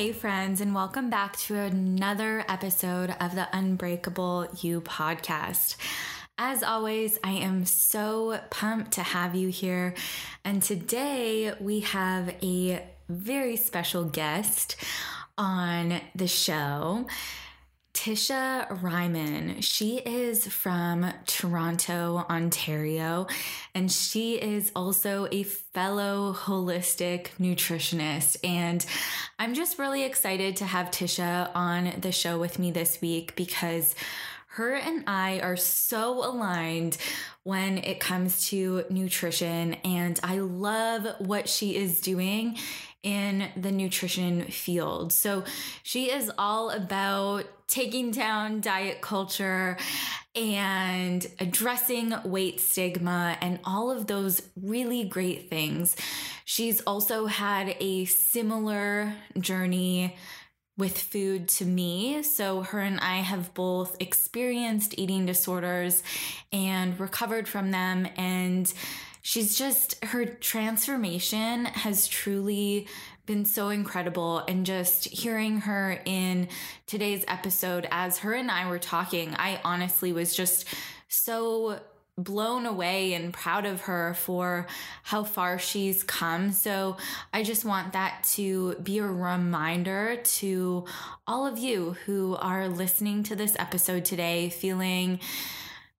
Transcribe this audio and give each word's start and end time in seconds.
Hey, 0.00 0.12
friends, 0.12 0.62
and 0.62 0.74
welcome 0.74 1.10
back 1.10 1.36
to 1.40 1.56
another 1.56 2.42
episode 2.48 3.14
of 3.20 3.34
the 3.34 3.46
Unbreakable 3.52 4.48
You 4.62 4.80
podcast. 4.80 5.76
As 6.38 6.62
always, 6.62 7.18
I 7.22 7.32
am 7.32 7.66
so 7.66 8.40
pumped 8.48 8.92
to 8.92 9.02
have 9.02 9.34
you 9.34 9.48
here. 9.48 9.92
And 10.42 10.62
today 10.62 11.52
we 11.60 11.80
have 11.80 12.34
a 12.42 12.82
very 13.10 13.56
special 13.56 14.04
guest 14.04 14.76
on 15.36 16.00
the 16.14 16.28
show. 16.28 17.06
Tisha 18.00 18.66
Riman. 18.82 19.60
She 19.60 19.98
is 19.98 20.46
from 20.46 21.12
Toronto, 21.26 22.24
Ontario, 22.30 23.26
and 23.74 23.92
she 23.92 24.36
is 24.36 24.72
also 24.74 25.28
a 25.30 25.42
fellow 25.42 26.32
holistic 26.32 27.26
nutritionist. 27.38 28.38
And 28.42 28.86
I'm 29.38 29.52
just 29.52 29.78
really 29.78 30.04
excited 30.04 30.56
to 30.56 30.64
have 30.64 30.90
Tisha 30.90 31.50
on 31.54 31.92
the 32.00 32.10
show 32.10 32.38
with 32.38 32.58
me 32.58 32.70
this 32.70 33.02
week 33.02 33.36
because 33.36 33.94
her 34.54 34.74
and 34.74 35.04
I 35.06 35.38
are 35.40 35.56
so 35.56 36.24
aligned 36.24 36.96
when 37.44 37.78
it 37.78 38.00
comes 38.00 38.48
to 38.48 38.84
nutrition, 38.90 39.74
and 39.84 40.18
I 40.24 40.40
love 40.40 41.06
what 41.20 41.48
she 41.48 41.76
is 41.76 42.00
doing 42.00 42.58
in 43.04 43.48
the 43.56 43.70
nutrition 43.70 44.42
field. 44.46 45.12
So 45.12 45.44
she 45.84 46.10
is 46.10 46.32
all 46.36 46.70
about 46.70 47.44
taking 47.68 48.10
down 48.10 48.60
diet 48.60 49.00
culture 49.00 49.78
and 50.34 51.24
addressing 51.38 52.12
weight 52.24 52.60
stigma 52.60 53.38
and 53.40 53.60
all 53.64 53.92
of 53.92 54.08
those 54.08 54.42
really 54.60 55.04
great 55.04 55.48
things. 55.48 55.94
She's 56.44 56.80
also 56.80 57.26
had 57.26 57.76
a 57.78 58.04
similar 58.06 59.14
journey 59.38 60.16
with 60.80 60.98
food 60.98 61.46
to 61.46 61.64
me. 61.64 62.22
So, 62.22 62.62
her 62.62 62.80
and 62.80 62.98
I 62.98 63.18
have 63.18 63.54
both 63.54 63.96
experienced 64.00 64.94
eating 64.98 65.26
disorders 65.26 66.02
and 66.52 66.98
recovered 66.98 67.46
from 67.46 67.70
them. 67.70 68.08
And 68.16 68.72
she's 69.22 69.56
just, 69.56 70.02
her 70.06 70.24
transformation 70.24 71.66
has 71.66 72.08
truly 72.08 72.88
been 73.26 73.44
so 73.44 73.68
incredible. 73.68 74.38
And 74.48 74.66
just 74.66 75.04
hearing 75.04 75.60
her 75.60 76.00
in 76.04 76.48
today's 76.86 77.24
episode, 77.28 77.86
as 77.92 78.18
her 78.18 78.32
and 78.32 78.50
I 78.50 78.68
were 78.68 78.78
talking, 78.80 79.34
I 79.36 79.60
honestly 79.62 80.12
was 80.12 80.34
just 80.34 80.66
so 81.08 81.80
blown 82.24 82.66
away 82.66 83.14
and 83.14 83.32
proud 83.32 83.66
of 83.66 83.82
her 83.82 84.14
for 84.14 84.66
how 85.02 85.24
far 85.24 85.58
she's 85.58 86.02
come. 86.02 86.52
So 86.52 86.96
I 87.32 87.42
just 87.42 87.64
want 87.64 87.92
that 87.92 88.24
to 88.34 88.74
be 88.76 88.98
a 88.98 89.06
reminder 89.06 90.16
to 90.16 90.84
all 91.26 91.46
of 91.46 91.58
you 91.58 91.96
who 92.06 92.36
are 92.36 92.68
listening 92.68 93.22
to 93.24 93.36
this 93.36 93.56
episode 93.58 94.04
today, 94.04 94.50
feeling 94.50 95.20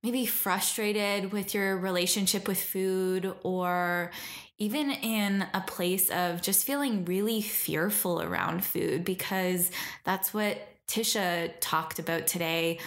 maybe 0.03 0.27
frustrated 0.27 1.33
with 1.33 1.55
your 1.55 1.77
relationship 1.77 2.49
with 2.49 2.61
food 2.61 3.35
or 3.43 4.11
even 4.59 4.91
in 4.91 5.47
a 5.55 5.61
place 5.63 6.11
of 6.11 6.43
just 6.43 6.67
feeling 6.67 7.05
really 7.05 7.41
fearful 7.41 8.21
around 8.21 8.65
food 8.65 9.05
because 9.05 9.71
that's 10.05 10.33
what 10.33 10.59
Tisha 10.87 11.53
talked 11.61 11.99
about 11.99 12.27
today 12.27 12.79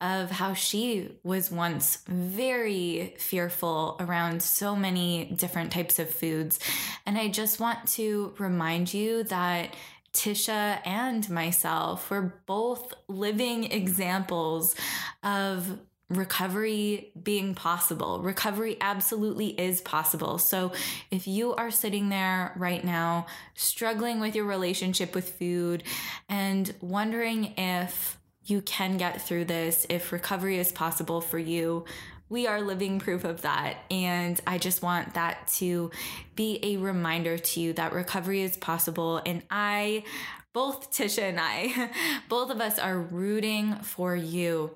of 0.00 0.30
how 0.30 0.52
she 0.52 1.10
was 1.22 1.50
once 1.50 1.98
very 2.08 3.14
fearful 3.18 3.96
around 4.00 4.42
so 4.42 4.76
many 4.76 5.26
different 5.36 5.72
types 5.72 5.98
of 5.98 6.10
foods. 6.10 6.58
And 7.06 7.16
I 7.16 7.28
just 7.28 7.60
want 7.60 7.86
to 7.92 8.34
remind 8.38 8.92
you 8.92 9.24
that 9.24 9.74
Tisha 10.12 10.80
and 10.84 11.28
myself 11.30 12.10
were 12.10 12.40
both 12.46 12.94
living 13.08 13.64
examples 13.64 14.76
of 15.22 15.78
recovery 16.10 17.12
being 17.20 17.54
possible. 17.54 18.20
Recovery 18.20 18.76
absolutely 18.80 19.48
is 19.48 19.80
possible. 19.80 20.38
So 20.38 20.72
if 21.10 21.26
you 21.26 21.54
are 21.54 21.70
sitting 21.70 22.10
there 22.10 22.52
right 22.56 22.84
now 22.84 23.26
struggling 23.54 24.20
with 24.20 24.36
your 24.36 24.44
relationship 24.44 25.14
with 25.14 25.30
food 25.30 25.82
and 26.28 26.72
wondering 26.80 27.54
if 27.56 28.18
you 28.46 28.60
can 28.62 28.96
get 28.96 29.22
through 29.22 29.46
this, 29.46 29.86
if 29.88 30.12
recovery 30.12 30.58
is 30.58 30.72
possible 30.72 31.20
for 31.20 31.38
you, 31.38 31.84
we 32.28 32.46
are 32.46 32.60
living 32.60 32.98
proof 32.98 33.24
of 33.24 33.42
that. 33.42 33.76
And 33.90 34.40
I 34.46 34.58
just 34.58 34.82
want 34.82 35.14
that 35.14 35.48
to 35.54 35.90
be 36.34 36.58
a 36.62 36.76
reminder 36.78 37.38
to 37.38 37.60
you 37.60 37.72
that 37.74 37.92
recovery 37.92 38.42
is 38.42 38.56
possible. 38.56 39.20
And 39.24 39.42
I, 39.50 40.04
both 40.52 40.90
Tisha 40.90 41.22
and 41.22 41.38
I, 41.40 41.90
both 42.28 42.50
of 42.50 42.60
us 42.60 42.78
are 42.78 42.98
rooting 42.98 43.76
for 43.76 44.16
you. 44.16 44.74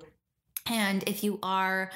And 0.67 1.03
if 1.07 1.23
you 1.23 1.39
are 1.41 1.91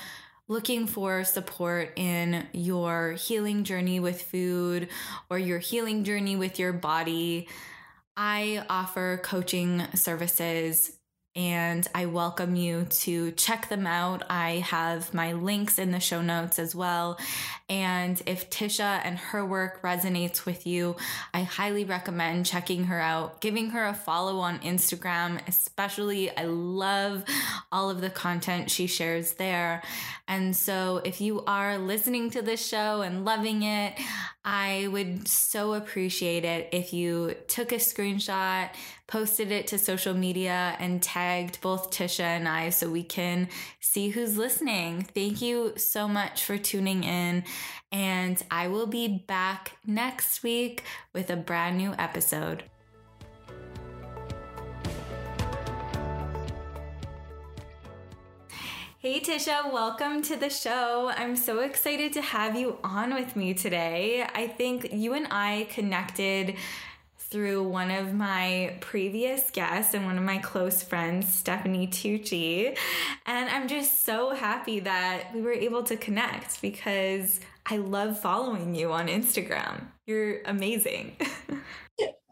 looking 0.47 0.87
for 0.87 1.23
support 1.23 1.93
in 1.95 2.45
your 2.51 3.13
healing 3.13 3.63
journey 3.63 3.99
with 3.99 4.21
food 4.21 4.89
or 5.29 5.39
your 5.39 5.59
healing 5.59 6.03
journey 6.03 6.35
with 6.35 6.59
your 6.59 6.73
body, 6.73 7.47
I 8.17 8.65
offer 8.69 9.19
coaching 9.23 9.83
services 9.95 10.97
and 11.35 11.87
I 11.95 12.05
welcome 12.05 12.55
you 12.55 12.85
to 12.85 13.31
check 13.31 13.69
them 13.69 13.87
out. 13.87 14.23
I 14.29 14.57
have 14.67 15.13
my 15.13 15.33
links 15.33 15.79
in 15.79 15.91
the 15.91 15.99
show 15.99 16.21
notes 16.21 16.59
as 16.59 16.75
well. 16.75 17.17
And 17.69 18.21
if 18.27 18.51
Tisha 18.51 19.01
and 19.03 19.17
her 19.17 19.43
work 19.43 19.81
resonates 19.81 20.45
with 20.45 20.67
you, 20.67 20.95
I 21.33 21.41
highly 21.41 21.85
recommend 21.85 22.45
checking 22.45 22.83
her 22.85 22.99
out, 22.99 23.41
giving 23.41 23.71
her 23.71 23.85
a 23.85 23.95
follow 23.95 24.39
on 24.39 24.59
Instagram, 24.59 25.39
especially. 25.47 26.35
I 26.37 26.43
love 26.43 27.23
all 27.71 27.89
of 27.89 28.01
the 28.01 28.11
content 28.11 28.69
she 28.69 28.85
shares 28.85 29.33
there. 29.33 29.81
And 30.27 30.55
so 30.55 31.01
if 31.03 31.19
you 31.19 31.43
are 31.45 31.79
listening 31.79 32.29
to 32.31 32.43
this 32.43 32.65
show 32.65 33.01
and 33.01 33.25
loving 33.25 33.63
it, 33.63 33.93
I 34.45 34.87
would 34.91 35.27
so 35.27 35.73
appreciate 35.73 36.45
it 36.45 36.69
if 36.71 36.93
you 36.93 37.35
took 37.47 37.71
a 37.71 37.75
screenshot, 37.75 38.69
posted 39.07 39.51
it 39.51 39.67
to 39.67 39.77
social 39.77 40.13
media, 40.13 40.75
and 40.79 41.01
tagged 41.01 41.59
both 41.61 41.91
Tisha 41.91 42.23
and 42.23 42.47
I 42.47 42.69
so 42.69 42.89
we 42.89 43.03
can 43.03 43.49
see 43.79 44.09
who's 44.09 44.37
listening. 44.37 45.03
Thank 45.13 45.41
you 45.41 45.73
so 45.77 46.07
much 46.07 46.43
for 46.45 46.57
tuning 46.57 47.03
in. 47.03 47.43
And 47.91 48.41
I 48.49 48.69
will 48.69 48.87
be 48.87 49.07
back 49.07 49.73
next 49.85 50.41
week 50.41 50.83
with 51.13 51.29
a 51.29 51.35
brand 51.35 51.77
new 51.77 51.93
episode. 51.97 52.63
Hey 58.99 59.19
Tisha, 59.19 59.69
welcome 59.73 60.21
to 60.21 60.37
the 60.37 60.49
show. 60.49 61.11
I'm 61.13 61.35
so 61.35 61.59
excited 61.59 62.13
to 62.13 62.21
have 62.21 62.55
you 62.55 62.77
on 62.85 63.13
with 63.13 63.35
me 63.35 63.53
today. 63.53 64.25
I 64.33 64.47
think 64.47 64.93
you 64.93 65.13
and 65.13 65.27
I 65.29 65.67
connected 65.69 66.55
through 67.33 67.63
one 67.63 67.89
of 67.89 68.13
my 68.13 68.77
previous 68.79 69.49
guests 69.49 69.95
and 69.95 70.05
one 70.05 70.19
of 70.19 70.23
my 70.23 70.37
close 70.37 70.83
friends, 70.83 71.33
Stephanie 71.33 71.87
Tucci. 71.87 72.77
And 73.25 73.49
I'm 73.49 73.67
just 73.67 74.05
so 74.05 74.35
happy 74.35 74.81
that 74.81 75.33
we 75.33 75.41
were 75.41 75.51
able 75.51 75.81
to 75.85 75.97
connect 75.97 76.61
because 76.61 77.39
I 77.65 77.77
love 77.77 78.19
following 78.19 78.75
you 78.75 78.91
on 78.91 79.07
Instagram. 79.07 79.85
You're 80.05 80.43
amazing. 80.43 81.17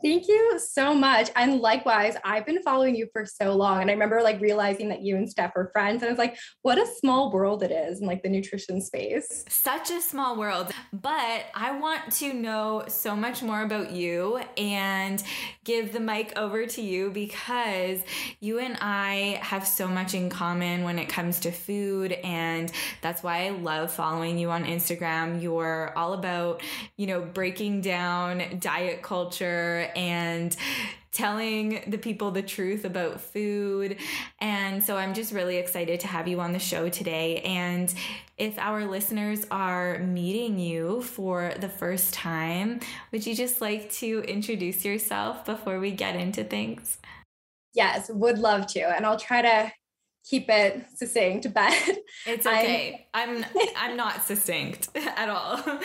Thank 0.04 0.28
you 0.28 0.60
so 0.60 0.94
much. 0.96 1.30
And 1.36 1.60
likewise, 1.60 2.16
I've 2.24 2.46
been 2.46 2.62
following 2.64 2.96
you 2.96 3.08
for 3.14 3.26
so 3.26 3.56
long. 3.56 3.82
And 3.82 3.90
I 3.90 3.94
remember 3.94 4.22
like 4.22 4.42
realizing 4.42 4.90
that 4.90 5.02
you 5.02 5.16
and 5.16 5.30
Steph 5.30 5.52
are 5.56 5.70
friends. 5.72 6.02
And 6.02 6.10
I 6.10 6.12
was 6.12 6.18
like, 6.18 6.38
what 6.64 6.78
a 6.78 6.88
small 7.00 7.32
world 7.32 7.62
it 7.62 7.72
is 7.72 8.02
in 8.02 8.08
like 8.08 8.24
the 8.24 8.30
nutrition 8.30 8.82
space. 8.82 9.46
Such 9.48 9.92
a 9.92 10.02
small 10.02 10.38
world. 10.38 10.72
But 10.92 11.46
I 11.54 11.78
want 11.80 12.12
to 12.14 12.34
know 12.34 12.86
so 12.88 13.16
much 13.16 13.44
more 13.44 13.62
about 13.62 13.92
you 13.92 14.38
and 14.58 15.24
give 15.64 15.94
the 15.94 16.00
mic 16.00 16.34
over 16.36 16.66
to 16.66 16.82
you 16.82 17.12
because 17.12 18.00
you 18.40 18.60
and 18.60 18.78
I 18.82 19.40
have 19.44 19.68
so 19.68 19.88
much 19.88 20.16
in 20.16 20.30
common 20.30 20.84
when 20.84 20.98
it 20.98 21.10
comes 21.10 21.40
to 21.42 21.52
food. 21.52 22.14
And 22.14 22.72
that's 23.02 23.22
why 23.22 23.46
I 23.46 23.50
love 23.52 23.92
following 23.92 24.40
you 24.40 24.50
on 24.50 24.66
Instagram. 24.66 25.42
You're 25.42 25.96
all 25.96 26.14
about, 26.14 26.64
you 26.98 27.06
know, 27.06 27.22
breaking 27.22 27.82
down 27.82 28.58
diet 28.60 29.04
culture 29.04 29.91
and 29.96 30.56
telling 31.12 31.84
the 31.88 31.98
people 31.98 32.32
the 32.32 32.42
truth 32.42 32.86
about 32.86 33.20
food. 33.20 33.98
And 34.40 34.84
so 34.84 34.98
I'm 34.98 35.14
just 35.14 35.34
really 35.34 35.58
excited 35.58 36.00
to 36.02 36.08
have 36.08 36.28
you 36.28 36.40
on 36.40 36.54
the 36.54 36.60
show 36.60 36.88
today. 36.88 37.42
And 37.42 37.94
if 38.38 38.58
our 38.58 38.86
listeners 38.86 39.46
are 39.52 40.00
meeting 40.00 40.58
you 40.58 41.02
for 41.02 41.54
the 41.60 41.68
first 41.68 42.14
time, 42.14 42.80
would 43.12 43.26
you 43.26 43.36
just 43.36 43.60
like 43.60 43.92
to 43.94 44.22
introduce 44.22 44.86
yourself 44.86 45.46
before 45.46 45.80
we 45.80 45.92
get 45.92 46.16
into 46.16 46.44
things? 46.44 46.98
Yes, 47.74 48.10
would 48.10 48.38
love 48.40 48.68
to. 48.68 48.82
And 48.82 49.06
I'll 49.06 49.20
try 49.20 49.42
to 49.42 49.72
keep 50.24 50.50
it 50.50 50.86
succinct, 50.96 51.54
but 51.54 51.74
it's 52.26 52.46
okay. 52.46 53.08
I'm 53.14 53.44
I'm, 53.44 53.46
I'm 53.78 53.98
not 53.98 54.24
succinct 54.24 54.90
at 54.96 55.30
all. 55.30 55.60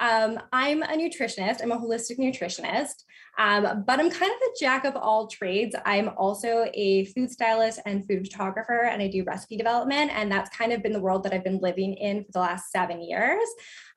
Um, 0.00 0.40
I'm 0.52 0.82
a 0.82 0.96
nutritionist. 0.96 1.62
I'm 1.62 1.72
a 1.72 1.78
holistic 1.78 2.18
nutritionist, 2.18 3.04
um, 3.38 3.84
but 3.86 4.00
I'm 4.00 4.10
kind 4.10 4.32
of 4.32 4.38
a 4.38 4.58
jack 4.58 4.84
of 4.86 4.96
all 4.96 5.26
trades. 5.26 5.76
I'm 5.84 6.10
also 6.16 6.66
a 6.72 7.04
food 7.06 7.30
stylist 7.30 7.80
and 7.84 8.06
food 8.08 8.26
photographer, 8.26 8.84
and 8.84 9.02
I 9.02 9.08
do 9.08 9.22
recipe 9.24 9.58
development. 9.58 10.10
And 10.14 10.32
that's 10.32 10.48
kind 10.56 10.72
of 10.72 10.82
been 10.82 10.94
the 10.94 11.00
world 11.00 11.22
that 11.24 11.34
I've 11.34 11.44
been 11.44 11.58
living 11.58 11.94
in 11.94 12.24
for 12.24 12.32
the 12.32 12.40
last 12.40 12.72
seven 12.72 13.02
years. 13.02 13.46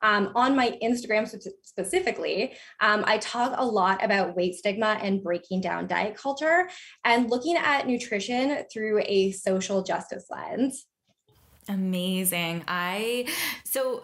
Um, 0.01 0.33
on 0.35 0.55
my 0.55 0.77
Instagram 0.83 1.25
specifically, 1.63 2.53
um, 2.81 3.05
I 3.07 3.17
talk 3.19 3.53
a 3.57 3.65
lot 3.65 4.03
about 4.03 4.35
weight 4.35 4.55
stigma 4.55 4.99
and 5.01 5.23
breaking 5.23 5.61
down 5.61 5.87
diet 5.87 6.17
culture 6.17 6.69
and 7.05 7.29
looking 7.29 7.55
at 7.55 7.87
nutrition 7.87 8.65
through 8.71 9.01
a 9.05 9.31
social 9.31 9.81
justice 9.81 10.25
lens. 10.29 10.85
Amazing. 11.69 12.65
I, 12.67 13.27
so, 13.63 14.03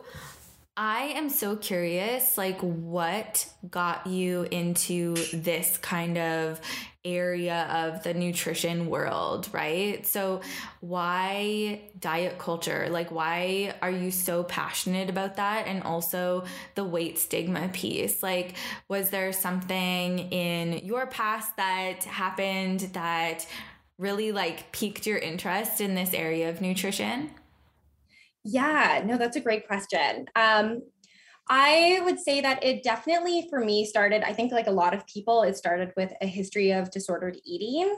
I 0.81 1.07
am 1.17 1.29
so 1.29 1.57
curious, 1.57 2.37
like, 2.37 2.57
what 2.61 3.45
got 3.69 4.07
you 4.07 4.47
into 4.49 5.13
this 5.33 5.75
kind 5.75 6.17
of 6.17 6.61
area 7.03 7.67
of 7.69 8.03
the 8.03 8.13
nutrition 8.13 8.87
world, 8.87 9.49
right? 9.51 10.07
So, 10.07 10.39
why 10.79 11.81
diet 11.99 12.37
culture? 12.39 12.87
Like, 12.89 13.11
why 13.11 13.75
are 13.81 13.91
you 13.91 14.09
so 14.09 14.43
passionate 14.43 15.09
about 15.09 15.35
that? 15.35 15.67
And 15.67 15.83
also 15.83 16.45
the 16.75 16.85
weight 16.85 17.19
stigma 17.19 17.67
piece. 17.73 18.23
Like, 18.23 18.55
was 18.87 19.09
there 19.09 19.33
something 19.33 20.19
in 20.31 20.85
your 20.85 21.07
past 21.07 21.57
that 21.57 22.05
happened 22.05 22.79
that 22.93 23.45
really 23.97 24.31
like 24.31 24.71
piqued 24.71 25.05
your 25.05 25.17
interest 25.17 25.81
in 25.81 25.93
this 25.93 26.13
area 26.13 26.49
of 26.49 26.61
nutrition? 26.61 27.31
Yeah, 28.43 29.03
no, 29.05 29.17
that's 29.17 29.35
a 29.35 29.41
great 29.41 29.67
question. 29.67 30.25
Um, 30.35 30.81
I 31.49 31.99
would 32.03 32.19
say 32.19 32.41
that 32.41 32.63
it 32.63 32.83
definitely 32.83 33.47
for 33.49 33.59
me 33.59 33.85
started, 33.85 34.23
I 34.23 34.33
think 34.33 34.51
like 34.51 34.67
a 34.67 34.71
lot 34.71 34.93
of 34.93 35.05
people, 35.07 35.41
it 35.43 35.57
started 35.57 35.91
with 35.97 36.13
a 36.21 36.27
history 36.27 36.71
of 36.71 36.91
disordered 36.91 37.37
eating. 37.43 37.95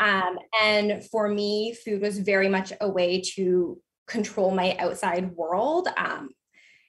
Um, 0.00 0.38
and 0.60 1.04
for 1.04 1.28
me, 1.28 1.76
food 1.84 2.00
was 2.00 2.18
very 2.18 2.48
much 2.48 2.72
a 2.80 2.88
way 2.88 3.20
to 3.34 3.80
control 4.06 4.50
my 4.50 4.76
outside 4.78 5.32
world. 5.32 5.88
Um, 5.96 6.30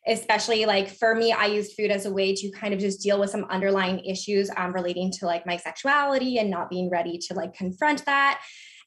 especially 0.08 0.66
like 0.66 0.88
for 0.88 1.14
me, 1.14 1.34
I 1.34 1.48
used 1.48 1.74
food 1.76 1.92
as 1.92 2.06
a 2.06 2.14
way 2.14 2.34
to 2.34 2.52
kind 2.52 2.74
of 2.74 2.80
just 2.80 3.02
deal 3.02 3.20
with 3.20 3.30
some 3.30 3.44
underlying 3.46 4.00
issues 4.06 4.50
um, 4.56 4.72
relating 4.74 5.12
to 5.20 5.26
like 5.26 5.46
my 5.46 5.58
sexuality 5.58 6.38
and 6.38 6.50
not 6.50 6.70
being 6.70 6.90
ready 6.90 7.20
to 7.28 7.34
like 7.34 7.54
confront 7.54 8.06
that. 8.06 8.42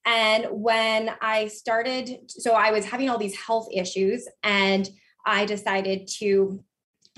And 0.04 0.46
when 0.50 1.10
I 1.20 1.48
started, 1.48 2.30
so 2.30 2.52
I 2.52 2.70
was 2.70 2.84
having 2.84 3.10
all 3.10 3.18
these 3.18 3.36
health 3.36 3.68
issues 3.72 4.26
and 4.42 4.88
I 5.26 5.44
decided 5.44 6.08
to 6.18 6.64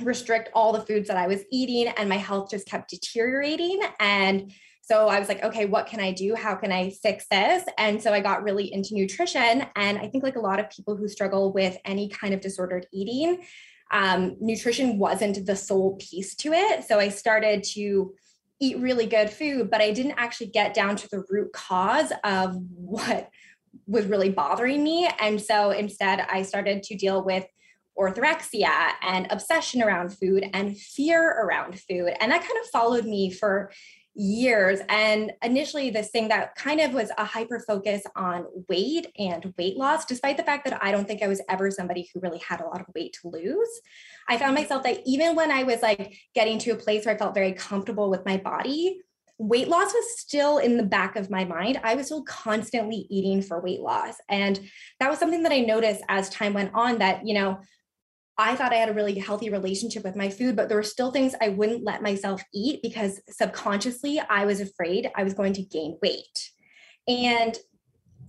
restrict 0.02 0.50
all 0.54 0.72
the 0.72 0.82
foods 0.82 1.08
that 1.08 1.16
I 1.16 1.26
was 1.26 1.42
eating 1.50 1.92
and 1.96 2.08
my 2.08 2.16
health 2.16 2.50
just 2.50 2.66
kept 2.66 2.90
deteriorating. 2.90 3.80
And 4.00 4.52
so 4.84 5.06
I 5.06 5.20
was 5.20 5.28
like, 5.28 5.44
okay, 5.44 5.66
what 5.66 5.86
can 5.86 6.00
I 6.00 6.10
do? 6.10 6.34
How 6.34 6.56
can 6.56 6.72
I 6.72 6.90
fix 6.90 7.26
this? 7.30 7.64
And 7.78 8.02
so 8.02 8.12
I 8.12 8.20
got 8.20 8.42
really 8.42 8.72
into 8.72 8.94
nutrition. 8.94 9.64
And 9.76 9.98
I 9.98 10.08
think, 10.08 10.24
like 10.24 10.36
a 10.36 10.40
lot 10.40 10.58
of 10.58 10.70
people 10.70 10.96
who 10.96 11.06
struggle 11.06 11.52
with 11.52 11.76
any 11.84 12.08
kind 12.08 12.34
of 12.34 12.40
disordered 12.40 12.86
eating, 12.92 13.44
um, 13.92 14.36
nutrition 14.40 14.98
wasn't 14.98 15.46
the 15.46 15.54
sole 15.54 15.96
piece 16.00 16.34
to 16.36 16.52
it. 16.52 16.84
So 16.84 16.98
I 16.98 17.10
started 17.10 17.62
to 17.74 18.12
eat 18.62 18.78
really 18.78 19.06
good 19.06 19.28
food, 19.28 19.70
but 19.70 19.80
I 19.80 19.90
didn't 19.90 20.14
actually 20.16 20.46
get 20.46 20.72
down 20.72 20.94
to 20.96 21.08
the 21.10 21.24
root 21.28 21.52
cause 21.52 22.12
of 22.22 22.56
what 22.70 23.28
was 23.86 24.06
really 24.06 24.30
bothering 24.30 24.84
me. 24.84 25.10
And 25.20 25.40
so 25.40 25.70
instead, 25.72 26.20
I 26.30 26.42
started 26.42 26.84
to 26.84 26.96
deal 26.96 27.24
with 27.24 27.44
orthorexia 27.98 28.92
and 29.02 29.26
obsession 29.30 29.82
around 29.82 30.16
food 30.16 30.44
and 30.54 30.78
fear 30.78 31.28
around 31.28 31.80
food. 31.80 32.12
And 32.20 32.30
that 32.30 32.40
kind 32.40 32.58
of 32.62 32.70
followed 32.70 33.04
me 33.04 33.32
for 33.32 33.72
years. 34.14 34.80
And 34.88 35.32
initially, 35.42 35.90
this 35.90 36.10
thing 36.10 36.28
that 36.28 36.54
kind 36.54 36.80
of 36.80 36.92
was 36.94 37.10
a 37.18 37.24
hyper 37.24 37.60
focus 37.66 38.02
on 38.14 38.46
weight 38.68 39.08
and 39.18 39.52
weight 39.58 39.76
loss, 39.76 40.04
despite 40.04 40.36
the 40.36 40.42
fact 40.42 40.64
that 40.66 40.82
I 40.82 40.92
don't 40.92 41.06
think 41.08 41.22
I 41.22 41.28
was 41.28 41.42
ever 41.48 41.70
somebody 41.70 42.08
who 42.12 42.20
really 42.20 42.42
had 42.46 42.60
a 42.60 42.66
lot 42.66 42.80
of 42.80 42.86
weight 42.94 43.16
to 43.22 43.28
lose. 43.28 43.80
I 44.32 44.38
found 44.38 44.54
myself 44.54 44.82
that 44.84 45.02
even 45.04 45.36
when 45.36 45.50
I 45.50 45.64
was 45.64 45.82
like 45.82 46.16
getting 46.34 46.58
to 46.60 46.70
a 46.70 46.76
place 46.76 47.04
where 47.04 47.14
I 47.14 47.18
felt 47.18 47.34
very 47.34 47.52
comfortable 47.52 48.08
with 48.08 48.24
my 48.24 48.38
body, 48.38 48.98
weight 49.36 49.68
loss 49.68 49.92
was 49.92 50.20
still 50.20 50.56
in 50.56 50.78
the 50.78 50.84
back 50.84 51.16
of 51.16 51.28
my 51.28 51.44
mind. 51.44 51.78
I 51.84 51.96
was 51.96 52.06
still 52.06 52.22
constantly 52.22 53.06
eating 53.10 53.42
for 53.42 53.60
weight 53.60 53.80
loss. 53.80 54.14
And 54.30 54.58
that 55.00 55.10
was 55.10 55.18
something 55.18 55.42
that 55.42 55.52
I 55.52 55.60
noticed 55.60 56.00
as 56.08 56.30
time 56.30 56.54
went 56.54 56.70
on 56.72 57.00
that, 57.00 57.26
you 57.26 57.34
know, 57.34 57.60
I 58.38 58.56
thought 58.56 58.72
I 58.72 58.76
had 58.76 58.88
a 58.88 58.94
really 58.94 59.18
healthy 59.18 59.50
relationship 59.50 60.02
with 60.02 60.16
my 60.16 60.30
food, 60.30 60.56
but 60.56 60.70
there 60.70 60.78
were 60.78 60.82
still 60.82 61.10
things 61.10 61.34
I 61.38 61.50
wouldn't 61.50 61.84
let 61.84 62.00
myself 62.02 62.42
eat 62.54 62.80
because 62.82 63.20
subconsciously 63.28 64.18
I 64.18 64.46
was 64.46 64.60
afraid 64.60 65.10
I 65.14 65.24
was 65.24 65.34
going 65.34 65.52
to 65.52 65.62
gain 65.62 65.98
weight. 66.00 66.50
And 67.06 67.54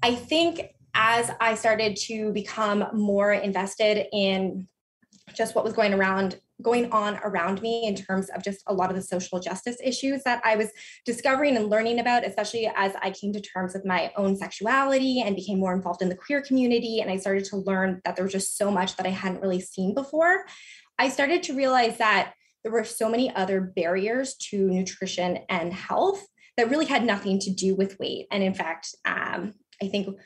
I 0.01 0.15
think 0.15 0.63
as 0.93 1.31
I 1.39 1.55
started 1.55 1.95
to 2.07 2.33
become 2.33 2.87
more 2.91 3.31
invested 3.31 4.05
in 4.11 4.67
just 5.33 5.55
what 5.55 5.63
was 5.63 5.73
going 5.73 5.93
around 5.93 6.39
going 6.61 6.91
on 6.91 7.19
around 7.23 7.61
me 7.61 7.85
in 7.85 7.95
terms 7.95 8.29
of 8.29 8.43
just 8.43 8.63
a 8.67 8.73
lot 8.73 8.89
of 8.89 8.95
the 8.95 9.01
social 9.01 9.39
justice 9.39 9.77
issues 9.83 10.23
that 10.23 10.41
I 10.45 10.55
was 10.55 10.69
discovering 11.05 11.57
and 11.57 11.69
learning 11.69 11.99
about, 11.99 12.25
especially 12.25 12.71
as 12.75 12.93
I 13.01 13.11
came 13.11 13.33
to 13.33 13.41
terms 13.41 13.73
with 13.73 13.85
my 13.85 14.11
own 14.15 14.35
sexuality 14.35 15.21
and 15.21 15.35
became 15.35 15.59
more 15.59 15.73
involved 15.73 16.01
in 16.01 16.09
the 16.09 16.15
queer 16.15 16.41
community. 16.41 16.99
And 16.99 17.11
I 17.11 17.17
started 17.17 17.45
to 17.45 17.57
learn 17.57 18.01
that 18.05 18.15
there 18.15 18.23
was 18.23 18.31
just 18.31 18.57
so 18.57 18.71
much 18.71 18.95
that 18.97 19.05
I 19.05 19.09
hadn't 19.09 19.41
really 19.41 19.61
seen 19.61 19.93
before. 19.93 20.45
I 20.97 21.09
started 21.09 21.43
to 21.43 21.55
realize 21.55 21.97
that 21.97 22.33
there 22.63 22.71
were 22.71 22.85
so 22.85 23.09
many 23.09 23.33
other 23.35 23.59
barriers 23.59 24.35
to 24.35 24.57
nutrition 24.57 25.39
and 25.49 25.73
health 25.73 26.25
that 26.55 26.69
really 26.69 26.85
had 26.85 27.03
nothing 27.03 27.39
to 27.39 27.51
do 27.51 27.75
with 27.75 27.99
weight. 27.99 28.27
And 28.31 28.43
in 28.43 28.53
fact, 28.53 28.95
um, 29.05 29.53
I 29.81 29.87
think 29.87 30.17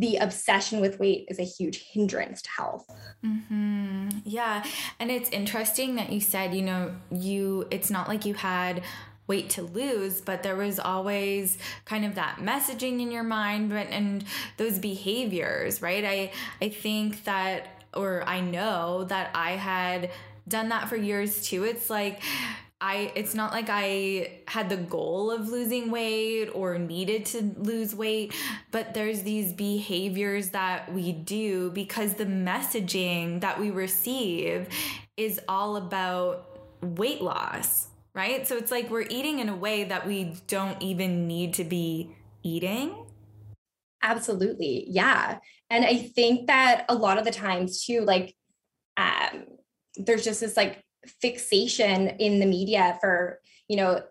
the 0.00 0.16
obsession 0.16 0.80
with 0.80 0.98
weight 0.98 1.26
is 1.28 1.38
a 1.38 1.44
huge 1.44 1.84
hindrance 1.92 2.40
to 2.40 2.48
health. 2.56 2.86
Mm-hmm. 3.22 4.08
Yeah. 4.24 4.64
And 4.98 5.10
it's 5.10 5.28
interesting 5.28 5.96
that 5.96 6.10
you 6.10 6.20
said, 6.20 6.54
you 6.54 6.62
know, 6.62 6.96
you, 7.10 7.68
it's 7.70 7.90
not 7.90 8.08
like 8.08 8.24
you 8.24 8.32
had 8.32 8.82
weight 9.26 9.50
to 9.50 9.62
lose, 9.62 10.22
but 10.22 10.42
there 10.42 10.56
was 10.56 10.80
always 10.80 11.58
kind 11.84 12.06
of 12.06 12.14
that 12.14 12.38
messaging 12.38 13.02
in 13.02 13.10
your 13.10 13.22
mind 13.22 13.72
and 13.74 14.24
those 14.56 14.78
behaviors, 14.78 15.82
right? 15.82 16.04
I, 16.04 16.32
I 16.62 16.70
think 16.70 17.24
that, 17.24 17.84
or 17.92 18.24
I 18.26 18.40
know 18.40 19.04
that 19.04 19.30
I 19.34 19.52
had 19.52 20.10
done 20.48 20.70
that 20.70 20.88
for 20.88 20.96
years 20.96 21.46
too. 21.46 21.64
It's 21.64 21.90
like, 21.90 22.22
I 22.80 23.12
it's 23.14 23.34
not 23.34 23.52
like 23.52 23.66
I 23.68 24.40
had 24.48 24.70
the 24.70 24.76
goal 24.76 25.30
of 25.30 25.48
losing 25.48 25.90
weight 25.90 26.48
or 26.54 26.78
needed 26.78 27.26
to 27.26 27.54
lose 27.58 27.94
weight, 27.94 28.34
but 28.70 28.94
there's 28.94 29.22
these 29.22 29.52
behaviors 29.52 30.50
that 30.50 30.92
we 30.92 31.12
do 31.12 31.70
because 31.72 32.14
the 32.14 32.24
messaging 32.24 33.42
that 33.42 33.60
we 33.60 33.70
receive 33.70 34.68
is 35.16 35.40
all 35.46 35.76
about 35.76 36.58
weight 36.82 37.20
loss, 37.20 37.88
right? 38.14 38.46
So 38.46 38.56
it's 38.56 38.70
like 38.70 38.88
we're 38.88 39.06
eating 39.10 39.40
in 39.40 39.50
a 39.50 39.56
way 39.56 39.84
that 39.84 40.06
we 40.06 40.36
don't 40.46 40.80
even 40.80 41.26
need 41.26 41.54
to 41.54 41.64
be 41.64 42.16
eating. 42.42 42.94
Absolutely. 44.02 44.86
Yeah. 44.88 45.38
And 45.68 45.84
I 45.84 45.96
think 45.98 46.46
that 46.46 46.86
a 46.88 46.94
lot 46.94 47.18
of 47.18 47.24
the 47.24 47.30
times 47.30 47.84
too 47.84 48.00
like 48.00 48.34
um 48.96 49.44
there's 49.96 50.24
just 50.24 50.40
this 50.40 50.56
like 50.56 50.82
fixation 51.06 52.08
in 52.18 52.40
the 52.40 52.46
media 52.46 52.98
for 53.00 53.40
you 53.68 53.76
know 53.76 54.02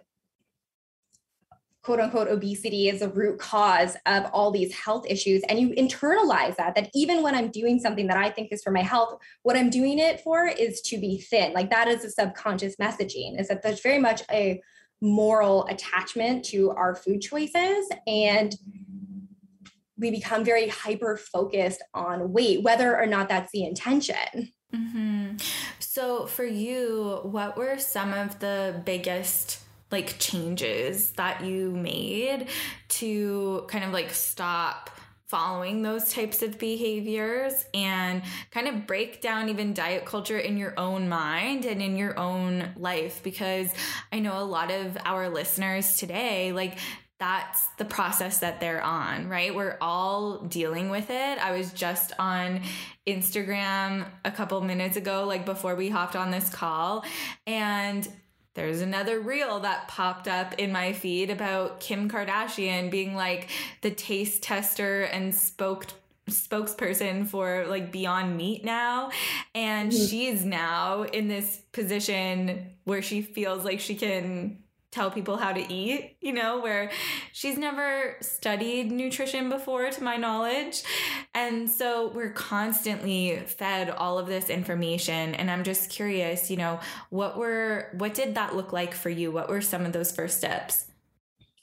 quote 1.81 1.99
unquote 1.99 2.27
obesity 2.27 2.89
is 2.89 3.01
a 3.01 3.09
root 3.09 3.39
cause 3.39 3.95
of 4.05 4.25
all 4.33 4.51
these 4.51 4.73
health 4.75 5.05
issues. 5.07 5.41
And 5.49 5.59
you 5.59 5.69
internalize 5.69 6.55
that 6.57 6.75
that 6.75 6.89
even 6.93 7.23
when 7.23 7.35
i'm 7.35 7.49
doing 7.49 7.79
something 7.79 8.07
that 8.07 8.17
i 8.17 8.29
think 8.29 8.49
is 8.51 8.61
for 8.61 8.71
my 8.71 8.81
health 8.81 9.17
what 9.43 9.57
i'm 9.57 9.69
doing 9.69 9.97
it 9.97 10.19
for 10.19 10.45
is 10.45 10.81
to 10.81 10.99
be 10.99 11.19
thin. 11.19 11.53
Like 11.53 11.69
that 11.69 11.87
is 11.87 12.03
a 12.03 12.11
subconscious 12.11 12.75
messaging 12.75 13.39
is 13.39 13.47
that 13.47 13.63
there's 13.63 13.81
very 13.81 13.99
much 13.99 14.21
a 14.31 14.61
moral 15.01 15.65
attachment 15.67 16.43
to 16.45 16.71
our 16.71 16.93
food 16.93 17.21
choices. 17.21 17.89
And 18.05 18.53
we 19.97 20.11
become 20.11 20.43
very 20.43 20.67
hyper 20.67 21.17
focused 21.17 21.83
on 21.93 22.31
weight 22.31 22.63
whether 22.63 22.97
or 22.97 23.05
not 23.05 23.29
that's 23.29 23.51
the 23.51 23.65
intention 23.65 24.53
mm-hmm. 24.73 25.37
So, 25.79 26.25
for 26.25 26.45
you, 26.45 27.19
what 27.23 27.57
were 27.57 27.77
some 27.77 28.13
of 28.13 28.39
the 28.39 28.81
biggest 28.85 29.59
like 29.91 30.19
changes 30.19 31.11
that 31.11 31.43
you 31.43 31.71
made 31.71 32.47
to 32.89 33.65
kind 33.67 33.83
of 33.83 33.91
like 33.91 34.11
stop 34.11 34.91
following 35.29 35.83
those 35.83 36.11
types 36.11 36.41
of 36.41 36.57
behaviors 36.57 37.65
and 37.75 38.23
kind 38.49 38.67
of 38.67 38.87
break 38.87 39.21
down 39.21 39.47
even 39.47 39.75
diet 39.75 40.03
culture 40.03 40.39
in 40.39 40.57
your 40.57 40.73
own 40.75 41.07
mind 41.07 41.65
and 41.65 41.83
in 41.83 41.95
your 41.95 42.17
own 42.17 42.67
life 42.75 43.21
because 43.21 43.71
I 44.11 44.19
know 44.19 44.41
a 44.41 44.43
lot 44.43 44.71
of 44.71 44.97
our 45.05 45.29
listeners 45.29 45.97
today 45.97 46.51
like 46.51 46.79
that's 47.19 47.67
the 47.77 47.85
process 47.85 48.39
that 48.39 48.61
they're 48.61 48.81
on, 48.81 49.27
right? 49.27 49.53
We're 49.53 49.77
all 49.81 50.39
dealing 50.39 50.89
with 50.89 51.09
it. 51.09 51.37
I 51.37 51.51
was 51.51 51.73
just 51.73 52.13
on 52.17 52.61
Instagram 53.05 54.05
a 54.23 54.31
couple 54.31 54.61
minutes 54.61 54.95
ago, 54.95 55.25
like 55.25 55.45
before 55.45 55.75
we 55.75 55.89
hopped 55.89 56.15
on 56.15 56.31
this 56.31 56.49
call, 56.49 57.03
and 57.45 58.07
there's 58.55 58.81
another 58.81 59.19
reel 59.19 59.59
that 59.59 59.87
popped 59.87 60.27
up 60.27 60.55
in 60.55 60.71
my 60.71 60.93
feed 60.93 61.29
about 61.29 61.79
Kim 61.79 62.09
Kardashian 62.09 62.89
being 62.89 63.15
like 63.15 63.49
the 63.81 63.91
taste 63.91 64.41
tester 64.41 65.03
and 65.03 65.33
spoke 65.35 65.85
spokesperson 66.29 67.27
for 67.27 67.65
like 67.67 67.91
Beyond 67.91 68.37
Meat 68.37 68.63
now. 68.63 69.11
And 69.55 69.91
mm-hmm. 69.91 70.05
she's 70.05 70.45
now 70.45 71.03
in 71.03 71.27
this 71.27 71.61
position 71.71 72.71
where 72.83 73.01
she 73.01 73.21
feels 73.21 73.65
like 73.65 73.79
she 73.79 73.95
can 73.95 74.59
tell 74.91 75.11
people 75.11 75.37
how 75.37 75.53
to 75.53 75.71
eat, 75.71 76.17
you 76.19 76.33
know, 76.33 76.59
where 76.59 76.91
she's 77.31 77.57
never 77.57 78.17
studied 78.21 78.91
nutrition 78.91 79.49
before, 79.49 79.89
to 79.91 80.03
my 80.03 80.17
knowledge. 80.17 80.83
And 81.35 81.69
so 81.69 82.09
we're 82.09 82.31
constantly 82.31 83.37
fed 83.45 83.91
all 83.91 84.17
of 84.17 84.27
this 84.27 84.49
information. 84.49 85.35
And 85.35 85.51
I'm 85.51 85.63
just 85.63 85.89
curious, 85.91 86.49
you 86.49 86.57
know, 86.57 86.79
what 87.11 87.37
were, 87.37 87.89
what 87.97 88.13
did 88.15 88.35
that 88.35 88.55
look 88.55 88.73
like 88.73 88.93
for 88.95 89.09
you? 89.09 89.31
What 89.31 89.49
were 89.49 89.61
some 89.61 89.85
of 89.85 89.93
those 89.93 90.11
first 90.11 90.37
steps? 90.37 90.85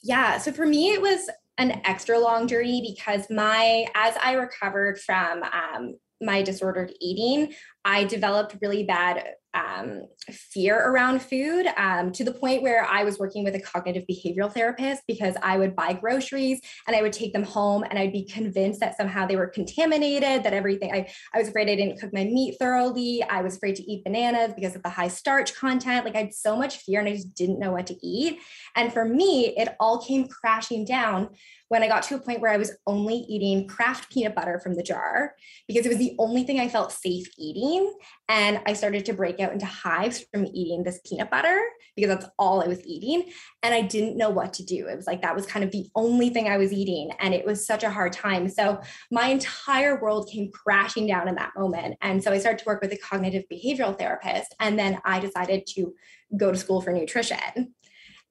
Yeah. 0.01 0.37
So 0.37 0.53
for 0.53 0.65
me, 0.65 0.93
it 0.93 1.01
was 1.01 1.29
an 1.57 1.81
extra 1.83 2.17
long 2.19 2.47
journey 2.47 2.95
because 2.95 3.29
my, 3.29 3.87
as 3.93 4.15
I 4.23 4.33
recovered 4.33 4.99
from, 5.01 5.43
um, 5.43 5.95
my 6.21 6.41
disordered 6.41 6.93
eating, 6.99 7.53
I 7.85 8.05
developed 8.05 8.57
really 8.61 8.83
bad 8.83 9.23
um, 9.57 10.03
fear 10.29 10.77
around 10.77 11.21
food 11.21 11.67
um, 11.77 12.11
to 12.11 12.23
the 12.23 12.33
point 12.33 12.61
where 12.61 12.85
I 12.85 13.03
was 13.03 13.17
working 13.17 13.43
with 13.43 13.55
a 13.55 13.59
cognitive 13.59 14.03
behavioral 14.09 14.53
therapist 14.53 15.03
because 15.07 15.35
I 15.41 15.57
would 15.57 15.75
buy 15.75 15.93
groceries 15.93 16.61
and 16.85 16.95
I 16.95 17.01
would 17.01 17.13
take 17.13 17.33
them 17.33 17.43
home 17.43 17.83
and 17.83 17.97
I'd 17.97 18.13
be 18.13 18.25
convinced 18.25 18.79
that 18.81 18.95
somehow 18.97 19.25
they 19.25 19.35
were 19.35 19.47
contaminated, 19.47 20.43
that 20.43 20.53
everything, 20.53 20.93
I, 20.93 21.09
I 21.33 21.39
was 21.39 21.47
afraid 21.47 21.69
I 21.69 21.75
didn't 21.75 21.99
cook 21.99 22.13
my 22.13 22.25
meat 22.25 22.57
thoroughly. 22.59 23.23
I 23.23 23.41
was 23.41 23.57
afraid 23.57 23.75
to 23.77 23.91
eat 23.91 24.03
bananas 24.03 24.53
because 24.55 24.75
of 24.75 24.83
the 24.83 24.89
high 24.89 25.07
starch 25.07 25.55
content. 25.55 26.05
Like 26.05 26.15
I 26.15 26.19
had 26.19 26.33
so 26.33 26.55
much 26.55 26.77
fear 26.77 26.99
and 26.99 27.09
I 27.09 27.13
just 27.13 27.33
didn't 27.33 27.59
know 27.59 27.71
what 27.71 27.87
to 27.87 27.95
eat. 28.05 28.39
And 28.75 28.93
for 28.93 29.05
me, 29.05 29.55
it 29.57 29.75
all 29.79 29.99
came 30.05 30.27
crashing 30.27 30.85
down 30.85 31.29
when 31.69 31.83
I 31.83 31.87
got 31.87 32.03
to 32.03 32.15
a 32.15 32.19
point 32.19 32.41
where 32.41 32.51
I 32.51 32.57
was 32.57 32.71
only 32.85 33.15
eating 33.15 33.67
Kraft 33.67 34.11
peanut 34.11 34.35
butter 34.35 34.59
from 34.59 34.75
the 34.75 34.83
jar 34.83 35.35
because 35.67 35.85
it 35.85 35.89
was 35.89 35.97
the 35.97 36.15
only 36.19 36.43
thing 36.43 36.59
I 36.59 36.69
felt 36.69 36.91
safe 36.91 37.27
eating. 37.37 37.93
And 38.29 38.61
I 38.65 38.73
started 38.73 39.05
to 39.05 39.13
break 39.13 39.39
out 39.39 39.53
into 39.53 39.65
hives 39.65 40.25
from 40.31 40.45
eating 40.45 40.83
this 40.83 40.99
peanut 41.05 41.29
butter 41.29 41.59
because 41.95 42.15
that's 42.15 42.31
all 42.37 42.63
I 42.63 42.67
was 42.67 42.85
eating. 42.85 43.31
And 43.63 43.73
I 43.73 43.81
didn't 43.81 44.17
know 44.17 44.29
what 44.29 44.53
to 44.53 44.63
do. 44.63 44.87
It 44.87 44.95
was 44.95 45.07
like 45.07 45.21
that 45.23 45.35
was 45.35 45.45
kind 45.45 45.65
of 45.65 45.71
the 45.71 45.87
only 45.95 46.29
thing 46.29 46.47
I 46.47 46.57
was 46.57 46.71
eating. 46.71 47.11
And 47.19 47.33
it 47.33 47.45
was 47.45 47.65
such 47.65 47.83
a 47.83 47.89
hard 47.89 48.13
time. 48.13 48.47
So 48.47 48.79
my 49.11 49.27
entire 49.27 49.99
world 50.01 50.29
came 50.31 50.51
crashing 50.51 51.07
down 51.07 51.27
in 51.27 51.35
that 51.35 51.53
moment. 51.57 51.97
And 52.01 52.23
so 52.23 52.31
I 52.31 52.37
started 52.37 52.59
to 52.59 52.65
work 52.65 52.81
with 52.81 52.93
a 52.93 52.97
cognitive 52.97 53.43
behavioral 53.51 53.97
therapist. 53.97 54.55
And 54.59 54.77
then 54.77 54.99
I 55.03 55.19
decided 55.19 55.65
to 55.75 55.93
go 56.37 56.51
to 56.51 56.57
school 56.57 56.81
for 56.81 56.93
nutrition. 56.93 57.73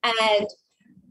And 0.02 0.46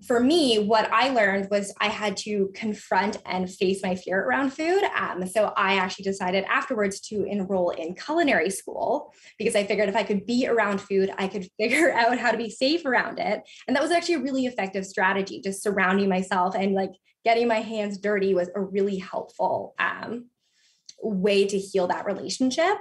for 0.08 0.20
me, 0.20 0.60
what 0.60 0.92
I 0.92 1.10
learned 1.10 1.50
was 1.50 1.74
I 1.80 1.88
had 1.88 2.18
to 2.18 2.52
confront 2.54 3.18
and 3.26 3.50
face 3.50 3.82
my 3.82 3.96
fear 3.96 4.22
around 4.22 4.52
food. 4.52 4.84
Um, 4.96 5.26
so 5.28 5.54
I 5.58 5.76
actually 5.76 6.04
decided 6.04 6.44
afterwards 6.46 7.00
to 7.02 7.24
enroll 7.24 7.72
in 7.72 7.96
culinary 7.96 8.50
school 8.50 9.14
because 9.38 9.56
I 9.56 9.64
figured 9.64 9.90
if 9.90 9.96
I 9.96 10.04
could 10.04 10.26
be 10.26 10.48
around 10.48 10.80
food, 10.80 11.12
I 11.18 11.28
could 11.28 11.48
figure 11.60 11.92
out 11.92 12.18
how 12.18 12.32
to 12.32 12.38
be 12.38 12.50
safe 12.50 12.86
around 12.86 13.20
it. 13.20 13.42
And 13.68 13.76
that 13.76 13.84
was 13.84 13.92
actually 13.92 14.16
a 14.16 14.20
really 14.20 14.46
effective 14.46 14.86
strategy, 14.86 15.42
just 15.42 15.64
surrounding 15.64 16.10
myself 16.10 16.56
and 16.56 16.74
like 16.74 16.92
getting 17.24 17.48
my 17.48 17.62
hands 17.62 17.98
dirty 17.98 18.34
was 18.34 18.50
a 18.56 18.62
really 18.62 18.98
helpful 18.98 19.74
um, 19.80 20.26
way 21.02 21.46
to 21.48 21.58
heal 21.58 21.88
that 21.88 22.06
relationship. 22.06 22.78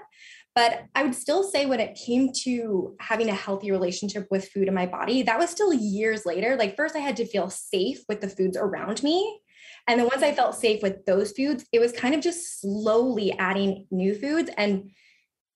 But 0.54 0.84
I 0.94 1.02
would 1.02 1.16
still 1.16 1.42
say 1.42 1.66
when 1.66 1.80
it 1.80 1.98
came 1.98 2.30
to 2.44 2.94
having 3.00 3.28
a 3.28 3.34
healthy 3.34 3.72
relationship 3.72 4.28
with 4.30 4.48
food 4.48 4.68
in 4.68 4.74
my 4.74 4.86
body, 4.86 5.22
that 5.22 5.38
was 5.38 5.50
still 5.50 5.72
years 5.72 6.24
later. 6.24 6.56
Like, 6.56 6.76
first, 6.76 6.94
I 6.94 7.00
had 7.00 7.16
to 7.16 7.26
feel 7.26 7.50
safe 7.50 8.04
with 8.08 8.20
the 8.20 8.28
foods 8.28 8.56
around 8.56 9.02
me. 9.02 9.40
And 9.88 9.98
then 9.98 10.06
once 10.06 10.22
I 10.22 10.32
felt 10.32 10.54
safe 10.54 10.80
with 10.80 11.04
those 11.06 11.32
foods, 11.32 11.66
it 11.72 11.80
was 11.80 11.92
kind 11.92 12.14
of 12.14 12.20
just 12.20 12.60
slowly 12.60 13.32
adding 13.32 13.86
new 13.90 14.14
foods 14.14 14.50
and 14.56 14.90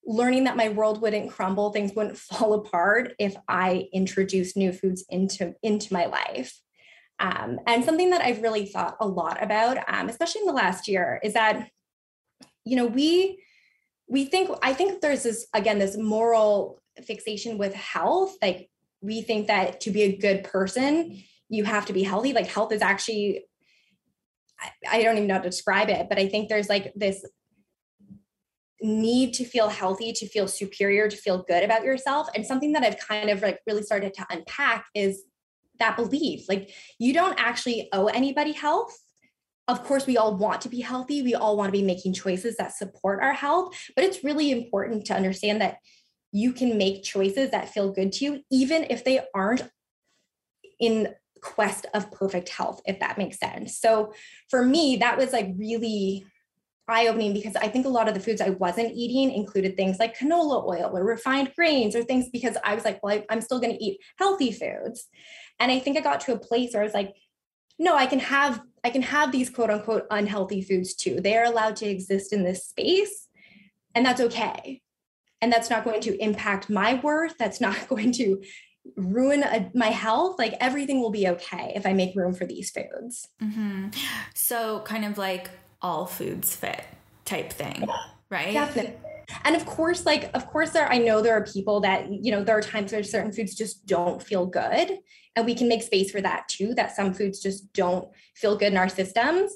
learning 0.04 0.44
that 0.44 0.56
my 0.56 0.70
world 0.70 1.00
wouldn't 1.00 1.30
crumble, 1.30 1.70
things 1.70 1.92
wouldn't 1.94 2.18
fall 2.18 2.54
apart 2.54 3.12
if 3.20 3.36
I 3.46 3.88
introduced 3.92 4.56
new 4.56 4.72
foods 4.72 5.04
into, 5.08 5.54
into 5.62 5.92
my 5.92 6.06
life. 6.06 6.58
Um, 7.20 7.60
and 7.66 7.84
something 7.84 8.10
that 8.10 8.22
I've 8.22 8.42
really 8.42 8.66
thought 8.66 8.96
a 9.00 9.06
lot 9.06 9.42
about, 9.42 9.78
um, 9.88 10.08
especially 10.08 10.40
in 10.40 10.46
the 10.46 10.52
last 10.52 10.88
year, 10.88 11.20
is 11.22 11.34
that, 11.34 11.68
you 12.64 12.76
know, 12.76 12.86
we 12.86 13.42
we 14.08 14.24
think 14.24 14.50
i 14.62 14.72
think 14.72 15.00
there's 15.00 15.22
this 15.22 15.46
again 15.54 15.78
this 15.78 15.96
moral 15.96 16.82
fixation 17.04 17.58
with 17.58 17.74
health 17.74 18.36
like 18.42 18.68
we 19.00 19.22
think 19.22 19.46
that 19.46 19.80
to 19.80 19.90
be 19.90 20.02
a 20.02 20.16
good 20.16 20.42
person 20.44 21.22
you 21.48 21.64
have 21.64 21.86
to 21.86 21.92
be 21.92 22.02
healthy 22.02 22.32
like 22.32 22.46
health 22.46 22.72
is 22.72 22.82
actually 22.82 23.44
I, 24.60 24.98
I 24.98 25.02
don't 25.02 25.16
even 25.16 25.28
know 25.28 25.34
how 25.34 25.40
to 25.40 25.48
describe 25.48 25.88
it 25.88 26.08
but 26.08 26.18
i 26.18 26.28
think 26.28 26.48
there's 26.48 26.68
like 26.68 26.92
this 26.96 27.24
need 28.80 29.34
to 29.34 29.44
feel 29.44 29.68
healthy 29.68 30.12
to 30.12 30.28
feel 30.28 30.46
superior 30.46 31.08
to 31.08 31.16
feel 31.16 31.44
good 31.48 31.64
about 31.64 31.84
yourself 31.84 32.28
and 32.34 32.46
something 32.46 32.72
that 32.72 32.82
i've 32.82 32.98
kind 32.98 33.30
of 33.30 33.42
like 33.42 33.60
really 33.66 33.82
started 33.82 34.14
to 34.14 34.26
unpack 34.30 34.86
is 34.94 35.22
that 35.78 35.96
belief 35.96 36.48
like 36.48 36.70
you 36.98 37.12
don't 37.12 37.38
actually 37.38 37.88
owe 37.92 38.06
anybody 38.06 38.52
health 38.52 38.96
of 39.68 39.84
course, 39.84 40.06
we 40.06 40.16
all 40.16 40.34
want 40.34 40.62
to 40.62 40.68
be 40.70 40.80
healthy. 40.80 41.22
We 41.22 41.34
all 41.34 41.56
want 41.56 41.68
to 41.68 41.78
be 41.78 41.84
making 41.84 42.14
choices 42.14 42.56
that 42.56 42.74
support 42.74 43.20
our 43.22 43.34
health. 43.34 43.76
But 43.94 44.04
it's 44.04 44.24
really 44.24 44.50
important 44.50 45.04
to 45.06 45.14
understand 45.14 45.60
that 45.60 45.76
you 46.32 46.52
can 46.52 46.78
make 46.78 47.04
choices 47.04 47.50
that 47.50 47.68
feel 47.68 47.92
good 47.92 48.12
to 48.14 48.24
you, 48.24 48.42
even 48.50 48.86
if 48.88 49.04
they 49.04 49.20
aren't 49.34 49.70
in 50.80 51.14
quest 51.42 51.86
of 51.94 52.10
perfect 52.10 52.48
health, 52.48 52.80
if 52.86 52.98
that 53.00 53.18
makes 53.18 53.38
sense. 53.38 53.78
So 53.78 54.14
for 54.48 54.64
me, 54.64 54.96
that 54.96 55.18
was 55.18 55.32
like 55.32 55.52
really 55.56 56.24
eye 56.88 57.06
opening 57.06 57.34
because 57.34 57.54
I 57.54 57.68
think 57.68 57.84
a 57.84 57.90
lot 57.90 58.08
of 58.08 58.14
the 58.14 58.20
foods 58.20 58.40
I 58.40 58.50
wasn't 58.50 58.96
eating 58.96 59.30
included 59.30 59.76
things 59.76 59.98
like 59.98 60.16
canola 60.16 60.66
oil 60.66 60.96
or 60.96 61.04
refined 61.04 61.52
grains 61.54 61.94
or 61.94 62.02
things 62.02 62.30
because 62.30 62.56
I 62.64 62.74
was 62.74 62.84
like, 62.84 63.02
well, 63.02 63.18
I, 63.18 63.26
I'm 63.28 63.42
still 63.42 63.60
going 63.60 63.76
to 63.76 63.84
eat 63.84 64.00
healthy 64.18 64.52
foods. 64.52 65.06
And 65.60 65.70
I 65.70 65.78
think 65.80 65.98
I 65.98 66.00
got 66.00 66.20
to 66.22 66.32
a 66.32 66.38
place 66.38 66.72
where 66.72 66.82
I 66.82 66.86
was 66.86 66.94
like, 66.94 67.14
no, 67.78 67.96
I 67.96 68.06
can 68.06 68.18
have 68.18 68.62
I 68.84 68.90
can 68.90 69.02
have 69.02 69.32
these 69.32 69.50
quote 69.50 69.70
unquote 69.70 70.06
unhealthy 70.10 70.62
foods 70.62 70.94
too. 70.94 71.20
They 71.20 71.36
are 71.36 71.44
allowed 71.44 71.76
to 71.76 71.86
exist 71.86 72.32
in 72.32 72.44
this 72.44 72.66
space, 72.66 73.28
and 73.94 74.04
that's 74.04 74.20
okay. 74.20 74.82
And 75.40 75.52
that's 75.52 75.70
not 75.70 75.84
going 75.84 76.00
to 76.02 76.20
impact 76.22 76.68
my 76.68 76.94
worth. 76.94 77.36
That's 77.38 77.60
not 77.60 77.88
going 77.88 78.12
to 78.12 78.42
ruin 78.96 79.42
a, 79.42 79.70
my 79.74 79.88
health. 79.88 80.38
Like 80.38 80.54
everything 80.60 81.00
will 81.00 81.10
be 81.10 81.28
okay 81.28 81.72
if 81.74 81.86
I 81.86 81.92
make 81.92 82.16
room 82.16 82.34
for 82.34 82.46
these 82.46 82.70
foods. 82.70 83.28
Mm-hmm. 83.42 83.88
So, 84.34 84.80
kind 84.80 85.04
of 85.04 85.18
like 85.18 85.50
all 85.80 86.06
foods 86.06 86.54
fit 86.56 86.84
type 87.24 87.52
thing, 87.52 87.86
right? 88.30 88.52
Definitely. 88.52 89.07
And 89.44 89.54
of 89.54 89.66
course, 89.66 90.06
like, 90.06 90.30
of 90.34 90.46
course, 90.46 90.70
there, 90.70 90.90
I 90.90 90.98
know 90.98 91.20
there 91.20 91.34
are 91.34 91.44
people 91.44 91.80
that, 91.80 92.10
you 92.10 92.30
know, 92.30 92.42
there 92.42 92.56
are 92.56 92.62
times 92.62 92.92
where 92.92 93.02
certain 93.02 93.32
foods 93.32 93.54
just 93.54 93.86
don't 93.86 94.22
feel 94.22 94.46
good. 94.46 94.98
And 95.36 95.46
we 95.46 95.54
can 95.54 95.68
make 95.68 95.82
space 95.82 96.10
for 96.10 96.20
that 96.20 96.48
too, 96.48 96.74
that 96.74 96.96
some 96.96 97.12
foods 97.12 97.40
just 97.40 97.72
don't 97.72 98.08
feel 98.34 98.56
good 98.56 98.72
in 98.72 98.78
our 98.78 98.88
systems. 98.88 99.52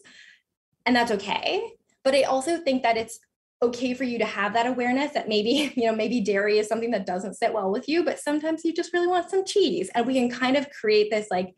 And 0.86 0.94
that's 0.94 1.10
okay. 1.12 1.62
But 2.04 2.14
I 2.14 2.22
also 2.22 2.58
think 2.58 2.82
that 2.82 2.96
it's 2.96 3.18
okay 3.62 3.94
for 3.94 4.04
you 4.04 4.18
to 4.18 4.24
have 4.24 4.52
that 4.54 4.66
awareness 4.66 5.12
that 5.12 5.28
maybe, 5.28 5.72
you 5.76 5.86
know, 5.86 5.94
maybe 5.94 6.20
dairy 6.20 6.58
is 6.58 6.68
something 6.68 6.90
that 6.90 7.06
doesn't 7.06 7.34
sit 7.34 7.52
well 7.52 7.70
with 7.70 7.88
you, 7.88 8.04
but 8.04 8.18
sometimes 8.18 8.64
you 8.64 8.74
just 8.74 8.92
really 8.92 9.06
want 9.06 9.30
some 9.30 9.44
cheese. 9.44 9.90
And 9.94 10.06
we 10.06 10.14
can 10.14 10.30
kind 10.30 10.56
of 10.56 10.68
create 10.70 11.10
this 11.10 11.28
like 11.30 11.54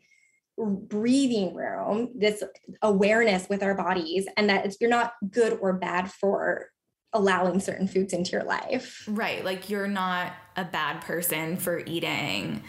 breathing 0.57 1.53
room, 1.53 2.11
this 2.15 2.43
awareness 2.81 3.49
with 3.49 3.61
our 3.61 3.75
bodies, 3.75 4.25
and 4.37 4.49
that 4.49 4.73
you're 4.79 4.89
not 4.89 5.13
good 5.29 5.57
or 5.59 5.73
bad 5.73 6.09
for 6.11 6.69
allowing 7.15 7.59
certain 7.59 7.87
foods 7.87 8.13
into 8.13 8.31
your 8.31 8.43
life. 8.43 9.03
Right. 9.07 9.43
Like 9.43 9.69
you're 9.69 9.87
not 9.87 10.33
a 10.55 10.65
bad 10.65 11.01
person 11.01 11.57
for 11.57 11.79
eating 11.79 12.61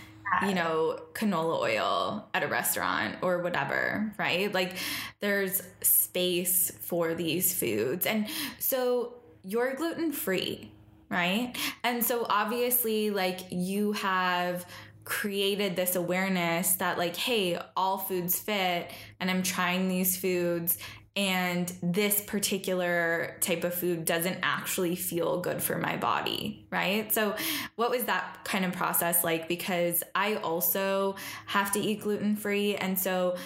you 0.43 0.55
know, 0.55 0.99
canola 1.15 1.61
oil 1.61 2.29
at 2.35 2.43
a 2.43 2.49
restaurant 2.49 3.17
or 3.23 3.43
whatever, 3.43 4.13
right? 4.19 4.53
Like 4.53 4.77
there's 5.21 5.63
space 5.83 6.73
for 6.81 7.15
these 7.15 7.55
foods. 7.55 8.07
And 8.07 8.27
so 8.59 9.15
you're 9.43 9.75
gluten 9.75 10.13
free, 10.13 10.73
right? 11.09 11.55
And 11.85 12.05
so 12.05 12.27
obviously, 12.29 13.11
like 13.11 13.41
you 13.51 13.93
have 13.93 14.67
created 15.07 15.77
this 15.77 15.95
awareness 15.95 16.75
that 16.75 16.99
like 16.99 17.15
hey 17.15 17.57
all 17.77 17.97
foods 17.97 18.41
fit 18.41 18.91
and 19.21 19.31
i'm 19.31 19.41
trying 19.41 19.87
these 19.87 20.17
foods 20.17 20.79
and 21.17 21.73
this 21.83 22.21
particular 22.21 23.37
type 23.41 23.65
of 23.65 23.75
food 23.75 24.05
doesn't 24.05 24.39
actually 24.43 24.95
feel 24.95 25.41
good 25.41 25.63
for 25.63 25.79
my 25.79 25.97
body, 25.97 26.67
right? 26.71 27.13
So, 27.13 27.35
what 27.77 27.91
was 27.91 28.05
that 28.05 28.41
kind 28.45 28.67
of 28.67 28.73
process 28.73 29.25
like? 29.25 29.49
Because 29.49 30.03
I 30.15 30.37
also 30.37 31.17
have 31.47 31.73
to 31.73 31.81
eat 31.81 32.03
gluten 32.03 32.37
free. 32.37 32.77
And 32.77 32.99
so, 32.99 33.37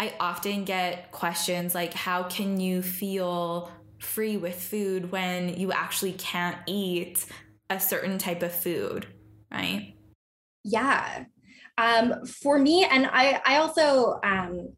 I 0.00 0.14
often 0.18 0.64
get 0.64 1.12
questions 1.12 1.74
like, 1.74 1.94
how 1.94 2.24
can 2.24 2.58
you 2.58 2.82
feel 2.82 3.70
free 4.00 4.36
with 4.36 4.60
food 4.60 5.12
when 5.12 5.60
you 5.60 5.72
actually 5.72 6.14
can't 6.14 6.56
eat 6.66 7.26
a 7.68 7.78
certain 7.78 8.18
type 8.18 8.42
of 8.42 8.52
food, 8.52 9.06
right? 9.52 9.94
Yeah. 10.64 11.24
Um, 11.78 12.24
for 12.26 12.58
me, 12.58 12.84
and 12.84 13.06
I, 13.06 13.40
I 13.44 13.56
also, 13.58 14.18
um, 14.24 14.74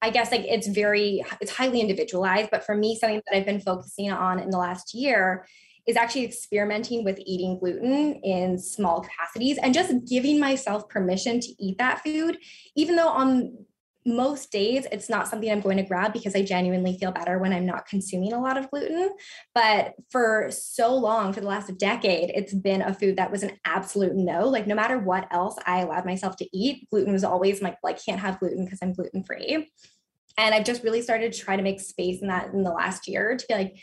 I 0.00 0.10
guess 0.10 0.30
like 0.30 0.44
it's 0.44 0.68
very 0.68 1.24
it's 1.40 1.50
highly 1.50 1.80
individualized, 1.80 2.50
but 2.50 2.64
for 2.64 2.74
me, 2.74 2.96
something 2.96 3.20
that 3.26 3.36
I've 3.36 3.46
been 3.46 3.60
focusing 3.60 4.10
on 4.10 4.38
in 4.38 4.50
the 4.50 4.58
last 4.58 4.94
year 4.94 5.46
is 5.86 5.96
actually 5.96 6.24
experimenting 6.24 7.02
with 7.02 7.18
eating 7.24 7.58
gluten 7.58 8.20
in 8.22 8.58
small 8.58 9.00
capacities 9.00 9.58
and 9.58 9.72
just 9.72 9.92
giving 10.06 10.38
myself 10.38 10.88
permission 10.88 11.40
to 11.40 11.48
eat 11.58 11.78
that 11.78 12.02
food, 12.04 12.38
even 12.76 12.94
though 12.94 13.08
on 13.08 13.56
most 14.08 14.50
days 14.50 14.86
it's 14.90 15.08
not 15.08 15.28
something 15.28 15.50
I'm 15.50 15.60
going 15.60 15.76
to 15.76 15.82
grab 15.82 16.12
because 16.12 16.34
I 16.34 16.42
genuinely 16.42 16.96
feel 16.98 17.12
better 17.12 17.38
when 17.38 17.52
I'm 17.52 17.66
not 17.66 17.86
consuming 17.86 18.32
a 18.32 18.40
lot 18.40 18.56
of 18.56 18.70
gluten. 18.70 19.10
But 19.54 19.94
for 20.10 20.48
so 20.50 20.96
long, 20.96 21.32
for 21.32 21.40
the 21.40 21.46
last 21.46 21.76
decade, 21.78 22.30
it's 22.34 22.54
been 22.54 22.82
a 22.82 22.94
food 22.94 23.16
that 23.16 23.30
was 23.30 23.42
an 23.42 23.52
absolute 23.64 24.16
no. 24.16 24.48
Like 24.48 24.66
no 24.66 24.74
matter 24.74 24.98
what 24.98 25.28
else 25.30 25.56
I 25.66 25.80
allowed 25.80 26.06
myself 26.06 26.36
to 26.36 26.56
eat, 26.56 26.88
gluten 26.90 27.12
was 27.12 27.24
always 27.24 27.62
like, 27.62 27.76
like 27.82 28.02
can't 28.04 28.20
have 28.20 28.40
gluten 28.40 28.64
because 28.64 28.80
I'm 28.82 28.94
gluten 28.94 29.22
free. 29.22 29.70
And 30.36 30.54
I've 30.54 30.64
just 30.64 30.82
really 30.82 31.02
started 31.02 31.32
to 31.32 31.38
try 31.38 31.56
to 31.56 31.62
make 31.62 31.80
space 31.80 32.22
in 32.22 32.28
that 32.28 32.52
in 32.52 32.62
the 32.62 32.70
last 32.70 33.08
year 33.08 33.36
to 33.36 33.46
be 33.48 33.54
like, 33.54 33.76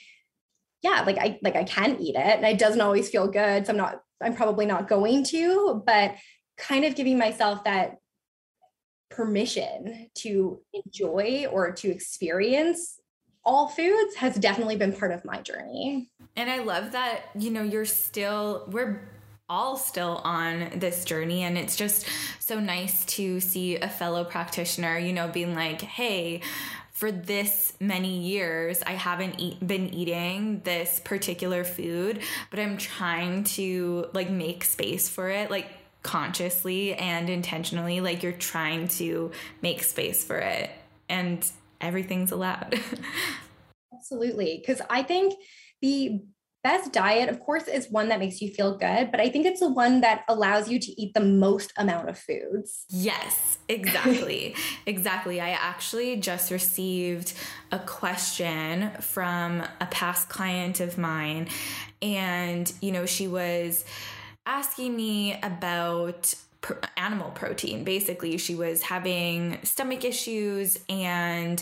yeah, 0.82 1.04
like 1.06 1.18
I 1.18 1.40
like 1.42 1.56
I 1.56 1.64
can 1.64 2.00
eat 2.02 2.16
it. 2.16 2.38
And 2.38 2.46
it 2.46 2.60
doesn't 2.60 2.82
always 2.82 3.10
feel 3.10 3.28
good. 3.28 3.66
So 3.66 3.72
I'm 3.72 3.78
not, 3.78 4.02
I'm 4.22 4.36
probably 4.36 4.66
not 4.66 4.88
going 4.88 5.24
to, 5.26 5.84
but 5.86 6.16
kind 6.58 6.86
of 6.86 6.96
giving 6.96 7.18
myself 7.18 7.64
that 7.66 7.98
permission 9.10 10.10
to 10.16 10.62
enjoy 10.74 11.48
or 11.52 11.72
to 11.72 11.90
experience 11.90 13.00
all 13.46 13.68
foods 13.68 14.16
has 14.16 14.36
definitely 14.36 14.76
been 14.76 14.92
part 14.92 15.12
of 15.12 15.24
my 15.24 15.42
journey. 15.42 16.10
And 16.36 16.50
I 16.50 16.64
love 16.64 16.94
that, 16.94 17.22
you 17.38 17.52
know, 17.52 17.62
you're 17.62 17.86
still, 17.86 18.66
we're 18.72 19.08
all 19.48 19.78
still 19.78 20.20
on 20.24 20.72
this 20.76 21.06
journey. 21.06 21.44
And 21.44 21.58
it's 21.58 21.76
just 21.76 22.08
so 22.40 22.60
nice 22.60 23.06
to 23.06 23.40
see 23.40 23.78
a 23.78 23.88
fellow 23.88 24.24
practitioner, 24.24 24.98
you 24.98 25.14
know, 25.14 25.28
being 25.28 25.54
like, 25.54 25.82
hey, 25.82 26.42
for 26.92 27.12
this 27.12 27.74
many 27.80 28.20
years, 28.20 28.82
I 28.86 28.94
haven't 28.94 29.40
eat, 29.40 29.66
been 29.66 29.94
eating 29.94 30.62
this 30.64 31.00
particular 31.04 31.64
food, 31.64 32.22
but 32.50 32.60
I'm 32.60 32.78
trying 32.78 33.44
to 33.44 34.08
like 34.14 34.30
make 34.30 34.64
space 34.64 35.08
for 35.08 35.30
it. 35.30 35.52
Like, 35.52 35.68
consciously 36.06 36.94
and 36.94 37.32
intentionally 37.32 38.00
like 38.00 38.22
you're 38.22 38.32
trying 38.32 38.88
to 38.88 39.32
make 39.64 39.82
space 39.82 40.24
for 40.24 40.38
it 40.38 40.70
and 41.10 41.52
everything's 41.82 42.32
allowed. 42.32 42.80
Absolutely 43.94 44.62
because 44.62 44.82
i 44.90 45.02
think 45.02 45.34
the 45.82 46.22
best 46.64 46.94
diet 46.94 47.28
of 47.28 47.40
course 47.40 47.68
is 47.68 47.90
one 47.90 48.10
that 48.10 48.20
makes 48.20 48.40
you 48.40 48.52
feel 48.52 48.78
good 48.78 49.10
but 49.10 49.20
i 49.20 49.30
think 49.30 49.48
it's 49.48 49.62
the 49.62 49.72
one 49.72 50.02
that 50.02 50.24
allows 50.28 50.70
you 50.70 50.78
to 50.78 51.02
eat 51.02 51.14
the 51.16 51.22
most 51.22 51.74
amount 51.78 52.08
of 52.08 52.18
foods. 52.18 52.86
Yes 52.90 53.58
exactly. 53.68 54.56
Exactly. 54.86 55.42
I 55.42 55.50
actually 55.50 56.18
just 56.18 56.52
received 56.52 57.34
a 57.72 57.80
question 57.80 58.92
from 59.02 59.64
a 59.82 59.88
past 59.88 60.30
client 60.30 60.80
of 60.80 61.00
mine 61.00 61.48
and 62.02 62.72
you 62.82 62.92
know 62.92 63.08
she 63.08 63.28
was 63.28 63.84
asking 64.46 64.96
me 64.96 65.40
about 65.42 66.34
animal 66.98 67.30
protein. 67.32 67.84
Basically, 67.84 68.38
she 68.38 68.56
was 68.56 68.82
having 68.82 69.60
stomach 69.64 70.04
issues, 70.04 70.80
and 70.90 71.62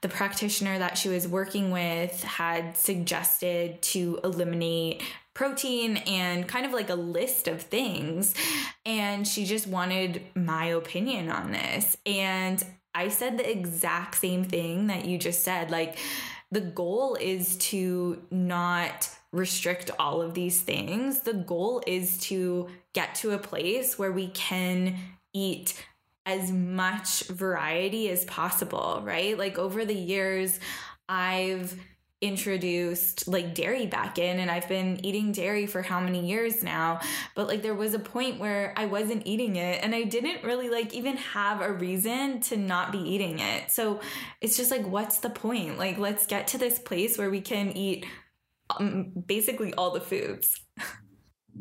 the 0.00 0.08
practitioner 0.08 0.78
that 0.78 0.98
she 0.98 1.08
was 1.08 1.28
working 1.28 1.70
with 1.70 2.22
had 2.24 2.76
suggested 2.76 3.80
to 3.82 4.18
eliminate 4.24 5.02
protein 5.34 5.98
and 5.98 6.48
kind 6.48 6.66
of 6.66 6.72
like 6.72 6.90
a 6.90 6.94
list 6.94 7.48
of 7.48 7.62
things. 7.62 8.34
And 8.84 9.26
she 9.26 9.44
just 9.44 9.66
wanted 9.66 10.22
my 10.34 10.66
opinion 10.66 11.30
on 11.30 11.52
this. 11.52 11.96
And 12.04 12.62
I 12.94 13.08
said 13.08 13.38
the 13.38 13.48
exact 13.48 14.16
same 14.16 14.44
thing 14.44 14.88
that 14.88 15.04
you 15.04 15.16
just 15.18 15.44
said. 15.44 15.70
Like, 15.70 15.96
the 16.50 16.60
goal 16.60 17.16
is 17.20 17.56
to 17.56 18.22
not 18.30 19.08
restrict 19.32 19.90
all 19.98 20.20
of 20.20 20.34
these 20.34 20.60
things. 20.60 21.20
The 21.20 21.34
goal 21.34 21.82
is 21.86 22.18
to 22.22 22.68
get 22.92 23.14
to 23.16 23.32
a 23.32 23.38
place 23.38 23.98
where 23.98 24.10
we 24.10 24.28
can 24.28 24.96
eat 25.32 25.74
as 26.26 26.50
much 26.50 27.22
variety 27.28 28.10
as 28.10 28.24
possible, 28.24 29.00
right? 29.04 29.38
Like 29.38 29.58
over 29.58 29.84
the 29.84 29.94
years, 29.94 30.58
I've 31.08 31.78
introduced 32.20 33.26
like 33.26 33.54
dairy 33.54 33.86
back 33.86 34.18
in 34.18 34.40
and 34.40 34.50
I've 34.50 34.68
been 34.68 35.02
eating 35.04 35.32
dairy 35.32 35.66
for 35.66 35.80
how 35.80 36.00
many 36.00 36.26
years 36.26 36.62
now 36.62 37.00
but 37.34 37.48
like 37.48 37.62
there 37.62 37.74
was 37.74 37.94
a 37.94 37.98
point 37.98 38.38
where 38.38 38.74
I 38.76 38.84
wasn't 38.84 39.26
eating 39.26 39.56
it 39.56 39.82
and 39.82 39.94
I 39.94 40.02
didn't 40.02 40.44
really 40.44 40.68
like 40.68 40.92
even 40.92 41.16
have 41.16 41.62
a 41.62 41.72
reason 41.72 42.40
to 42.42 42.58
not 42.58 42.92
be 42.92 42.98
eating 42.98 43.38
it 43.38 43.70
so 43.70 44.00
it's 44.42 44.58
just 44.58 44.70
like 44.70 44.86
what's 44.86 45.20
the 45.20 45.30
point 45.30 45.78
like 45.78 45.96
let's 45.96 46.26
get 46.26 46.46
to 46.48 46.58
this 46.58 46.78
place 46.78 47.16
where 47.16 47.30
we 47.30 47.40
can 47.40 47.74
eat 47.74 48.04
um, 48.78 49.12
basically 49.26 49.74
all 49.74 49.90
the 49.92 50.00
foods. 50.00 50.60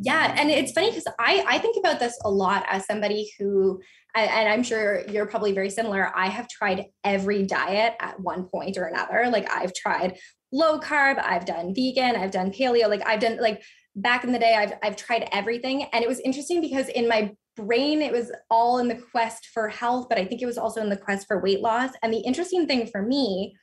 Yeah, 0.02 0.34
and 0.38 0.50
it's 0.50 0.72
funny 0.72 0.92
because 0.92 1.08
I 1.20 1.44
I 1.48 1.58
think 1.58 1.76
about 1.78 2.00
this 2.00 2.18
a 2.24 2.30
lot 2.30 2.66
as 2.70 2.86
somebody 2.86 3.32
who 3.38 3.82
and 4.16 4.50
I'm 4.50 4.64
sure 4.64 5.02
you're 5.10 5.26
probably 5.26 5.52
very 5.52 5.70
similar. 5.70 6.12
I 6.16 6.30
have 6.30 6.48
tried 6.48 6.86
every 7.04 7.46
diet 7.46 7.96
at 8.00 8.20
one 8.20 8.46
point 8.46 8.78
or 8.78 8.86
another. 8.86 9.30
Like 9.30 9.52
I've 9.52 9.74
tried 9.74 10.18
low 10.52 10.80
carb, 10.80 11.22
I've 11.24 11.46
done 11.46 11.74
vegan, 11.76 12.16
I've 12.16 12.32
done 12.32 12.52
paleo, 12.52 12.88
like 12.90 13.06
I've 13.08 13.20
done 13.20 13.38
like 13.40 13.62
back 13.96 14.24
in 14.24 14.32
the 14.32 14.40
day 14.40 14.56
I've 14.56 14.74
I've 14.84 14.96
tried 14.96 15.28
everything 15.32 15.84
and 15.92 16.04
it 16.04 16.08
was 16.08 16.20
interesting 16.20 16.62
because 16.62 16.88
in 16.90 17.08
my 17.08 17.32
brain 17.56 18.02
it 18.02 18.12
was 18.12 18.32
all 18.50 18.80
in 18.80 18.88
the 18.88 19.02
quest 19.12 19.48
for 19.54 19.68
health, 19.68 20.08
but 20.10 20.18
I 20.18 20.26
think 20.26 20.42
it 20.42 20.46
was 20.46 20.58
also 20.58 20.82
in 20.82 20.90
the 20.90 20.98
quest 20.98 21.28
for 21.28 21.42
weight 21.42 21.62
loss. 21.62 21.92
And 22.02 22.14
the 22.14 22.20
interesting 22.20 22.68
thing 22.68 22.88
for 22.88 23.02
me 23.02 23.56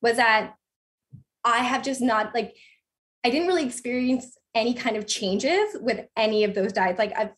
was 0.00 0.16
that 0.16 0.54
I 1.44 1.58
have 1.58 1.82
just 1.82 2.00
not 2.00 2.34
like 2.34 2.54
I 3.24 3.30
didn't 3.30 3.48
really 3.48 3.64
experience 3.64 4.36
any 4.54 4.74
kind 4.74 4.96
of 4.96 5.06
changes 5.06 5.76
with 5.80 6.06
any 6.16 6.44
of 6.44 6.54
those 6.54 6.72
diets. 6.72 6.98
Like 6.98 7.16
I've 7.16 7.32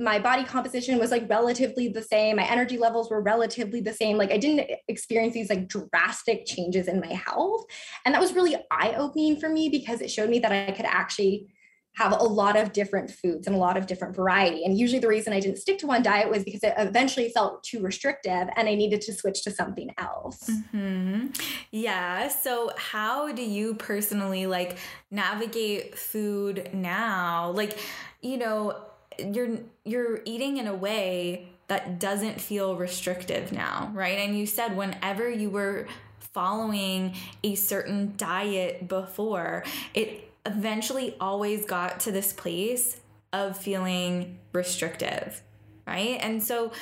my 0.00 0.18
body 0.18 0.44
composition 0.44 0.98
was 0.98 1.10
like 1.10 1.28
relatively 1.28 1.88
the 1.88 2.02
same. 2.02 2.36
My 2.36 2.50
energy 2.50 2.78
levels 2.78 3.10
were 3.10 3.20
relatively 3.20 3.82
the 3.82 3.92
same. 3.92 4.16
Like 4.16 4.32
I 4.32 4.38
didn't 4.38 4.70
experience 4.88 5.34
these 5.34 5.50
like 5.50 5.68
drastic 5.68 6.46
changes 6.46 6.88
in 6.88 7.00
my 7.00 7.12
health. 7.12 7.66
And 8.06 8.14
that 8.14 8.20
was 8.20 8.32
really 8.32 8.56
eye 8.70 8.94
opening 8.96 9.38
for 9.38 9.50
me 9.50 9.68
because 9.68 10.00
it 10.00 10.10
showed 10.10 10.30
me 10.30 10.38
that 10.38 10.52
I 10.52 10.72
could 10.72 10.86
actually 10.86 11.48
have 11.96 12.12
a 12.12 12.24
lot 12.24 12.56
of 12.56 12.72
different 12.72 13.10
foods 13.10 13.46
and 13.46 13.54
a 13.54 13.58
lot 13.58 13.76
of 13.76 13.86
different 13.86 14.16
variety. 14.16 14.64
And 14.64 14.78
usually 14.78 15.00
the 15.00 15.08
reason 15.08 15.32
I 15.32 15.40
didn't 15.40 15.58
stick 15.58 15.76
to 15.80 15.86
one 15.86 16.02
diet 16.02 16.30
was 16.30 16.44
because 16.44 16.62
it 16.62 16.72
eventually 16.78 17.30
felt 17.30 17.62
too 17.62 17.82
restrictive 17.82 18.48
and 18.56 18.68
I 18.68 18.74
needed 18.74 19.02
to 19.02 19.12
switch 19.12 19.42
to 19.42 19.50
something 19.50 19.92
else. 19.98 20.48
Mm-hmm. 20.48 21.26
Yeah. 21.72 22.28
So 22.28 22.70
how 22.78 23.32
do 23.32 23.42
you 23.42 23.74
personally 23.74 24.46
like 24.46 24.78
navigate 25.10 25.98
food 25.98 26.70
now? 26.72 27.50
Like, 27.50 27.78
you 28.22 28.38
know, 28.38 28.76
you're 29.20 29.58
you're 29.84 30.20
eating 30.24 30.56
in 30.56 30.66
a 30.66 30.74
way 30.74 31.48
that 31.68 32.00
doesn't 32.00 32.40
feel 32.40 32.76
restrictive 32.76 33.52
now, 33.52 33.90
right? 33.94 34.18
And 34.18 34.36
you 34.36 34.46
said 34.46 34.76
whenever 34.76 35.30
you 35.30 35.50
were 35.50 35.86
following 36.32 37.14
a 37.44 37.54
certain 37.54 38.14
diet 38.16 38.88
before, 38.88 39.64
it 39.94 40.32
eventually 40.46 41.16
always 41.20 41.64
got 41.66 42.00
to 42.00 42.12
this 42.12 42.32
place 42.32 43.00
of 43.32 43.56
feeling 43.56 44.38
restrictive, 44.52 45.42
right? 45.86 46.18
And 46.20 46.42
so 46.42 46.72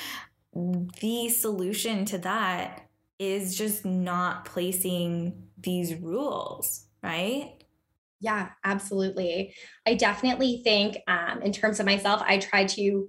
the 0.53 1.29
solution 1.29 2.05
to 2.05 2.17
that 2.19 2.87
is 3.19 3.57
just 3.57 3.85
not 3.85 4.45
placing 4.45 5.49
these 5.57 5.93
rules, 5.95 6.85
right? 7.03 7.53
Yeah, 8.21 8.49
absolutely. 8.63 9.53
I 9.87 9.93
definitely 9.93 10.61
think, 10.63 10.97
um, 11.07 11.41
in 11.41 11.51
terms 11.51 11.79
of 11.79 11.85
myself, 11.85 12.21
I 12.25 12.37
try 12.37 12.65
to 12.65 13.07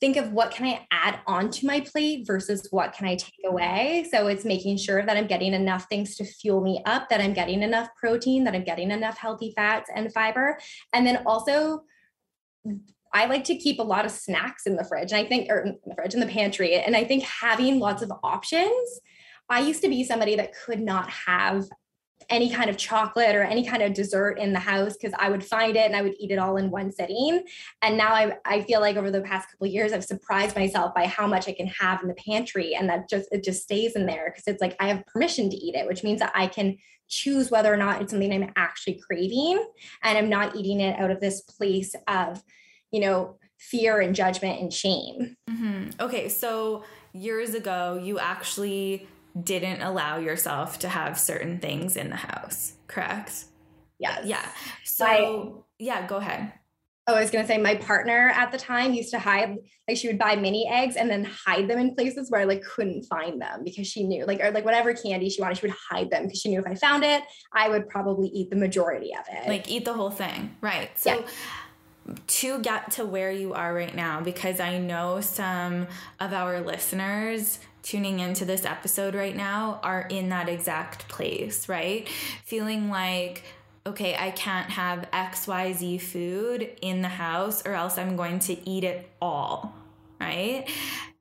think 0.00 0.16
of 0.16 0.32
what 0.32 0.50
can 0.50 0.66
I 0.66 0.86
add 0.90 1.20
onto 1.26 1.66
my 1.66 1.80
plate 1.80 2.26
versus 2.26 2.66
what 2.70 2.94
can 2.94 3.06
I 3.06 3.16
take 3.16 3.44
away. 3.44 4.06
So 4.10 4.28
it's 4.28 4.46
making 4.46 4.78
sure 4.78 5.04
that 5.04 5.16
I'm 5.16 5.26
getting 5.26 5.52
enough 5.52 5.86
things 5.90 6.16
to 6.16 6.24
fuel 6.24 6.62
me 6.62 6.80
up, 6.86 7.10
that 7.10 7.20
I'm 7.20 7.34
getting 7.34 7.62
enough 7.62 7.88
protein, 7.96 8.44
that 8.44 8.54
I'm 8.54 8.64
getting 8.64 8.90
enough 8.90 9.18
healthy 9.18 9.52
fats 9.54 9.90
and 9.94 10.12
fiber. 10.12 10.58
And 10.94 11.06
then 11.06 11.22
also 11.26 11.82
I 13.12 13.26
like 13.26 13.44
to 13.44 13.56
keep 13.56 13.78
a 13.78 13.82
lot 13.82 14.06
of 14.06 14.10
snacks 14.10 14.64
in 14.64 14.76
the 14.76 14.84
fridge. 14.84 15.12
And 15.12 15.20
I 15.20 15.28
think, 15.28 15.50
or 15.50 15.58
in 15.60 15.78
the 15.84 15.94
fridge, 15.94 16.14
in 16.14 16.20
the 16.20 16.26
pantry. 16.26 16.76
And 16.76 16.96
I 16.96 17.04
think 17.04 17.24
having 17.24 17.78
lots 17.78 18.02
of 18.02 18.10
options, 18.22 19.00
I 19.50 19.60
used 19.60 19.82
to 19.82 19.88
be 19.88 20.04
somebody 20.04 20.36
that 20.36 20.54
could 20.54 20.80
not 20.80 21.10
have 21.10 21.68
any 22.30 22.48
kind 22.48 22.70
of 22.70 22.76
chocolate 22.76 23.34
or 23.34 23.42
any 23.42 23.66
kind 23.66 23.82
of 23.82 23.92
dessert 23.92 24.38
in 24.38 24.52
the 24.52 24.58
house 24.58 24.96
because 24.96 25.12
I 25.18 25.28
would 25.28 25.44
find 25.44 25.76
it 25.76 25.86
and 25.86 25.96
I 25.96 26.02
would 26.02 26.14
eat 26.18 26.30
it 26.30 26.38
all 26.38 26.56
in 26.56 26.70
one 26.70 26.92
sitting. 26.92 27.44
And 27.82 27.98
now 27.98 28.14
I, 28.14 28.36
I 28.44 28.62
feel 28.62 28.80
like 28.80 28.96
over 28.96 29.10
the 29.10 29.20
past 29.20 29.50
couple 29.50 29.66
years, 29.66 29.92
I've 29.92 30.04
surprised 30.04 30.56
myself 30.56 30.94
by 30.94 31.06
how 31.06 31.26
much 31.26 31.48
I 31.48 31.52
can 31.52 31.66
have 31.66 32.00
in 32.02 32.08
the 32.08 32.14
pantry. 32.14 32.74
And 32.74 32.88
that 32.88 33.08
just, 33.08 33.28
it 33.32 33.42
just 33.42 33.64
stays 33.64 33.96
in 33.96 34.06
there 34.06 34.30
because 34.30 34.46
it's 34.46 34.60
like 34.60 34.76
I 34.78 34.88
have 34.88 35.04
permission 35.06 35.50
to 35.50 35.56
eat 35.56 35.74
it, 35.74 35.86
which 35.86 36.04
means 36.04 36.20
that 36.20 36.32
I 36.34 36.46
can 36.46 36.78
choose 37.08 37.50
whether 37.50 37.72
or 37.72 37.76
not 37.76 38.00
it's 38.00 38.12
something 38.12 38.32
I'm 38.32 38.52
actually 38.54 39.00
craving 39.04 39.64
and 40.02 40.16
I'm 40.16 40.28
not 40.28 40.54
eating 40.54 40.80
it 40.80 40.98
out 41.00 41.10
of 41.10 41.20
this 41.20 41.40
place 41.40 41.94
of, 42.06 42.42
you 42.92 43.00
know, 43.00 43.38
fear 43.58 44.00
and 44.00 44.14
judgment 44.14 44.60
and 44.60 44.72
shame. 44.72 45.36
Mm-hmm. 45.50 46.00
Okay. 46.00 46.28
So 46.28 46.84
years 47.12 47.54
ago, 47.54 48.00
you 48.02 48.18
actually 48.18 49.08
didn't 49.40 49.82
allow 49.82 50.18
yourself 50.18 50.78
to 50.80 50.88
have 50.88 51.18
certain 51.18 51.58
things 51.58 51.96
in 51.96 52.10
the 52.10 52.16
house, 52.16 52.74
correct? 52.86 53.44
Yes. 53.98 54.24
Yeah. 54.24 54.46
So, 54.84 55.66
yeah, 55.78 56.06
go 56.06 56.16
ahead. 56.16 56.52
Oh, 57.06 57.14
I 57.14 57.20
was 57.20 57.30
going 57.30 57.44
to 57.44 57.48
say 57.48 57.58
my 57.58 57.74
partner 57.74 58.28
at 58.34 58.52
the 58.52 58.58
time 58.58 58.94
used 58.94 59.10
to 59.10 59.18
hide, 59.18 59.56
like 59.88 59.96
she 59.96 60.06
would 60.06 60.18
buy 60.18 60.36
mini 60.36 60.68
eggs 60.70 60.96
and 60.96 61.10
then 61.10 61.24
hide 61.24 61.66
them 61.66 61.78
in 61.78 61.94
places 61.94 62.30
where 62.30 62.42
I 62.42 62.44
like 62.44 62.62
couldn't 62.62 63.04
find 63.04 63.40
them 63.40 63.62
because 63.64 63.86
she 63.86 64.04
knew, 64.04 64.24
like, 64.26 64.40
or 64.40 64.50
like 64.50 64.64
whatever 64.64 64.94
candy 64.94 65.28
she 65.28 65.40
wanted, 65.40 65.58
she 65.58 65.66
would 65.66 65.76
hide 65.90 66.10
them 66.10 66.24
because 66.24 66.40
she 66.40 66.50
knew 66.50 66.60
if 66.60 66.66
I 66.66 66.74
found 66.74 67.04
it, 67.04 67.22
I 67.52 67.68
would 67.68 67.88
probably 67.88 68.28
eat 68.28 68.50
the 68.50 68.56
majority 68.56 69.12
of 69.14 69.24
it. 69.32 69.48
Like 69.48 69.68
eat 69.70 69.84
the 69.84 69.94
whole 69.94 70.10
thing. 70.10 70.56
Right. 70.60 70.90
So, 70.98 71.14
yeah 71.14 71.26
to 72.26 72.60
get 72.60 72.90
to 72.92 73.04
where 73.04 73.30
you 73.30 73.54
are 73.54 73.72
right 73.74 73.94
now 73.94 74.20
because 74.20 74.60
I 74.60 74.78
know 74.78 75.20
some 75.20 75.86
of 76.18 76.32
our 76.32 76.60
listeners 76.60 77.58
tuning 77.82 78.20
into 78.20 78.44
this 78.44 78.64
episode 78.64 79.14
right 79.14 79.36
now 79.36 79.80
are 79.82 80.02
in 80.10 80.28
that 80.30 80.48
exact 80.48 81.08
place, 81.08 81.68
right? 81.68 82.08
Feeling 82.44 82.90
like, 82.90 83.42
okay, 83.86 84.14
I 84.18 84.30
can't 84.30 84.70
have 84.70 85.10
XYZ 85.12 86.00
food 86.00 86.70
in 86.82 87.02
the 87.02 87.08
house 87.08 87.66
or 87.66 87.74
else 87.74 87.98
I'm 87.98 88.16
going 88.16 88.38
to 88.40 88.68
eat 88.68 88.84
it 88.84 89.10
all, 89.20 89.74
right? 90.20 90.68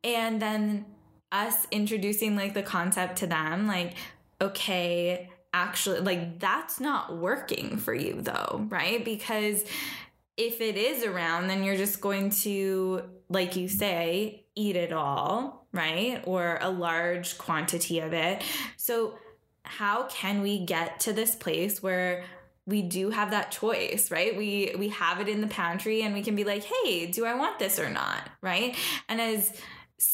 And 0.04 0.42
then 0.42 0.86
us 1.32 1.68
introducing 1.72 2.36
like 2.36 2.54
the 2.54 2.64
concept 2.64 3.18
to 3.18 3.28
them, 3.28 3.68
like, 3.68 3.96
okay, 4.42 5.30
actually, 5.54 6.02
like 6.02 6.40
that's 6.40 6.80
not 6.80 7.18
working 7.18 7.78
for 7.78 7.94
you 7.94 8.22
though, 8.22 8.66
right? 8.70 9.04
Because 9.04 9.64
if 10.38 10.62
it 10.62 10.78
is 10.78 11.04
around, 11.04 11.48
then 11.48 11.64
you're 11.64 11.76
just 11.76 12.00
going 12.02 12.30
to, 12.30 13.04
like 13.30 13.56
you 13.56 13.68
say, 13.68 14.46
eat 14.56 14.76
it 14.76 14.94
all, 14.94 15.59
right? 15.72 16.22
Or 16.26 16.58
a 16.62 16.70
large 16.70 17.38
quantity 17.38 18.00
of 18.00 18.14
it. 18.14 18.44
So, 18.78 19.16
how 19.64 20.04
can 20.08 20.42
we 20.42 20.66
get 20.66 21.00
to 21.02 21.14
this 21.14 21.36
place 21.36 21.84
where 21.84 22.24
we 22.66 22.82
do 22.84 23.10
have 23.10 23.32
that 23.32 23.52
choice, 23.52 24.12
right? 24.12 24.38
We 24.38 24.76
we 24.78 24.90
have 24.90 25.20
it 25.20 25.28
in 25.28 25.42
the 25.42 25.48
pantry 25.48 26.04
and 26.04 26.14
we 26.14 26.22
can 26.22 26.36
be 26.36 26.44
like, 26.44 26.64
"Hey, 26.64 27.08
do 27.08 27.26
I 27.26 27.34
want 27.34 27.60
this 27.60 27.80
or 27.80 27.90
not?" 27.90 28.30
right? 28.42 28.76
And 29.08 29.20
as 29.20 29.52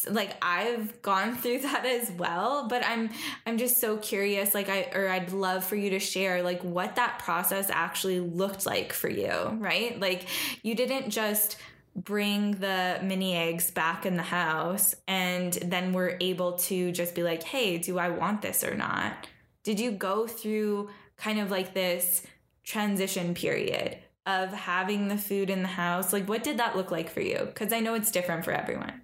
like 0.09 0.35
I've 0.41 1.01
gone 1.01 1.35
through 1.41 1.59
that 1.59 1.85
as 1.85 2.11
well, 2.11 2.67
but 2.67 2.83
I'm 2.85 3.09
I'm 3.45 3.57
just 3.57 3.79
so 3.79 3.97
curious 3.97 4.53
like 4.53 4.69
I 4.69 4.89
or 4.93 5.09
I'd 5.09 5.31
love 5.31 5.63
for 5.63 5.75
you 5.75 5.91
to 5.91 5.99
share 5.99 6.41
like 6.43 6.61
what 6.63 6.95
that 6.95 7.19
process 7.19 7.69
actually 7.69 8.19
looked 8.19 8.65
like 8.65 8.93
for 8.93 9.09
you, 9.09 9.33
right? 9.59 9.99
Like 9.99 10.27
you 10.63 10.75
didn't 10.75 11.09
just 11.09 11.57
bring 11.95 12.51
the 12.51 12.99
mini 13.01 13.35
eggs 13.35 13.71
back 13.71 14.05
in 14.05 14.17
the 14.17 14.23
house 14.23 14.93
and 15.07 15.53
then 15.53 15.93
we're 15.93 16.17
able 16.19 16.53
to 16.53 16.91
just 16.91 17.15
be 17.15 17.23
like, 17.23 17.43
"Hey, 17.43 17.77
do 17.77 17.97
I 17.97 18.09
want 18.09 18.41
this 18.41 18.63
or 18.63 18.75
not?" 18.75 19.27
Did 19.63 19.79
you 19.79 19.91
go 19.91 20.27
through 20.27 20.89
kind 21.17 21.39
of 21.39 21.49
like 21.49 21.73
this 21.73 22.21
transition 22.63 23.33
period 23.33 23.97
of 24.25 24.51
having 24.51 25.07
the 25.07 25.17
food 25.17 25.49
in 25.49 25.61
the 25.61 25.67
house? 25.69 26.11
Like 26.11 26.27
what 26.27 26.43
did 26.43 26.57
that 26.57 26.75
look 26.75 26.91
like 26.91 27.09
for 27.09 27.21
you? 27.21 27.51
Cuz 27.55 27.71
I 27.71 27.79
know 27.79 27.93
it's 27.95 28.11
different 28.11 28.43
for 28.43 28.51
everyone. 28.51 29.01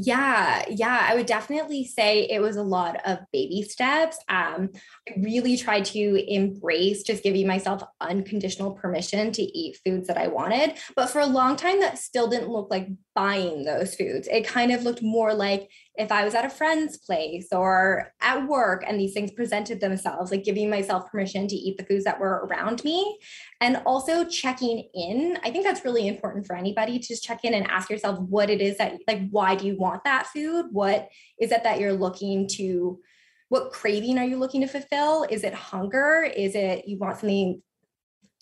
Yeah, 0.00 0.64
yeah, 0.68 1.06
I 1.10 1.16
would 1.16 1.26
definitely 1.26 1.84
say 1.84 2.28
it 2.30 2.40
was 2.40 2.56
a 2.56 2.62
lot 2.62 3.00
of 3.04 3.18
baby 3.32 3.62
steps. 3.62 4.16
Um, 4.28 4.70
I 5.08 5.14
really 5.16 5.56
tried 5.56 5.86
to 5.86 6.32
embrace 6.32 7.02
just 7.02 7.24
giving 7.24 7.48
myself 7.48 7.82
unconditional 8.00 8.72
permission 8.72 9.32
to 9.32 9.42
eat 9.42 9.80
foods 9.84 10.06
that 10.06 10.16
I 10.16 10.28
wanted. 10.28 10.74
But 10.94 11.08
for 11.08 11.18
a 11.20 11.26
long 11.26 11.56
time, 11.56 11.80
that 11.80 11.98
still 11.98 12.28
didn't 12.28 12.48
look 12.48 12.70
like 12.70 12.88
buying 13.16 13.64
those 13.64 13.96
foods. 13.96 14.28
It 14.30 14.46
kind 14.46 14.70
of 14.70 14.84
looked 14.84 15.02
more 15.02 15.34
like 15.34 15.68
if 15.98 16.12
I 16.12 16.24
was 16.24 16.34
at 16.36 16.44
a 16.44 16.48
friend's 16.48 16.96
place 16.96 17.48
or 17.50 18.12
at 18.20 18.46
work 18.46 18.84
and 18.86 18.98
these 18.98 19.12
things 19.12 19.32
presented 19.32 19.80
themselves, 19.80 20.30
like 20.30 20.44
giving 20.44 20.70
myself 20.70 21.10
permission 21.10 21.48
to 21.48 21.56
eat 21.56 21.76
the 21.76 21.84
foods 21.84 22.04
that 22.04 22.20
were 22.20 22.46
around 22.46 22.84
me. 22.84 23.18
And 23.60 23.82
also 23.84 24.24
checking 24.24 24.88
in. 24.94 25.38
I 25.42 25.50
think 25.50 25.64
that's 25.64 25.84
really 25.84 26.06
important 26.06 26.46
for 26.46 26.54
anybody 26.54 27.00
to 27.00 27.08
just 27.08 27.24
check 27.24 27.44
in 27.44 27.52
and 27.52 27.66
ask 27.68 27.90
yourself 27.90 28.20
what 28.20 28.48
it 28.48 28.60
is 28.60 28.78
that, 28.78 28.98
like, 29.08 29.28
why 29.30 29.56
do 29.56 29.66
you 29.66 29.76
want 29.76 30.04
that 30.04 30.28
food? 30.28 30.66
What 30.70 31.08
is 31.40 31.50
it 31.50 31.64
that 31.64 31.80
you're 31.80 31.92
looking 31.92 32.46
to? 32.52 33.00
What 33.48 33.72
craving 33.72 34.18
are 34.18 34.24
you 34.24 34.38
looking 34.38 34.60
to 34.60 34.68
fulfill? 34.68 35.24
Is 35.28 35.42
it 35.42 35.52
hunger? 35.52 36.22
Is 36.22 36.54
it 36.54 36.86
you 36.86 36.98
want 36.98 37.18
something 37.18 37.60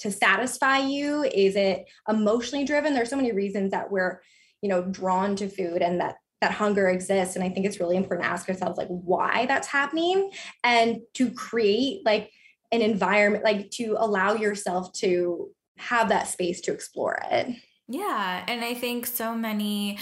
to 0.00 0.12
satisfy 0.12 0.78
you? 0.78 1.22
Is 1.24 1.56
it 1.56 1.86
emotionally 2.06 2.66
driven? 2.66 2.92
There's 2.92 3.08
so 3.08 3.16
many 3.16 3.32
reasons 3.32 3.70
that 3.70 3.90
we're, 3.90 4.20
you 4.60 4.68
know, 4.68 4.82
drawn 4.82 5.36
to 5.36 5.48
food 5.48 5.80
and 5.80 6.02
that 6.02 6.16
that 6.40 6.52
hunger 6.52 6.88
exists 6.88 7.36
and 7.36 7.44
i 7.44 7.48
think 7.48 7.66
it's 7.66 7.80
really 7.80 7.96
important 7.96 8.24
to 8.24 8.30
ask 8.30 8.48
ourselves 8.48 8.78
like 8.78 8.88
why 8.88 9.46
that's 9.46 9.68
happening 9.68 10.30
and 10.64 11.00
to 11.14 11.30
create 11.30 12.04
like 12.04 12.30
an 12.72 12.82
environment 12.82 13.44
like 13.44 13.70
to 13.70 13.96
allow 13.98 14.34
yourself 14.34 14.92
to 14.92 15.50
have 15.78 16.08
that 16.08 16.26
space 16.26 16.60
to 16.60 16.72
explore 16.72 17.18
it 17.30 17.54
yeah. 17.88 18.44
And 18.48 18.64
I 18.64 18.74
think 18.74 19.06
so 19.06 19.36
many 19.36 19.98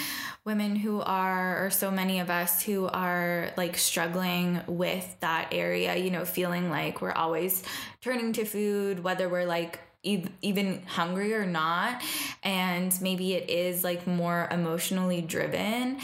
women 0.46 0.74
who 0.74 1.02
are, 1.02 1.66
or 1.66 1.70
so 1.70 1.90
many 1.90 2.18
of 2.18 2.30
us 2.30 2.62
who 2.62 2.86
are 2.86 3.50
like 3.58 3.76
struggling 3.76 4.62
with 4.66 5.16
that 5.20 5.48
area, 5.52 5.94
you 5.96 6.10
know, 6.10 6.24
feeling 6.24 6.70
like 6.70 7.02
we're 7.02 7.12
always 7.12 7.62
turning 8.00 8.32
to 8.34 8.46
food, 8.46 9.04
whether 9.04 9.28
we're 9.28 9.44
like 9.44 9.80
even 10.04 10.82
hungry 10.86 11.34
or 11.34 11.46
not 11.46 12.02
and 12.42 12.96
maybe 13.00 13.34
it 13.34 13.48
is 13.48 13.82
like 13.82 14.06
more 14.06 14.48
emotionally 14.50 15.22
driven 15.22 15.98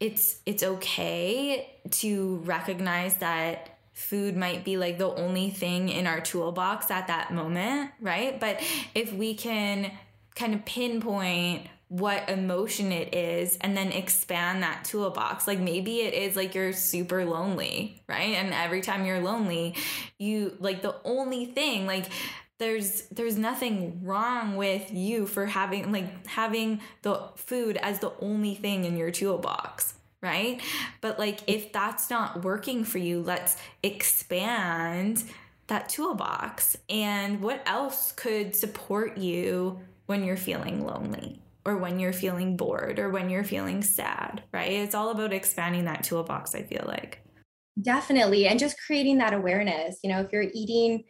it's 0.00 0.36
it's 0.46 0.62
okay 0.62 1.70
to 1.90 2.36
recognize 2.44 3.16
that 3.16 3.78
food 3.94 4.36
might 4.36 4.64
be 4.64 4.76
like 4.76 4.98
the 4.98 5.08
only 5.08 5.50
thing 5.50 5.88
in 5.88 6.06
our 6.06 6.20
toolbox 6.20 6.90
at 6.90 7.06
that 7.06 7.32
moment 7.32 7.90
right 8.00 8.38
but 8.38 8.62
if 8.94 9.12
we 9.12 9.34
can 9.34 9.90
kind 10.34 10.54
of 10.54 10.64
pinpoint 10.64 11.66
what 11.88 12.28
emotion 12.28 12.92
it 12.92 13.14
is 13.14 13.56
and 13.62 13.76
then 13.76 13.90
expand 13.92 14.62
that 14.62 14.84
toolbox. 14.84 15.46
Like 15.46 15.58
maybe 15.58 16.00
it 16.00 16.12
is 16.12 16.36
like 16.36 16.54
you're 16.54 16.74
super 16.74 17.24
lonely, 17.24 18.02
right? 18.06 18.34
And 18.34 18.52
every 18.52 18.82
time 18.82 19.06
you're 19.06 19.20
lonely, 19.20 19.74
you 20.18 20.56
like 20.60 20.82
the 20.82 20.96
only 21.04 21.46
thing 21.46 21.86
like 21.86 22.04
there's 22.58 23.02
there's 23.12 23.36
nothing 23.36 24.00
wrong 24.02 24.56
with 24.56 24.92
you 24.92 25.26
for 25.26 25.46
having 25.46 25.92
like 25.92 26.26
having 26.26 26.80
the 27.02 27.28
food 27.36 27.76
as 27.76 28.00
the 28.00 28.12
only 28.20 28.54
thing 28.54 28.84
in 28.84 28.96
your 28.96 29.10
toolbox 29.10 29.94
right? 30.20 30.60
But 31.00 31.18
like 31.18 31.40
if 31.46 31.72
that's 31.72 32.10
not 32.10 32.42
working 32.42 32.84
for 32.84 32.98
you 32.98 33.22
let's 33.22 33.56
expand 33.82 35.24
that 35.68 35.88
toolbox. 35.88 36.76
And 36.88 37.40
what 37.40 37.62
else 37.66 38.12
could 38.12 38.56
support 38.56 39.18
you 39.18 39.78
when 40.06 40.24
you're 40.24 40.36
feeling 40.36 40.84
lonely 40.84 41.40
or 41.64 41.76
when 41.76 41.98
you're 41.98 42.12
feeling 42.12 42.56
bored 42.56 42.98
or 42.98 43.10
when 43.10 43.30
you're 43.30 43.44
feeling 43.44 43.82
sad 43.82 44.42
right? 44.52 44.72
It's 44.72 44.94
all 44.94 45.10
about 45.10 45.32
expanding 45.32 45.84
that 45.84 46.02
toolbox 46.02 46.54
i 46.54 46.62
feel 46.62 46.84
like. 46.86 47.20
Definitely 47.80 48.48
and 48.48 48.58
just 48.58 48.76
creating 48.84 49.18
that 49.18 49.34
awareness. 49.34 49.98
You 50.02 50.10
know 50.10 50.20
if 50.20 50.32
you're 50.32 50.50
eating 50.52 51.04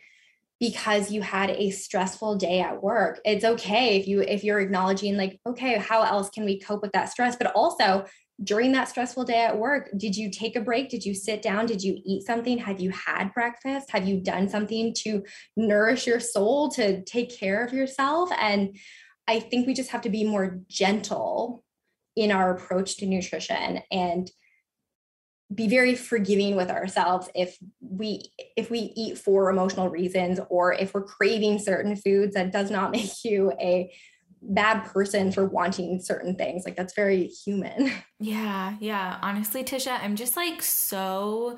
because 0.61 1.11
you 1.11 1.23
had 1.23 1.51
a 1.51 1.71
stressful 1.71 2.37
day 2.37 2.61
at 2.61 2.83
work. 2.83 3.21
It's 3.25 3.45
okay 3.45 3.99
if 3.99 4.09
you 4.09 4.21
if 4.21 4.43
you're 4.43 4.61
acknowledging 4.61 5.17
like 5.17 5.41
okay 5.47 5.79
how 5.79 6.03
else 6.03 6.31
can 6.31 6.45
we 6.45 6.59
cope 6.61 6.83
with 6.83 6.93
that 6.93 7.11
stress? 7.11 7.37
But 7.37 7.53
also 7.55 8.07
during 8.43 8.71
that 8.73 8.89
stressful 8.89 9.25
day 9.25 9.43
at 9.45 9.59
work 9.59 9.91
did 9.97 10.17
you 10.17 10.31
take 10.31 10.57
a 10.57 10.61
break? 10.61 10.89
Did 10.89 11.05
you 11.05 11.15
sit 11.15 11.43
down? 11.43 11.67
Did 11.67 11.83
you 11.83 11.99
eat 12.05 12.25
something? 12.25 12.59
Have 12.59 12.81
you 12.81 12.91
had 12.91 13.33
breakfast? 13.35 13.91
Have 13.91 14.07
you 14.07 14.21
done 14.21 14.49
something 14.49 14.95
to 14.99 15.25
nourish 15.57 16.07
your 16.07 16.21
soul 16.21 16.69
to 16.71 17.03
take 17.05 17.39
care 17.39 17.65
of 17.65 17.73
yourself? 17.73 18.31
And 18.39 18.77
i 19.29 19.39
think 19.39 19.67
we 19.67 19.75
just 19.75 19.91
have 19.91 20.01
to 20.01 20.11
be 20.11 20.25
more 20.25 20.59
gentle 20.69 21.63
in 22.17 22.33
our 22.33 22.53
approach 22.53 22.97
to 22.97 23.07
nutrition 23.07 23.81
and 23.93 24.31
be 25.55 25.67
very 25.67 25.95
forgiving 25.95 26.57
with 26.57 26.71
ourselves 26.71 27.31
if 27.35 27.59
we 27.81 28.31
if 28.57 28.71
we 28.71 28.93
eat 28.95 29.17
for 29.17 29.49
emotional 29.49 29.89
reasons 29.89 30.39
or 30.51 30.75
if 30.75 30.93
we're 30.93 31.03
craving 31.03 31.59
certain 31.59 31.97
foods 31.97 32.35
that 32.35 32.53
does 32.53 32.71
not 32.71 32.91
make 32.93 33.25
you 33.25 33.53
a 33.59 33.91
bad 34.43 34.85
person 34.85 35.33
for 35.33 35.45
wanting 35.45 36.01
certain 36.01 36.35
things. 36.37 36.65
Like 36.65 36.77
that's 36.77 36.95
very 36.95 37.27
human. 37.27 37.91
Yeah, 38.21 38.77
yeah. 38.81 39.19
Honestly, 39.23 39.65
Tisha, 39.65 40.03
I'm 40.03 40.17
just 40.17 40.37
like 40.37 40.63
so 40.63 41.57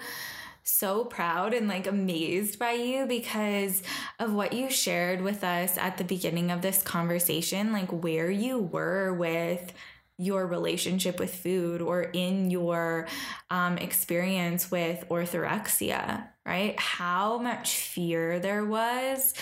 so 0.62 1.05
proud 1.05 1.55
and 1.55 1.66
like 1.66 1.87
amazed 1.87 2.59
by 2.59 2.72
you 2.72 3.07
because 3.07 3.83
of 4.18 4.33
what 4.35 4.53
you 4.53 4.70
shared 4.70 5.22
with 5.22 5.42
us 5.42 5.76
at 5.79 5.96
the 5.96 6.05
beginning 6.05 6.50
of 6.50 6.62
this 6.62 6.83
conversation, 6.83 7.72
like 7.72 7.90
where 7.90 8.31
you 8.31 8.59
were 8.59 9.12
with 9.14 9.72
your 10.20 10.46
relationship 10.46 11.18
with 11.18 11.35
food 11.35 11.80
or 11.80 12.02
in 12.02 12.50
your 12.50 13.09
um, 13.48 13.78
experience 13.78 14.70
with 14.70 15.02
orthorexia, 15.09 16.28
right? 16.44 16.78
How 16.78 17.38
much 17.38 17.76
fear 17.76 18.38
there 18.38 18.66
was, 18.66 19.33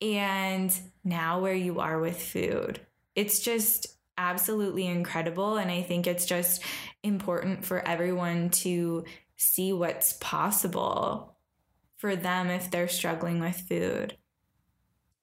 and 0.00 0.74
now 1.04 1.40
where 1.40 1.54
you 1.54 1.80
are 1.80 2.00
with 2.00 2.20
food. 2.20 2.80
It's 3.14 3.40
just 3.40 3.86
absolutely 4.16 4.86
incredible. 4.86 5.58
And 5.58 5.70
I 5.70 5.82
think 5.82 6.06
it's 6.06 6.24
just 6.24 6.62
important 7.02 7.64
for 7.64 7.86
everyone 7.86 8.50
to 8.50 9.04
see 9.36 9.72
what's 9.72 10.14
possible 10.14 11.36
for 11.98 12.16
them 12.16 12.48
if 12.48 12.70
they're 12.70 12.88
struggling 12.88 13.38
with 13.38 13.56
food. 13.56 14.16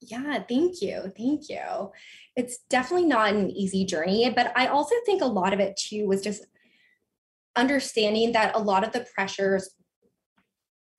Yeah, 0.01 0.43
thank 0.47 0.81
you. 0.81 1.11
Thank 1.17 1.49
you. 1.49 1.91
It's 2.35 2.59
definitely 2.69 3.07
not 3.07 3.33
an 3.33 3.49
easy 3.49 3.85
journey, 3.85 4.31
but 4.33 4.51
I 4.55 4.67
also 4.67 4.95
think 5.05 5.21
a 5.21 5.25
lot 5.25 5.53
of 5.53 5.59
it 5.59 5.75
too 5.75 6.07
was 6.07 6.21
just 6.21 6.45
understanding 7.55 8.31
that 8.31 8.55
a 8.55 8.59
lot 8.59 8.85
of 8.85 8.93
the 8.93 9.05
pressures 9.13 9.69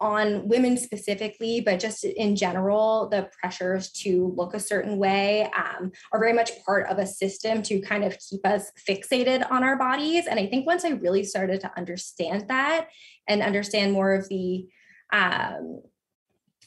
on 0.00 0.48
women 0.48 0.78
specifically, 0.78 1.60
but 1.60 1.78
just 1.78 2.04
in 2.04 2.34
general, 2.34 3.08
the 3.10 3.28
pressures 3.38 3.90
to 3.92 4.32
look 4.36 4.54
a 4.54 4.60
certain 4.60 4.96
way 4.96 5.50
um, 5.56 5.92
are 6.12 6.18
very 6.18 6.32
much 6.32 6.52
part 6.64 6.88
of 6.88 6.98
a 6.98 7.06
system 7.06 7.62
to 7.62 7.80
kind 7.80 8.02
of 8.04 8.16
keep 8.18 8.46
us 8.46 8.70
fixated 8.88 9.48
on 9.50 9.62
our 9.62 9.76
bodies. 9.76 10.26
And 10.26 10.40
I 10.40 10.46
think 10.46 10.66
once 10.66 10.84
I 10.84 10.90
really 10.90 11.22
started 11.24 11.60
to 11.62 11.72
understand 11.76 12.48
that 12.48 12.88
and 13.28 13.42
understand 13.42 13.92
more 13.92 14.14
of 14.14 14.26
the, 14.28 14.66
um, 15.12 15.82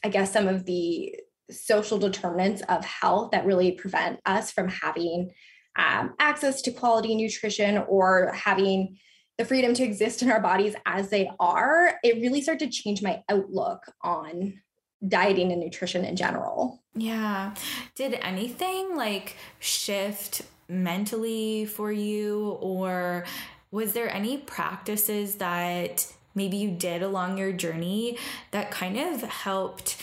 I 0.04 0.10
guess, 0.10 0.32
some 0.32 0.48
of 0.48 0.66
the 0.66 1.16
social 1.52 1.98
determinants 1.98 2.62
of 2.70 2.86
health 2.86 3.32
that 3.32 3.46
really 3.46 3.72
prevent 3.74 4.20
us 4.26 4.52
from 4.52 4.68
having 4.68 5.32
um, 5.76 6.14
access 6.20 6.62
to 6.64 6.72
quality 6.72 7.16
nutrition 7.16 7.78
or 7.88 8.32
having 8.34 8.98
the 9.38 9.46
freedom 9.46 9.74
to 9.74 9.84
exist 9.84 10.22
in 10.22 10.30
our 10.30 10.40
bodies 10.40 10.76
as 10.86 11.10
they 11.10 11.30
are, 11.40 11.96
it 12.04 12.22
really 12.22 12.42
started 12.42 12.72
to 12.72 12.78
change 12.78 13.02
my 13.02 13.24
outlook 13.30 13.84
on 14.02 14.62
dieting 15.08 15.52
and 15.52 15.60
nutrition 15.60 16.06
in 16.06 16.16
general. 16.16 16.84
Yeah. 16.94 17.56
Did 17.96 18.14
anything 18.22 18.96
like 18.96 19.36
shift 19.60 20.44
mentally 20.70 21.66
for 21.66 21.92
you, 21.92 22.58
or 22.62 23.26
was 23.72 23.94
there 23.94 24.14
any 24.14 24.38
practices 24.38 25.36
that 25.36 26.08
maybe 26.36 26.58
you 26.58 26.72
did 26.72 27.02
along 27.02 27.38
your 27.38 27.52
journey 27.52 28.18
that 28.52 28.72
kind 28.72 28.98
of 28.98 29.24
helped? 29.24 30.02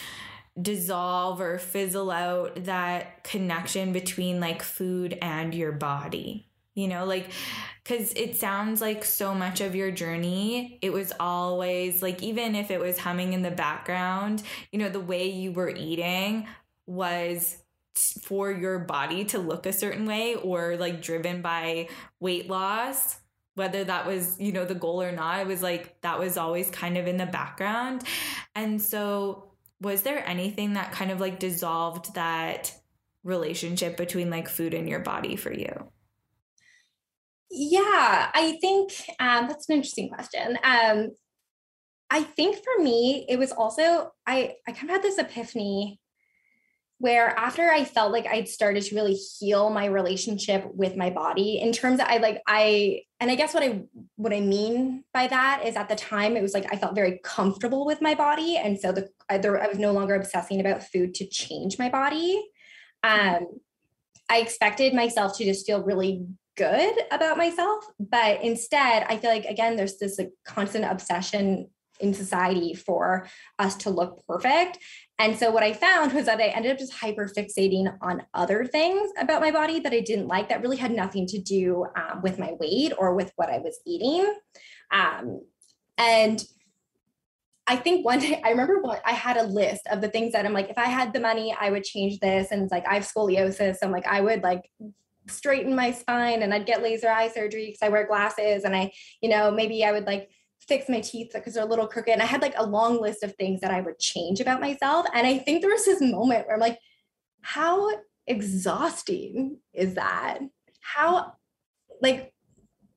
Dissolve 0.60 1.40
or 1.40 1.58
fizzle 1.58 2.10
out 2.10 2.64
that 2.64 3.24
connection 3.24 3.92
between 3.92 4.40
like 4.40 4.62
food 4.62 5.16
and 5.20 5.54
your 5.54 5.72
body. 5.72 6.46
You 6.74 6.88
know 6.88 7.04
like 7.04 7.30
because 7.82 8.12
it 8.14 8.36
sounds 8.36 8.80
like 8.80 9.04
so 9.04 9.34
much 9.34 9.60
of 9.60 9.74
your 9.74 9.90
journey 9.90 10.78
it 10.80 10.92
was 10.92 11.12
always 11.18 12.00
like 12.00 12.22
even 12.22 12.54
if 12.54 12.70
it 12.70 12.80
was 12.80 12.96
humming 12.96 13.32
in 13.32 13.42
the 13.42 13.50
background 13.50 14.42
you 14.70 14.78
know 14.78 14.88
the 14.88 15.00
way 15.00 15.28
you 15.28 15.52
were 15.52 15.68
eating 15.68 16.46
was 16.86 17.58
for 18.22 18.52
your 18.52 18.78
body 18.78 19.24
to 19.26 19.38
look 19.38 19.66
a 19.66 19.72
certain 19.72 20.06
way 20.06 20.36
or 20.36 20.76
like 20.76 21.02
driven 21.02 21.42
by 21.42 21.88
weight 22.20 22.48
loss 22.48 23.18
whether 23.54 23.84
that 23.84 24.06
was 24.06 24.40
you 24.40 24.52
know 24.52 24.64
the 24.64 24.74
goal 24.74 25.02
or 25.02 25.12
not 25.12 25.40
it 25.40 25.46
was 25.46 25.62
like 25.62 26.00
that 26.00 26.18
was 26.18 26.36
always 26.36 26.70
kind 26.70 26.96
of 26.96 27.06
in 27.06 27.16
the 27.16 27.26
background. 27.26 28.02
And 28.54 28.80
so 28.80 29.49
was 29.80 30.02
there 30.02 30.26
anything 30.26 30.74
that 30.74 30.92
kind 30.92 31.10
of 31.10 31.20
like 31.20 31.38
dissolved 31.38 32.14
that 32.14 32.74
relationship 33.24 33.96
between 33.96 34.30
like 34.30 34.48
food 34.48 34.74
and 34.74 34.88
your 34.88 35.00
body 35.00 35.36
for 35.36 35.52
you 35.52 35.90
yeah, 37.50 38.30
I 38.32 38.58
think 38.60 38.92
um, 39.18 39.48
that's 39.48 39.68
an 39.68 39.74
interesting 39.76 40.08
question. 40.08 40.56
Um, 40.62 41.10
I 42.08 42.22
think 42.22 42.56
for 42.56 42.82
me, 42.82 43.26
it 43.28 43.38
was 43.38 43.50
also 43.52 44.12
I 44.26 44.54
I 44.66 44.72
kind 44.72 44.84
of 44.84 44.90
had 44.90 45.02
this 45.02 45.18
epiphany 45.18 46.00
where 46.98 47.30
after 47.30 47.70
I 47.70 47.84
felt 47.84 48.12
like 48.12 48.26
I'd 48.26 48.48
started 48.48 48.84
to 48.84 48.94
really 48.94 49.14
heal 49.14 49.70
my 49.70 49.86
relationship 49.86 50.64
with 50.72 50.96
my 50.96 51.10
body 51.10 51.58
in 51.60 51.72
terms 51.72 51.98
of 51.98 52.06
I 52.06 52.18
like 52.18 52.40
I 52.46 53.02
and 53.20 53.30
I 53.30 53.34
guess 53.34 53.52
what 53.52 53.62
I 53.62 53.82
what 54.16 54.32
I 54.32 54.40
mean 54.40 55.04
by 55.12 55.26
that 55.26 55.62
is 55.66 55.76
at 55.76 55.88
the 55.88 55.94
time 55.94 56.36
it 56.36 56.42
was 56.42 56.54
like 56.54 56.72
I 56.72 56.76
felt 56.76 56.94
very 56.94 57.20
comfortable 57.22 57.84
with 57.84 58.00
my 58.00 58.14
body. 58.14 58.56
And 58.56 58.80
so 58.80 58.92
the 58.92 59.10
I, 59.28 59.36
I 59.36 59.68
was 59.68 59.78
no 59.78 59.92
longer 59.92 60.14
obsessing 60.14 60.58
about 60.58 60.82
food 60.82 61.14
to 61.14 61.26
change 61.26 61.78
my 61.78 61.90
body. 61.90 62.42
Um, 63.02 63.46
I 64.30 64.38
expected 64.38 64.94
myself 64.94 65.36
to 65.36 65.44
just 65.44 65.66
feel 65.66 65.82
really 65.82 66.26
good 66.56 66.94
about 67.10 67.36
myself. 67.36 67.84
But 67.98 68.42
instead 68.42 69.04
i 69.08 69.16
feel 69.16 69.30
like 69.30 69.44
again 69.44 69.76
there's 69.76 69.98
this 69.98 70.18
like, 70.18 70.32
constant 70.44 70.84
obsession 70.84 71.68
in 72.00 72.14
society 72.14 72.74
for 72.74 73.28
us 73.58 73.76
to 73.76 73.90
look 73.90 74.24
perfect 74.26 74.78
and 75.20 75.38
so 75.38 75.50
what 75.50 75.62
i 75.62 75.72
found 75.72 76.12
was 76.12 76.26
that 76.26 76.40
i 76.40 76.48
ended 76.48 76.72
up 76.72 76.78
just 76.78 76.92
hyper 76.92 77.28
fixating 77.28 77.92
on 78.02 78.22
other 78.34 78.64
things 78.64 79.10
about 79.20 79.40
my 79.40 79.50
body 79.52 79.78
that 79.78 79.92
i 79.92 80.00
didn't 80.00 80.26
like 80.26 80.48
that 80.48 80.60
really 80.62 80.76
had 80.76 80.90
nothing 80.90 81.26
to 81.26 81.38
do 81.38 81.86
um, 81.96 82.20
with 82.22 82.38
my 82.38 82.52
weight 82.58 82.92
or 82.98 83.14
with 83.14 83.30
what 83.36 83.48
i 83.48 83.58
was 83.58 83.78
eating 83.86 84.34
um, 84.90 85.42
and 85.98 86.42
I 87.66 87.76
think 87.76 88.04
one 88.04 88.18
day 88.26 88.42
I 88.44 88.50
remember 88.50 88.80
what 88.80 89.00
I 89.06 89.12
had 89.12 89.36
a 89.36 89.44
list 89.44 89.86
of 89.86 90.00
the 90.00 90.08
things 90.08 90.32
that 90.32 90.44
I'm 90.44 90.52
like, 90.52 90.70
if 90.70 90.78
I 90.78 90.86
had 90.86 91.12
the 91.12 91.20
money, 91.20 91.56
I 91.58 91.70
would 91.70 91.84
change 91.84 92.18
this. 92.18 92.50
And 92.50 92.62
it's 92.62 92.72
like 92.72 92.86
I 92.88 92.94
have 92.94 93.06
scoliosis. 93.06 93.76
So 93.76 93.86
I'm 93.86 93.92
like, 93.92 94.08
I 94.08 94.20
would 94.20 94.42
like 94.42 94.68
straighten 95.28 95.76
my 95.76 95.92
spine 95.92 96.42
and 96.42 96.52
I'd 96.52 96.66
get 96.66 96.82
laser 96.82 97.08
eye 97.08 97.28
surgery 97.28 97.66
because 97.66 97.82
I 97.82 97.88
wear 97.88 98.06
glasses 98.08 98.64
and 98.64 98.74
I, 98.74 98.90
you 99.20 99.28
know, 99.28 99.52
maybe 99.52 99.84
I 99.84 99.92
would 99.92 100.04
like 100.04 100.30
fix 100.70 100.88
my 100.88 101.00
teeth 101.00 101.32
because 101.34 101.54
they're 101.54 101.64
a 101.64 101.68
little 101.68 101.88
crooked. 101.88 102.12
And 102.12 102.22
I 102.22 102.26
had 102.26 102.42
like 102.42 102.54
a 102.56 102.64
long 102.64 103.02
list 103.02 103.24
of 103.24 103.34
things 103.34 103.60
that 103.60 103.72
I 103.72 103.80
would 103.80 103.98
change 103.98 104.38
about 104.40 104.60
myself. 104.60 105.04
And 105.12 105.26
I 105.26 105.38
think 105.38 105.60
there 105.60 105.70
was 105.70 105.84
this 105.84 106.00
moment 106.00 106.46
where 106.46 106.54
I'm 106.54 106.60
like, 106.60 106.78
how 107.42 107.90
exhausting 108.28 109.58
is 109.74 109.96
that? 109.96 110.38
How, 110.80 111.32
like, 112.00 112.32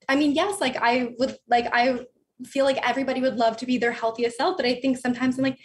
I 0.08 0.16
mean, 0.16 0.34
yes, 0.34 0.62
like 0.62 0.78
I 0.78 1.14
would, 1.18 1.36
like, 1.50 1.68
I 1.74 2.06
feel 2.46 2.64
like 2.64 2.78
everybody 2.88 3.22
would 3.22 3.38
love 3.38 3.58
to 3.58 3.66
be 3.66 3.80
their 3.80 3.92
healthiest 3.92 4.38
self, 4.38 4.56
but 4.56 4.68
I 4.68 4.76
think 4.76 4.98
sometimes 4.98 5.38
I'm 5.38 5.44
like, 5.44 5.60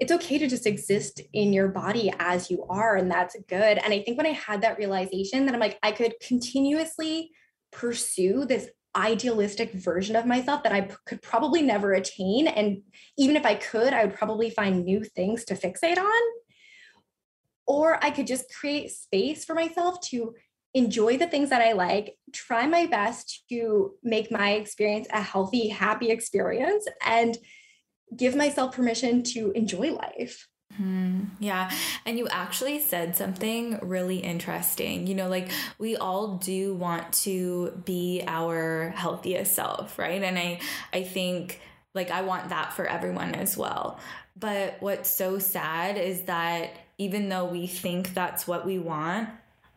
it's 0.00 0.10
okay 0.10 0.38
to 0.38 0.48
just 0.48 0.66
exist 0.66 1.20
in 1.34 1.52
your 1.52 1.68
body 1.68 2.10
as 2.18 2.50
you 2.50 2.64
are 2.68 2.96
and 2.96 3.08
that's 3.08 3.36
good 3.46 3.78
and 3.78 3.92
i 3.92 4.02
think 4.02 4.16
when 4.16 4.26
i 4.26 4.32
had 4.32 4.62
that 4.62 4.76
realization 4.78 5.44
that 5.44 5.54
i'm 5.54 5.60
like 5.60 5.78
i 5.82 5.92
could 5.92 6.14
continuously 6.20 7.30
pursue 7.70 8.44
this 8.44 8.68
idealistic 8.94 9.72
version 9.72 10.16
of 10.16 10.26
myself 10.26 10.62
that 10.62 10.72
i 10.72 10.82
p- 10.82 10.94
could 11.06 11.22
probably 11.22 11.62
never 11.62 11.92
attain 11.92 12.46
and 12.46 12.82
even 13.16 13.36
if 13.36 13.46
i 13.46 13.54
could 13.54 13.92
i 13.92 14.04
would 14.04 14.14
probably 14.14 14.50
find 14.50 14.84
new 14.84 15.02
things 15.02 15.44
to 15.44 15.54
fixate 15.54 15.98
on 15.98 16.22
or 17.66 18.02
i 18.04 18.10
could 18.10 18.26
just 18.26 18.52
create 18.54 18.90
space 18.90 19.44
for 19.44 19.54
myself 19.54 20.00
to 20.00 20.34
enjoy 20.74 21.18
the 21.18 21.26
things 21.26 21.50
that 21.50 21.60
I 21.60 21.72
like, 21.72 22.16
try 22.32 22.66
my 22.66 22.86
best 22.86 23.44
to 23.50 23.94
make 24.02 24.30
my 24.30 24.52
experience 24.52 25.06
a 25.12 25.20
healthy, 25.20 25.68
happy 25.68 26.10
experience, 26.10 26.86
and 27.04 27.36
give 28.16 28.34
myself 28.34 28.74
permission 28.74 29.22
to 29.22 29.52
enjoy 29.52 29.92
life. 29.92 30.48
Mm, 30.80 31.26
yeah. 31.38 31.70
And 32.06 32.18
you 32.18 32.28
actually 32.28 32.80
said 32.80 33.16
something 33.16 33.78
really 33.82 34.18
interesting. 34.18 35.06
You 35.06 35.14
know, 35.14 35.28
like 35.28 35.50
we 35.78 35.96
all 35.96 36.36
do 36.36 36.74
want 36.74 37.12
to 37.24 37.82
be 37.84 38.22
our 38.26 38.92
healthiest 38.96 39.54
self, 39.54 39.98
right? 39.98 40.22
And 40.22 40.38
I 40.38 40.60
I 40.92 41.02
think 41.02 41.60
like 41.94 42.10
I 42.10 42.22
want 42.22 42.48
that 42.48 42.72
for 42.72 42.86
everyone 42.86 43.34
as 43.34 43.56
well. 43.56 43.98
But 44.38 44.76
what's 44.80 45.10
so 45.10 45.38
sad 45.38 45.98
is 45.98 46.22
that 46.22 46.70
even 46.96 47.28
though 47.28 47.44
we 47.44 47.66
think 47.66 48.14
that's 48.14 48.46
what 48.46 48.64
we 48.64 48.78
want, 48.78 49.28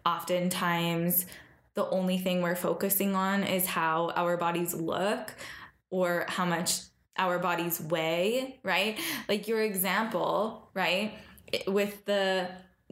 oftentimes 0.06 1.26
the 1.74 1.90
only 1.90 2.18
thing 2.18 2.42
we're 2.42 2.56
focusing 2.56 3.16
on 3.16 3.44
is 3.44 3.66
how 3.66 4.12
our 4.16 4.38
bodies 4.38 4.74
look 4.74 5.34
or 5.90 6.26
how 6.30 6.46
much 6.46 6.80
our 7.18 7.40
bodies 7.40 7.80
weigh, 7.80 8.60
right? 8.64 9.00
Like 9.28 9.48
your 9.48 9.62
example, 9.62 10.70
right? 10.74 11.14
With 11.68 12.06
the 12.06 12.50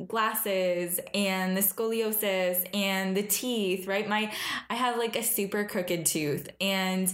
glasses 0.08 1.00
and 1.14 1.56
the 1.56 1.62
scoliosis 1.62 2.68
and 2.74 3.16
the 3.16 3.24
teeth, 3.24 3.88
right? 3.88 4.08
My 4.08 4.32
I 4.70 4.76
have 4.76 4.98
like 4.98 5.16
a 5.16 5.24
super 5.24 5.66
crooked 5.66 6.06
tooth 6.06 6.50
and 6.60 7.14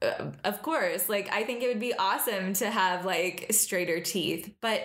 uh, 0.00 0.32
of 0.44 0.62
course, 0.62 1.08
like 1.08 1.28
I 1.32 1.44
think 1.44 1.62
it 1.62 1.68
would 1.68 1.80
be 1.80 1.94
awesome 1.94 2.54
to 2.54 2.70
have 2.70 3.04
like 3.04 3.46
straighter 3.50 4.00
teeth, 4.00 4.52
but 4.60 4.82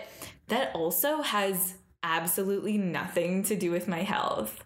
that 0.48 0.76
also 0.76 1.22
has 1.22 1.76
absolutely 2.04 2.78
nothing 2.78 3.44
to 3.44 3.56
do 3.56 3.72
with 3.72 3.88
my 3.88 4.04
health. 4.04 4.64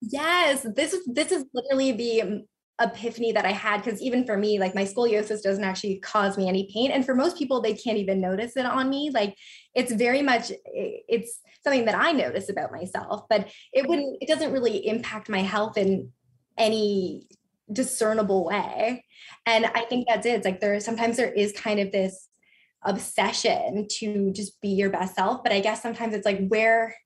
Yes, 0.00 0.66
this 0.74 0.92
is 0.92 1.06
this 1.06 1.30
is 1.30 1.44
literally 1.54 1.92
the 1.92 2.44
epiphany 2.80 3.32
that 3.32 3.44
I 3.44 3.52
had 3.52 3.82
because 3.82 4.00
even 4.00 4.24
for 4.24 4.36
me, 4.36 4.58
like 4.58 4.74
my 4.74 4.84
scoliosis 4.84 5.42
doesn't 5.42 5.64
actually 5.64 5.98
cause 5.98 6.36
me 6.36 6.48
any 6.48 6.68
pain. 6.72 6.90
And 6.90 7.04
for 7.04 7.14
most 7.14 7.36
people, 7.38 7.60
they 7.60 7.74
can't 7.74 7.98
even 7.98 8.20
notice 8.20 8.56
it 8.56 8.66
on 8.66 8.88
me. 8.88 9.10
Like 9.10 9.36
it's 9.74 9.92
very 9.92 10.22
much 10.22 10.50
it's 10.64 11.40
something 11.62 11.84
that 11.84 11.94
I 11.94 12.12
notice 12.12 12.48
about 12.48 12.72
myself, 12.72 13.22
but 13.28 13.48
it 13.72 13.86
wouldn't, 13.88 14.18
it 14.20 14.28
doesn't 14.28 14.52
really 14.52 14.86
impact 14.86 15.28
my 15.28 15.40
health 15.40 15.76
in 15.76 16.10
any 16.58 17.28
discernible 17.72 18.44
way. 18.44 19.04
And 19.46 19.66
I 19.66 19.84
think 19.84 20.06
that's 20.08 20.26
it. 20.26 20.34
It's 20.36 20.44
like 20.44 20.60
there 20.60 20.78
sometimes 20.80 21.16
there 21.16 21.32
is 21.32 21.52
kind 21.52 21.78
of 21.78 21.92
this 21.92 22.28
obsession 22.84 23.86
to 23.88 24.32
just 24.32 24.60
be 24.60 24.70
your 24.70 24.90
best 24.90 25.14
self. 25.14 25.42
But 25.42 25.52
I 25.52 25.60
guess 25.60 25.82
sometimes 25.82 26.14
it's 26.14 26.26
like 26.26 26.48
where 26.48 26.96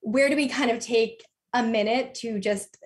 where 0.00 0.30
do 0.30 0.36
we 0.36 0.48
kind 0.48 0.70
of 0.70 0.78
take 0.78 1.22
a 1.52 1.62
minute 1.62 2.14
to 2.14 2.38
just 2.38 2.78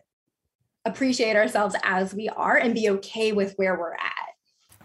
appreciate 0.84 1.36
ourselves 1.36 1.74
as 1.82 2.14
we 2.14 2.28
are 2.28 2.56
and 2.56 2.74
be 2.74 2.90
okay 2.90 3.32
with 3.32 3.54
where 3.56 3.78
we're 3.78 3.94
at. 3.94 4.34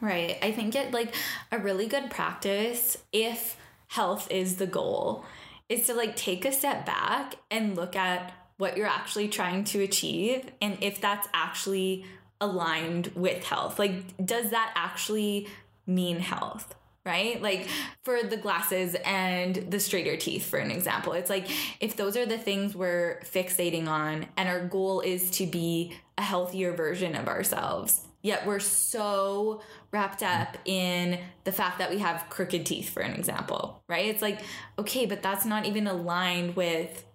Right. 0.01 0.37
I 0.41 0.51
think 0.51 0.75
it 0.75 0.93
like 0.93 1.13
a 1.51 1.59
really 1.59 1.87
good 1.87 2.09
practice 2.09 2.97
if 3.11 3.57
health 3.87 4.31
is 4.31 4.55
the 4.55 4.67
goal 4.67 5.25
is 5.67 5.87
to 5.87 5.93
like 5.93 6.15
take 6.15 6.45
a 6.45 6.51
step 6.51 6.85
back 6.85 7.35
and 7.51 7.75
look 7.75 7.95
at 7.95 8.31
what 8.57 8.77
you're 8.77 8.87
actually 8.87 9.27
trying 9.27 9.63
to 9.63 9.81
achieve 9.81 10.49
and 10.61 10.77
if 10.81 11.01
that's 11.01 11.27
actually 11.33 12.05
aligned 12.39 13.07
with 13.15 13.43
health. 13.43 13.77
Like 13.77 14.25
does 14.25 14.51
that 14.51 14.71
actually 14.75 15.47
mean 15.85 16.19
health? 16.19 16.75
Right? 17.09 17.41
Like 17.41 17.67
for 18.03 18.21
the 18.21 18.37
glasses 18.37 18.95
and 19.03 19.55
the 19.55 19.79
straighter 19.79 20.15
teeth, 20.15 20.45
for 20.45 20.59
an 20.59 20.69
example. 20.69 21.13
It's 21.13 21.29
like 21.29 21.47
if 21.79 21.95
those 21.95 22.15
are 22.15 22.25
the 22.25 22.37
things 22.37 22.75
we're 22.75 23.21
fixating 23.25 23.87
on 23.87 24.27
and 24.37 24.47
our 24.47 24.67
goal 24.67 25.01
is 25.01 25.31
to 25.31 25.47
be 25.47 25.97
a 26.17 26.21
healthier 26.21 26.73
version 26.73 27.15
of 27.15 27.27
ourselves, 27.27 28.01
yet 28.21 28.45
we're 28.45 28.59
so 28.59 29.61
wrapped 29.91 30.21
up 30.21 30.57
in 30.65 31.19
the 31.45 31.51
fact 31.51 31.79
that 31.79 31.89
we 31.89 31.97
have 31.97 32.25
crooked 32.29 32.65
teeth, 32.65 32.89
for 32.89 33.01
an 33.01 33.13
example, 33.13 33.81
right? 33.87 34.05
It's 34.05 34.21
like, 34.21 34.41
okay, 34.77 35.07
but 35.07 35.23
that's 35.23 35.45
not 35.45 35.65
even 35.65 35.87
aligned 35.87 36.55
with 36.55 37.05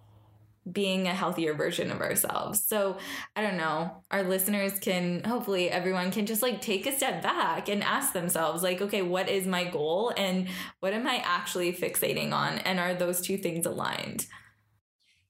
being 0.71 1.07
a 1.07 1.13
healthier 1.13 1.53
version 1.53 1.91
of 1.91 2.01
ourselves. 2.01 2.63
So, 2.65 2.97
I 3.35 3.41
don't 3.41 3.57
know, 3.57 4.03
our 4.09 4.23
listeners 4.23 4.79
can 4.79 5.23
hopefully 5.23 5.69
everyone 5.69 6.11
can 6.11 6.25
just 6.25 6.41
like 6.41 6.61
take 6.61 6.87
a 6.87 6.95
step 6.95 7.21
back 7.21 7.69
and 7.69 7.83
ask 7.83 8.13
themselves 8.13 8.63
like, 8.63 8.81
okay, 8.81 9.01
what 9.01 9.29
is 9.29 9.45
my 9.45 9.63
goal 9.63 10.11
and 10.17 10.47
what 10.79 10.93
am 10.93 11.07
I 11.07 11.21
actually 11.23 11.71
fixating 11.73 12.33
on 12.33 12.59
and 12.59 12.79
are 12.79 12.95
those 12.95 13.21
two 13.21 13.37
things 13.37 13.65
aligned? 13.65 14.25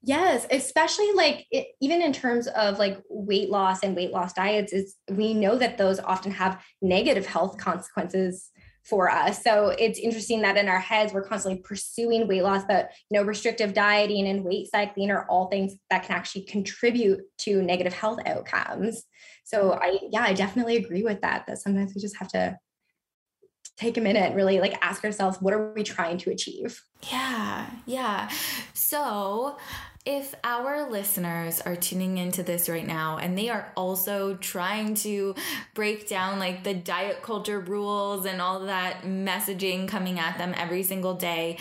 Yes, 0.07 0.45
especially 0.51 1.11
like 1.13 1.47
it, 1.49 1.69
even 1.81 1.99
in 1.99 2.13
terms 2.13 2.47
of 2.47 2.77
like 2.77 3.01
weight 3.09 3.49
loss 3.49 3.81
and 3.81 3.95
weight 3.95 4.11
loss 4.11 4.33
diets 4.33 4.71
is 4.71 4.95
we 5.09 5.33
know 5.33 5.57
that 5.57 5.79
those 5.79 5.99
often 5.99 6.31
have 6.31 6.63
negative 6.79 7.25
health 7.25 7.57
consequences 7.57 8.51
for 8.85 9.09
us. 9.09 9.43
So 9.43 9.69
it's 9.69 9.97
interesting 9.97 10.41
that 10.41 10.57
in 10.57 10.69
our 10.69 10.79
heads, 10.79 11.11
we're 11.11 11.23
constantly 11.27 11.59
pursuing 11.61 12.27
weight 12.27 12.43
loss, 12.43 12.63
but 12.67 12.91
you 13.09 13.17
know, 13.17 13.25
restrictive 13.25 13.73
dieting 13.73 14.27
and 14.27 14.43
weight 14.43 14.69
cycling 14.69 15.09
are 15.09 15.27
all 15.27 15.47
things 15.47 15.73
that 15.89 16.03
can 16.03 16.15
actually 16.15 16.43
contribute 16.43 17.21
to 17.39 17.63
negative 17.63 17.93
health 17.93 18.19
outcomes. 18.25 19.03
So 19.43 19.73
I, 19.73 19.99
yeah, 20.11 20.21
I 20.21 20.33
definitely 20.33 20.77
agree 20.77 21.03
with 21.03 21.21
that, 21.21 21.45
that 21.47 21.57
sometimes 21.57 21.93
we 21.95 22.01
just 22.01 22.17
have 22.17 22.27
to 22.29 22.57
take 23.77 23.97
a 23.97 24.01
minute 24.01 24.23
and 24.23 24.35
really 24.35 24.59
like 24.59 24.77
ask 24.81 25.03
ourselves, 25.03 25.37
what 25.41 25.53
are 25.53 25.73
we 25.73 25.83
trying 25.83 26.17
to 26.19 26.29
achieve? 26.29 26.81
Yeah. 27.11 27.69
Yeah. 27.85 28.29
So 28.73 29.57
if 30.05 30.35
our 30.43 30.89
listeners 30.89 31.61
are 31.61 31.75
tuning 31.75 32.19
into 32.19 32.43
this 32.43 32.69
right 32.69 32.85
now 32.85 33.17
and 33.17 33.35
they 33.35 33.49
are 33.49 33.71
also 33.75 34.35
trying 34.35 34.93
to 34.93 35.33
break 35.73 36.07
down 36.07 36.37
like 36.37 36.63
the 36.63 36.75
diet 36.75 37.23
culture 37.23 37.59
rules 37.59 38.25
and 38.25 38.39
all 38.39 38.59
that 38.61 39.01
messaging 39.01 39.87
coming 39.87 40.19
at 40.19 40.37
them 40.37 40.53
every 40.55 40.83
single 40.83 41.15
day, 41.15 41.57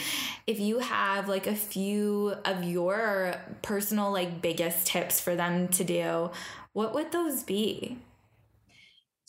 if 0.47 0.61
you 0.61 0.79
have 0.79 1.27
like 1.27 1.47
a 1.47 1.55
few 1.55 2.35
of 2.45 2.63
your 2.63 3.35
personal 3.63 4.13
like 4.13 4.43
biggest 4.43 4.87
tips 4.87 5.21
for 5.21 5.35
them 5.35 5.69
to 5.69 5.83
do, 5.83 6.31
what 6.75 6.93
would 6.93 7.13
those 7.13 7.43
be? 7.43 7.99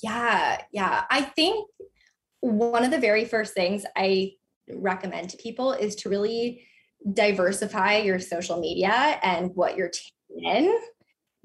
Yeah, 0.04 0.62
yeah. 0.74 1.06
I 1.10 1.22
think 1.22 1.70
one 2.42 2.84
of 2.84 2.92
the 2.92 3.00
very 3.00 3.24
first 3.24 3.54
things 3.54 3.86
I 3.96 4.34
recommend 4.70 5.30
to 5.30 5.38
people 5.38 5.72
is 5.72 5.96
to 5.96 6.10
really 6.10 6.68
diversify 7.12 7.98
your 7.98 8.20
social 8.20 8.60
media 8.60 9.20
and 9.22 9.52
what 9.54 9.78
you're 9.78 9.92
taking 9.92 10.50
in. 10.50 10.80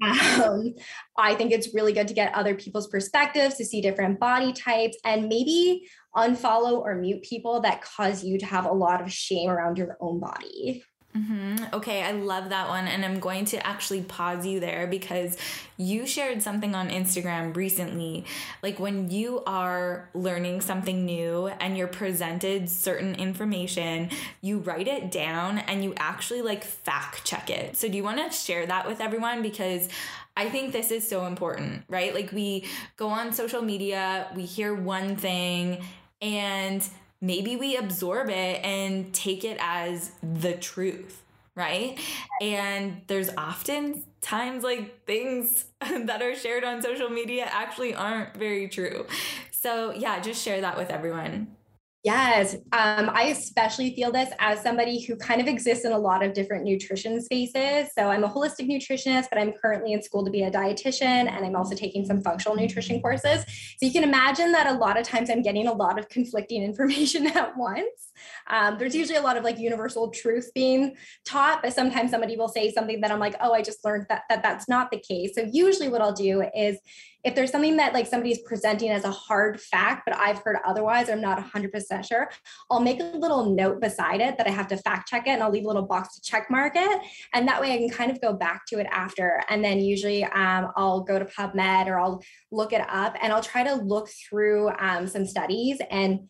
Um, 0.03 0.73
I 1.17 1.35
think 1.35 1.51
it's 1.51 1.75
really 1.75 1.93
good 1.93 2.07
to 2.07 2.13
get 2.15 2.33
other 2.33 2.55
people's 2.55 2.87
perspectives 2.87 3.55
to 3.57 3.65
see 3.65 3.81
different 3.81 4.19
body 4.19 4.51
types 4.51 4.97
and 5.05 5.29
maybe 5.29 5.87
unfollow 6.15 6.79
or 6.79 6.95
mute 6.95 7.21
people 7.21 7.61
that 7.61 7.83
cause 7.83 8.23
you 8.23 8.39
to 8.39 8.45
have 8.45 8.65
a 8.65 8.71
lot 8.71 9.01
of 9.01 9.11
shame 9.11 9.49
around 9.49 9.77
your 9.77 9.97
own 9.99 10.19
body. 10.19 10.83
Mm-hmm. 11.15 11.75
Okay, 11.75 12.03
I 12.03 12.11
love 12.11 12.49
that 12.49 12.69
one. 12.69 12.87
And 12.87 13.03
I'm 13.03 13.19
going 13.19 13.45
to 13.45 13.67
actually 13.67 14.01
pause 14.01 14.45
you 14.45 14.59
there 14.59 14.87
because 14.87 15.35
you 15.75 16.07
shared 16.07 16.41
something 16.41 16.73
on 16.73 16.89
Instagram 16.89 17.55
recently. 17.55 18.25
Like 18.63 18.79
when 18.79 19.09
you 19.09 19.43
are 19.45 20.09
learning 20.13 20.61
something 20.61 21.05
new 21.05 21.47
and 21.47 21.77
you're 21.77 21.87
presented 21.87 22.69
certain 22.69 23.15
information, 23.15 24.09
you 24.41 24.59
write 24.59 24.87
it 24.87 25.11
down 25.11 25.57
and 25.59 25.83
you 25.83 25.93
actually 25.97 26.41
like 26.41 26.63
fact 26.63 27.25
check 27.25 27.49
it. 27.49 27.75
So, 27.75 27.89
do 27.89 27.97
you 27.97 28.03
want 28.03 28.19
to 28.19 28.35
share 28.35 28.65
that 28.65 28.87
with 28.87 29.01
everyone? 29.01 29.41
Because 29.41 29.89
I 30.37 30.49
think 30.49 30.71
this 30.71 30.91
is 30.91 31.07
so 31.07 31.25
important, 31.25 31.83
right? 31.89 32.13
Like 32.15 32.31
we 32.31 32.65
go 32.95 33.09
on 33.09 33.33
social 33.33 33.61
media, 33.61 34.31
we 34.35 34.43
hear 34.45 34.73
one 34.73 35.17
thing, 35.17 35.83
and 36.21 36.87
maybe 37.21 37.55
we 37.55 37.77
absorb 37.77 38.29
it 38.29 38.63
and 38.63 39.13
take 39.13 39.43
it 39.43 39.57
as 39.59 40.11
the 40.21 40.53
truth 40.53 41.21
right? 41.53 41.99
And 42.41 43.01
there's 43.07 43.29
often 43.37 44.03
times 44.21 44.63
like 44.63 45.05
things 45.05 45.65
that 45.81 46.21
are 46.21 46.35
shared 46.35 46.63
on 46.63 46.81
social 46.81 47.09
media 47.09 47.45
actually 47.45 47.93
aren't 47.93 48.35
very 48.35 48.67
true. 48.67 49.05
So 49.51 49.91
yeah 49.91 50.19
just 50.19 50.41
share 50.43 50.61
that 50.61 50.77
with 50.77 50.89
everyone 50.89 51.55
Yes, 52.03 52.55
um, 52.71 53.11
I 53.13 53.35
especially 53.37 53.93
feel 53.93 54.11
this 54.11 54.29
as 54.39 54.61
somebody 54.61 55.05
who 55.05 55.15
kind 55.15 55.39
of 55.39 55.47
exists 55.47 55.85
in 55.85 55.91
a 55.91 55.97
lot 55.97 56.23
of 56.23 56.33
different 56.33 56.63
nutrition 56.63 57.21
spaces. 57.21 57.91
So 57.95 58.07
I'm 58.07 58.23
a 58.23 58.29
holistic 58.29 58.67
nutritionist, 58.67 59.25
but 59.29 59.37
I'm 59.37 59.53
currently 59.53 59.93
in 59.93 60.01
school 60.01 60.25
to 60.25 60.31
be 60.31 60.41
a 60.41 60.49
dietitian, 60.49 61.31
and 61.31 61.45
I'm 61.45 61.55
also 61.55 61.75
taking 61.75 62.03
some 62.03 62.23
functional 62.23 62.55
nutrition 62.55 62.99
courses. 63.01 63.43
So 63.43 63.85
you 63.85 63.91
can 63.91 64.03
imagine 64.03 64.51
that 64.51 64.65
a 64.65 64.73
lot 64.73 64.99
of 64.99 65.05
times 65.05 65.29
I'm 65.29 65.43
getting 65.43 65.67
a 65.67 65.73
lot 65.73 65.99
of 65.99 66.09
conflicting 66.09 66.63
information 66.71 67.27
at 67.27 67.55
once. 67.55 68.10
Um, 68.47 68.77
there's 68.77 68.95
usually 68.95 69.17
a 69.17 69.21
lot 69.21 69.37
of 69.37 69.43
like 69.43 69.59
universal 69.59 70.09
truth 70.09 70.51
being 70.53 70.95
taught, 71.25 71.61
but 71.61 71.73
sometimes 71.73 72.11
somebody 72.11 72.37
will 72.37 72.47
say 72.47 72.71
something 72.71 73.01
that 73.01 73.11
I'm 73.11 73.19
like, 73.19 73.35
oh, 73.41 73.53
I 73.53 73.61
just 73.61 73.83
learned 73.85 74.05
that, 74.09 74.23
that 74.29 74.43
that's 74.43 74.67
not 74.67 74.91
the 74.91 74.99
case. 74.99 75.35
So 75.35 75.47
usually 75.51 75.89
what 75.89 76.01
I'll 76.01 76.13
do 76.13 76.43
is 76.55 76.79
if 77.23 77.35
there's 77.35 77.51
something 77.51 77.77
that 77.77 77.93
like 77.93 78.07
somebody's 78.07 78.41
presenting 78.41 78.89
as 78.89 79.03
a 79.03 79.11
hard 79.11 79.59
fact, 79.59 80.03
but 80.05 80.15
I've 80.15 80.39
heard 80.39 80.57
otherwise, 80.65 81.09
I'm 81.09 81.21
not 81.21 81.37
100% 81.39 82.07
sure, 82.07 82.31
I'll 82.69 82.79
make 82.79 82.99
a 82.99 83.03
little 83.03 83.53
note 83.53 83.79
beside 83.79 84.21
it 84.21 84.37
that 84.37 84.47
I 84.47 84.51
have 84.51 84.67
to 84.69 84.77
fact 84.77 85.07
check 85.07 85.27
it 85.27 85.31
and 85.31 85.43
I'll 85.43 85.51
leave 85.51 85.65
a 85.65 85.67
little 85.67 85.83
box 85.83 86.15
to 86.15 86.21
check 86.21 86.49
mark 86.49 86.73
it. 86.75 87.01
And 87.33 87.47
that 87.47 87.61
way 87.61 87.73
I 87.73 87.77
can 87.77 87.89
kind 87.89 88.11
of 88.11 88.19
go 88.21 88.33
back 88.33 88.65
to 88.67 88.79
it 88.79 88.87
after. 88.91 89.43
And 89.49 89.63
then 89.63 89.79
usually 89.79 90.23
um, 90.23 90.71
I'll 90.75 91.01
go 91.01 91.19
to 91.19 91.25
PubMed 91.25 91.87
or 91.87 91.99
I'll 91.99 92.23
look 92.51 92.73
it 92.73 92.81
up 92.89 93.15
and 93.21 93.31
I'll 93.31 93.43
try 93.43 93.63
to 93.63 93.75
look 93.75 94.09
through 94.09 94.71
um, 94.79 95.07
some 95.07 95.25
studies 95.25 95.79
and 95.89 96.27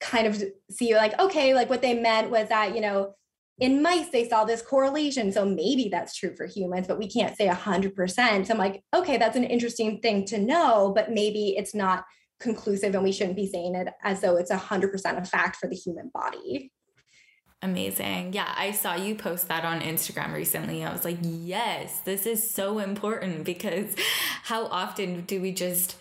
kind 0.00 0.26
of 0.26 0.42
see 0.70 0.94
like, 0.94 1.18
okay, 1.18 1.54
like 1.54 1.70
what 1.70 1.82
they 1.82 1.94
meant 1.94 2.30
was 2.30 2.48
that, 2.48 2.74
you 2.74 2.80
know, 2.80 3.14
in 3.58 3.82
mice 3.82 4.08
they 4.10 4.28
saw 4.28 4.44
this 4.44 4.60
correlation 4.60 5.32
so 5.32 5.44
maybe 5.44 5.88
that's 5.90 6.14
true 6.14 6.34
for 6.36 6.46
humans 6.46 6.86
but 6.86 6.98
we 6.98 7.08
can't 7.08 7.36
say 7.36 7.48
100% 7.48 8.46
so 8.46 8.52
i'm 8.52 8.58
like 8.58 8.82
okay 8.94 9.16
that's 9.16 9.36
an 9.36 9.44
interesting 9.44 9.98
thing 10.00 10.24
to 10.26 10.38
know 10.38 10.92
but 10.94 11.10
maybe 11.10 11.54
it's 11.56 11.74
not 11.74 12.04
conclusive 12.38 12.94
and 12.94 13.02
we 13.02 13.12
shouldn't 13.12 13.36
be 13.36 13.48
saying 13.48 13.74
it 13.74 13.88
as 14.02 14.20
though 14.20 14.36
it's 14.36 14.50
100% 14.52 14.92
a 15.18 15.24
fact 15.24 15.56
for 15.56 15.68
the 15.68 15.76
human 15.76 16.10
body 16.12 16.70
Amazing. 17.62 18.34
Yeah, 18.34 18.52
I 18.54 18.70
saw 18.72 18.94
you 18.94 19.14
post 19.14 19.48
that 19.48 19.64
on 19.64 19.80
Instagram 19.80 20.34
recently. 20.34 20.84
I 20.84 20.92
was 20.92 21.06
like, 21.06 21.16
yes, 21.22 22.00
this 22.00 22.26
is 22.26 22.48
so 22.48 22.78
important 22.78 23.44
because 23.44 23.96
how 24.42 24.66
often 24.66 25.22
do 25.22 25.40
we 25.40 25.52
just 25.52 25.96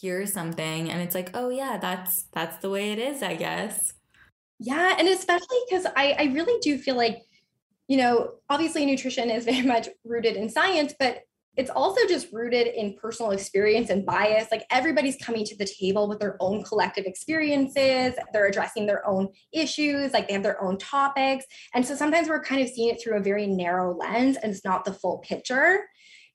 hear 0.00 0.26
something 0.26 0.90
and 0.90 1.00
it's 1.00 1.14
like, 1.14 1.30
oh 1.34 1.48
yeah, 1.48 1.78
that's 1.78 2.26
that's 2.32 2.58
the 2.58 2.70
way 2.70 2.92
it 2.92 2.98
is, 2.98 3.22
I 3.22 3.34
guess. 3.34 3.94
Yeah, 4.58 4.96
and 4.98 5.08
especially 5.08 5.58
because 5.68 5.86
I, 5.96 6.16
I 6.18 6.24
really 6.34 6.58
do 6.60 6.78
feel 6.78 6.96
like, 6.96 7.22
you 7.86 7.96
know, 7.96 8.32
obviously 8.48 8.84
nutrition 8.84 9.30
is 9.30 9.44
very 9.46 9.62
much 9.62 9.88
rooted 10.04 10.36
in 10.36 10.48
science, 10.48 10.94
but 10.98 11.22
it's 11.56 11.70
also 11.70 12.00
just 12.08 12.32
rooted 12.32 12.68
in 12.68 12.94
personal 12.94 13.32
experience 13.32 13.90
and 13.90 14.06
bias. 14.06 14.46
Like 14.52 14.64
everybody's 14.70 15.16
coming 15.16 15.44
to 15.44 15.56
the 15.56 15.66
table 15.66 16.08
with 16.08 16.20
their 16.20 16.36
own 16.38 16.62
collective 16.62 17.04
experiences, 17.04 18.14
they're 18.32 18.46
addressing 18.46 18.86
their 18.86 19.04
own 19.04 19.28
issues, 19.52 20.12
like 20.12 20.28
they 20.28 20.34
have 20.34 20.44
their 20.44 20.62
own 20.62 20.78
topics. 20.78 21.44
And 21.74 21.84
so 21.84 21.96
sometimes 21.96 22.28
we're 22.28 22.44
kind 22.44 22.62
of 22.62 22.68
seeing 22.68 22.94
it 22.94 23.02
through 23.02 23.16
a 23.16 23.20
very 23.20 23.48
narrow 23.48 23.96
lens 23.96 24.36
and 24.36 24.52
it's 24.52 24.64
not 24.64 24.84
the 24.84 24.92
full 24.92 25.18
picture. 25.18 25.80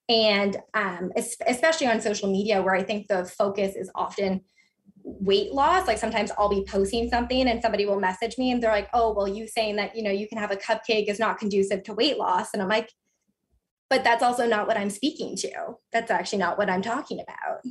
And 0.10 0.58
um, 0.74 1.12
especially 1.16 1.88
on 1.88 2.01
social 2.01 2.32
media, 2.32 2.62
where 2.62 2.76
I 2.76 2.84
think 2.84 3.08
the 3.08 3.26
focus 3.26 3.76
is 3.76 3.89
often 3.95 4.41
weight 5.06 5.51
loss 5.51 5.86
like 5.86 5.97
sometimes 5.97 6.32
i'll 6.38 6.47
be 6.47 6.64
posting 6.66 7.10
something 7.10 7.49
and 7.49 7.62
somebody 7.62 7.86
will 7.86 7.99
message 7.99 8.38
me 8.38 8.51
and 8.51 8.64
they're 8.64 8.72
like 8.72 8.88
oh 8.93 9.12
well 9.12 9.28
you 9.28 9.45
saying 9.45 9.76
that 9.76 9.93
you 9.97 10.01
know 10.01 10.10
you 10.10 10.30
can 10.30 10.38
have 10.38 10.49
a 10.49 10.56
cupcake 10.56 11.10
is 11.10 11.20
not 11.20 11.38
conducive 11.38 11.84
to 11.84 11.93
weight 11.93 12.18
loss 12.18 12.54
and 12.54 12.62
i'm 12.62 12.70
like 12.70 12.89
but 13.93 14.04
that's 14.04 14.24
also 14.24 14.47
not 14.47 14.66
what 14.66 14.76
I'm 14.76 14.89
speaking 14.89 15.36
to. 15.36 15.76
That's 15.91 16.10
actually 16.10 16.39
not 16.39 16.58
what 16.58 16.68
I'm 16.68 16.82
talking 16.82 17.20
about. 17.20 17.62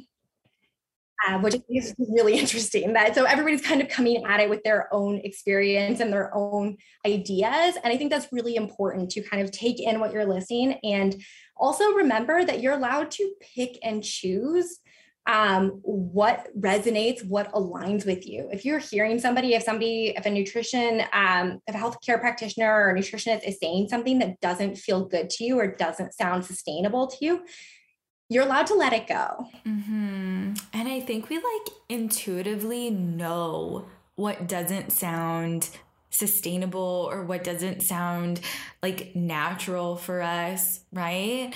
Uh, 1.28 1.38
which 1.38 1.54
is 1.70 1.94
really 1.98 2.36
interesting 2.38 2.92
that 2.94 3.14
so 3.14 3.24
everybody's 3.24 3.62
kind 3.62 3.80
of 3.80 3.88
coming 3.88 4.24
at 4.26 4.40
it 4.40 4.50
with 4.50 4.62
their 4.64 4.92
own 4.92 5.18
experience 5.18 6.00
and 6.00 6.12
their 6.12 6.34
own 6.34 6.76
ideas 7.06 7.76
and 7.84 7.92
i 7.92 7.96
think 7.96 8.10
that's 8.10 8.32
really 8.32 8.56
important 8.56 9.08
to 9.10 9.22
kind 9.22 9.40
of 9.40 9.52
take 9.52 9.80
in 9.80 10.00
what 10.00 10.12
you're 10.12 10.24
listening 10.24 10.72
and 10.82 11.22
also 11.56 11.84
remember 11.92 12.44
that 12.44 12.60
you're 12.60 12.74
allowed 12.74 13.10
to 13.10 13.32
pick 13.54 13.78
and 13.84 14.02
choose 14.02 14.80
um, 15.26 15.80
what 15.82 16.48
resonates, 16.58 17.24
what 17.24 17.52
aligns 17.52 18.04
with 18.04 18.26
you. 18.26 18.48
If 18.52 18.64
you're 18.64 18.80
hearing 18.80 19.20
somebody, 19.20 19.54
if 19.54 19.62
somebody, 19.62 20.14
if 20.16 20.26
a 20.26 20.30
nutrition, 20.30 21.02
um, 21.12 21.60
if 21.66 21.74
a 21.74 21.78
healthcare 21.78 22.20
practitioner 22.20 22.88
or 22.88 22.94
nutritionist 22.94 23.46
is 23.46 23.58
saying 23.60 23.88
something 23.88 24.18
that 24.18 24.40
doesn't 24.40 24.78
feel 24.78 25.04
good 25.04 25.30
to 25.30 25.44
you 25.44 25.60
or 25.60 25.68
doesn't 25.68 26.14
sound 26.14 26.44
sustainable 26.44 27.06
to 27.06 27.24
you, 27.24 27.44
you're 28.32 28.44
allowed 28.44 28.66
to 28.68 28.74
let 28.74 28.92
it 28.92 29.06
go. 29.06 29.48
Mm-hmm. 29.66 30.54
And 30.72 30.88
I 30.88 31.00
think 31.00 31.28
we 31.28 31.36
like 31.36 31.74
intuitively 31.88 32.90
know 32.90 33.86
what 34.14 34.48
doesn't 34.48 34.92
sound 34.92 35.68
sustainable 36.10 37.08
or 37.10 37.24
what 37.24 37.44
doesn't 37.44 37.82
sound 37.82 38.40
like 38.82 39.14
natural 39.14 39.96
for 39.96 40.22
us, 40.22 40.80
right? 40.92 41.52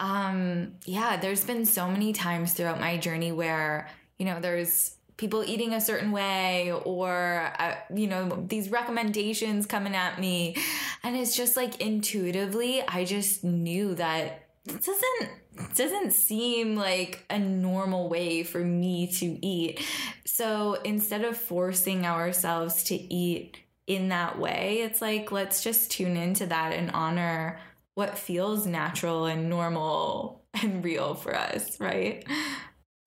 Um, 0.00 0.74
yeah, 0.84 1.16
there's 1.16 1.44
been 1.44 1.64
so 1.66 1.88
many 1.88 2.12
times 2.12 2.52
throughout 2.52 2.80
my 2.80 2.96
journey 2.96 3.32
where, 3.32 3.88
you 4.18 4.26
know, 4.26 4.40
there's 4.40 4.96
people 5.16 5.44
eating 5.44 5.72
a 5.72 5.80
certain 5.80 6.10
way 6.10 6.72
or 6.84 7.52
uh, 7.58 7.76
you 7.94 8.08
know 8.08 8.44
these 8.48 8.68
recommendations 8.68 9.64
coming 9.64 9.94
at 9.94 10.18
me 10.18 10.56
and 11.04 11.16
it's 11.16 11.36
just 11.36 11.56
like 11.56 11.80
intuitively 11.80 12.82
i 12.88 13.04
just 13.04 13.44
knew 13.44 13.94
that 13.94 14.43
doesn't 14.66 15.30
doesn't 15.76 16.10
seem 16.12 16.74
like 16.74 17.24
a 17.30 17.38
normal 17.38 18.08
way 18.08 18.42
for 18.42 18.60
me 18.64 19.06
to 19.06 19.26
eat 19.46 19.84
so 20.26 20.74
instead 20.84 21.24
of 21.24 21.36
forcing 21.36 22.06
ourselves 22.06 22.82
to 22.84 22.94
eat 22.94 23.58
in 23.86 24.08
that 24.08 24.38
way 24.38 24.78
it's 24.80 25.02
like 25.02 25.30
let's 25.30 25.62
just 25.62 25.90
tune 25.90 26.16
into 26.16 26.46
that 26.46 26.72
and 26.72 26.90
honor 26.92 27.60
what 27.94 28.18
feels 28.18 28.66
natural 28.66 29.26
and 29.26 29.48
normal 29.48 30.44
and 30.60 30.82
real 30.84 31.14
for 31.14 31.32
us, 31.36 31.78
right? 31.80 32.24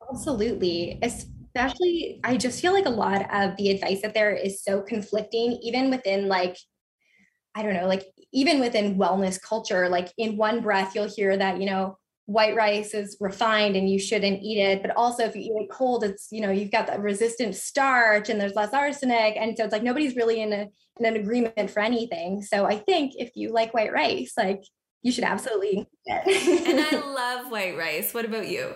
Absolutely. 0.09 0.99
Especially, 1.01 2.19
I 2.23 2.37
just 2.37 2.61
feel 2.61 2.73
like 2.73 2.85
a 2.85 2.89
lot 2.89 3.21
of 3.33 3.57
the 3.57 3.71
advice 3.71 4.01
that 4.01 4.13
there 4.13 4.33
is 4.33 4.63
so 4.63 4.81
conflicting, 4.81 5.53
even 5.63 5.89
within 5.89 6.27
like, 6.27 6.57
I 7.55 7.63
don't 7.63 7.73
know, 7.73 7.87
like 7.87 8.05
even 8.37 8.59
within 8.59 8.99
wellness 8.99 9.41
culture, 9.41 9.89
like 9.89 10.13
in 10.15 10.37
one 10.37 10.61
breath, 10.61 10.93
you'll 10.93 11.09
hear 11.09 11.35
that, 11.35 11.59
you 11.59 11.65
know, 11.65 11.97
white 12.27 12.55
rice 12.55 12.93
is 12.93 13.17
refined 13.19 13.75
and 13.75 13.89
you 13.89 13.97
shouldn't 13.97 14.43
eat 14.43 14.59
it. 14.61 14.83
But 14.83 14.95
also, 14.95 15.23
if 15.23 15.35
you 15.35 15.41
eat 15.41 15.63
it 15.63 15.71
cold, 15.71 16.03
it's, 16.03 16.27
you 16.29 16.41
know, 16.41 16.51
you've 16.51 16.69
got 16.69 16.85
the 16.85 16.99
resistant 16.99 17.55
starch 17.55 18.29
and 18.29 18.39
there's 18.39 18.53
less 18.53 18.73
arsenic. 18.73 19.37
And 19.37 19.57
so 19.57 19.63
it's 19.63 19.71
like 19.71 19.81
nobody's 19.81 20.15
really 20.15 20.39
in, 20.39 20.53
a, 20.53 20.67
in 20.99 21.05
an 21.07 21.15
agreement 21.15 21.71
for 21.71 21.79
anything. 21.79 22.43
So 22.43 22.65
I 22.65 22.77
think 22.77 23.13
if 23.17 23.31
you 23.33 23.51
like 23.51 23.73
white 23.73 23.91
rice, 23.91 24.33
like 24.37 24.61
you 25.01 25.11
should 25.11 25.23
absolutely 25.23 25.87
and 26.05 26.79
I 26.79 26.91
love 27.05 27.51
white 27.51 27.75
rice. 27.75 28.13
What 28.13 28.25
about 28.25 28.47
you? 28.47 28.75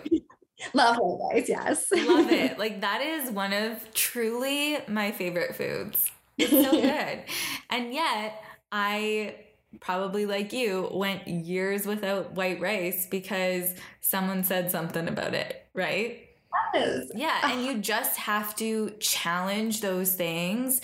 love 0.74 0.96
white 0.96 1.34
rice, 1.34 1.48
yes. 1.48 1.86
love 1.92 2.32
it. 2.32 2.58
Like 2.58 2.80
that 2.80 3.00
is 3.00 3.30
one 3.30 3.52
of 3.52 3.94
truly 3.94 4.78
my 4.88 5.12
favorite 5.12 5.54
foods. 5.54 6.10
It's 6.36 6.50
so 6.50 6.70
good. 6.80 7.22
and 7.70 7.94
yet 7.94 8.42
I 8.72 9.36
probably 9.80 10.26
like 10.26 10.52
you 10.52 10.88
went 10.92 11.26
years 11.26 11.86
without 11.86 12.32
white 12.32 12.60
rice 12.60 13.06
because 13.06 13.74
someone 14.00 14.44
said 14.44 14.70
something 14.70 15.08
about 15.08 15.34
it, 15.34 15.66
right? 15.74 16.28
Yes. 16.74 17.10
Yeah, 17.14 17.50
and 17.50 17.64
you 17.64 17.78
just 17.80 18.16
have 18.16 18.54
to 18.56 18.90
challenge 19.00 19.80
those 19.80 20.14
things. 20.14 20.80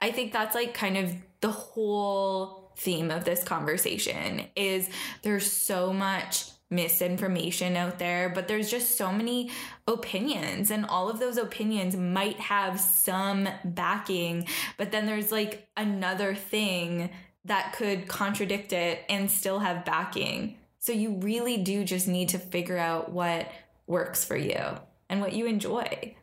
I 0.00 0.10
think 0.10 0.32
that's 0.32 0.54
like 0.54 0.74
kind 0.74 0.96
of 0.96 1.14
the 1.40 1.50
whole 1.50 2.72
theme 2.76 3.10
of 3.10 3.24
this 3.24 3.44
conversation 3.44 4.44
is 4.56 4.88
there's 5.22 5.50
so 5.50 5.92
much 5.92 6.46
misinformation 6.70 7.76
out 7.76 7.98
there, 7.98 8.30
but 8.30 8.48
there's 8.48 8.70
just 8.70 8.96
so 8.96 9.12
many 9.12 9.50
opinions, 9.86 10.70
and 10.70 10.86
all 10.86 11.08
of 11.10 11.20
those 11.20 11.36
opinions 11.36 11.94
might 11.94 12.40
have 12.40 12.80
some 12.80 13.48
backing, 13.64 14.46
but 14.78 14.90
then 14.90 15.06
there's 15.06 15.30
like 15.30 15.68
another 15.76 16.34
thing 16.34 17.10
that 17.44 17.74
could 17.74 18.08
contradict 18.08 18.72
it 18.72 19.04
and 19.08 19.30
still 19.30 19.58
have 19.60 19.84
backing. 19.84 20.58
So 20.78 20.92
you 20.92 21.16
really 21.16 21.56
do 21.58 21.84
just 21.84 22.08
need 22.08 22.28
to 22.30 22.38
figure 22.38 22.78
out 22.78 23.10
what 23.10 23.50
works 23.86 24.24
for 24.24 24.36
you 24.36 24.60
and 25.08 25.20
what 25.20 25.32
you 25.32 25.46
enjoy. 25.46 26.14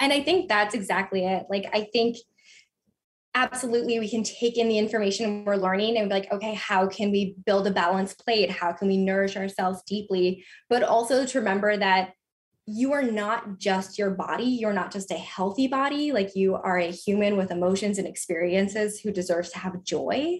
And 0.00 0.12
I 0.12 0.22
think 0.22 0.48
that's 0.48 0.74
exactly 0.74 1.24
it. 1.24 1.46
Like, 1.48 1.70
I 1.72 1.88
think 1.92 2.16
absolutely 3.34 3.98
we 3.98 4.08
can 4.08 4.22
take 4.22 4.58
in 4.58 4.68
the 4.68 4.78
information 4.78 5.44
we're 5.44 5.56
learning 5.56 5.96
and 5.96 6.08
be 6.08 6.14
like 6.14 6.32
okay 6.32 6.54
how 6.54 6.86
can 6.86 7.10
we 7.10 7.34
build 7.46 7.66
a 7.66 7.70
balanced 7.70 8.22
plate 8.22 8.50
how 8.50 8.72
can 8.72 8.88
we 8.88 8.96
nourish 8.96 9.36
ourselves 9.36 9.82
deeply 9.86 10.44
but 10.68 10.82
also 10.82 11.24
to 11.24 11.38
remember 11.38 11.76
that 11.76 12.12
you 12.66 12.92
are 12.92 13.02
not 13.02 13.58
just 13.58 13.98
your 13.98 14.10
body 14.10 14.44
you're 14.44 14.72
not 14.72 14.92
just 14.92 15.10
a 15.10 15.14
healthy 15.14 15.66
body 15.66 16.12
like 16.12 16.36
you 16.36 16.54
are 16.54 16.78
a 16.78 16.90
human 16.90 17.36
with 17.36 17.50
emotions 17.50 17.98
and 17.98 18.06
experiences 18.06 19.00
who 19.00 19.10
deserves 19.10 19.50
to 19.50 19.58
have 19.58 19.82
joy 19.82 20.38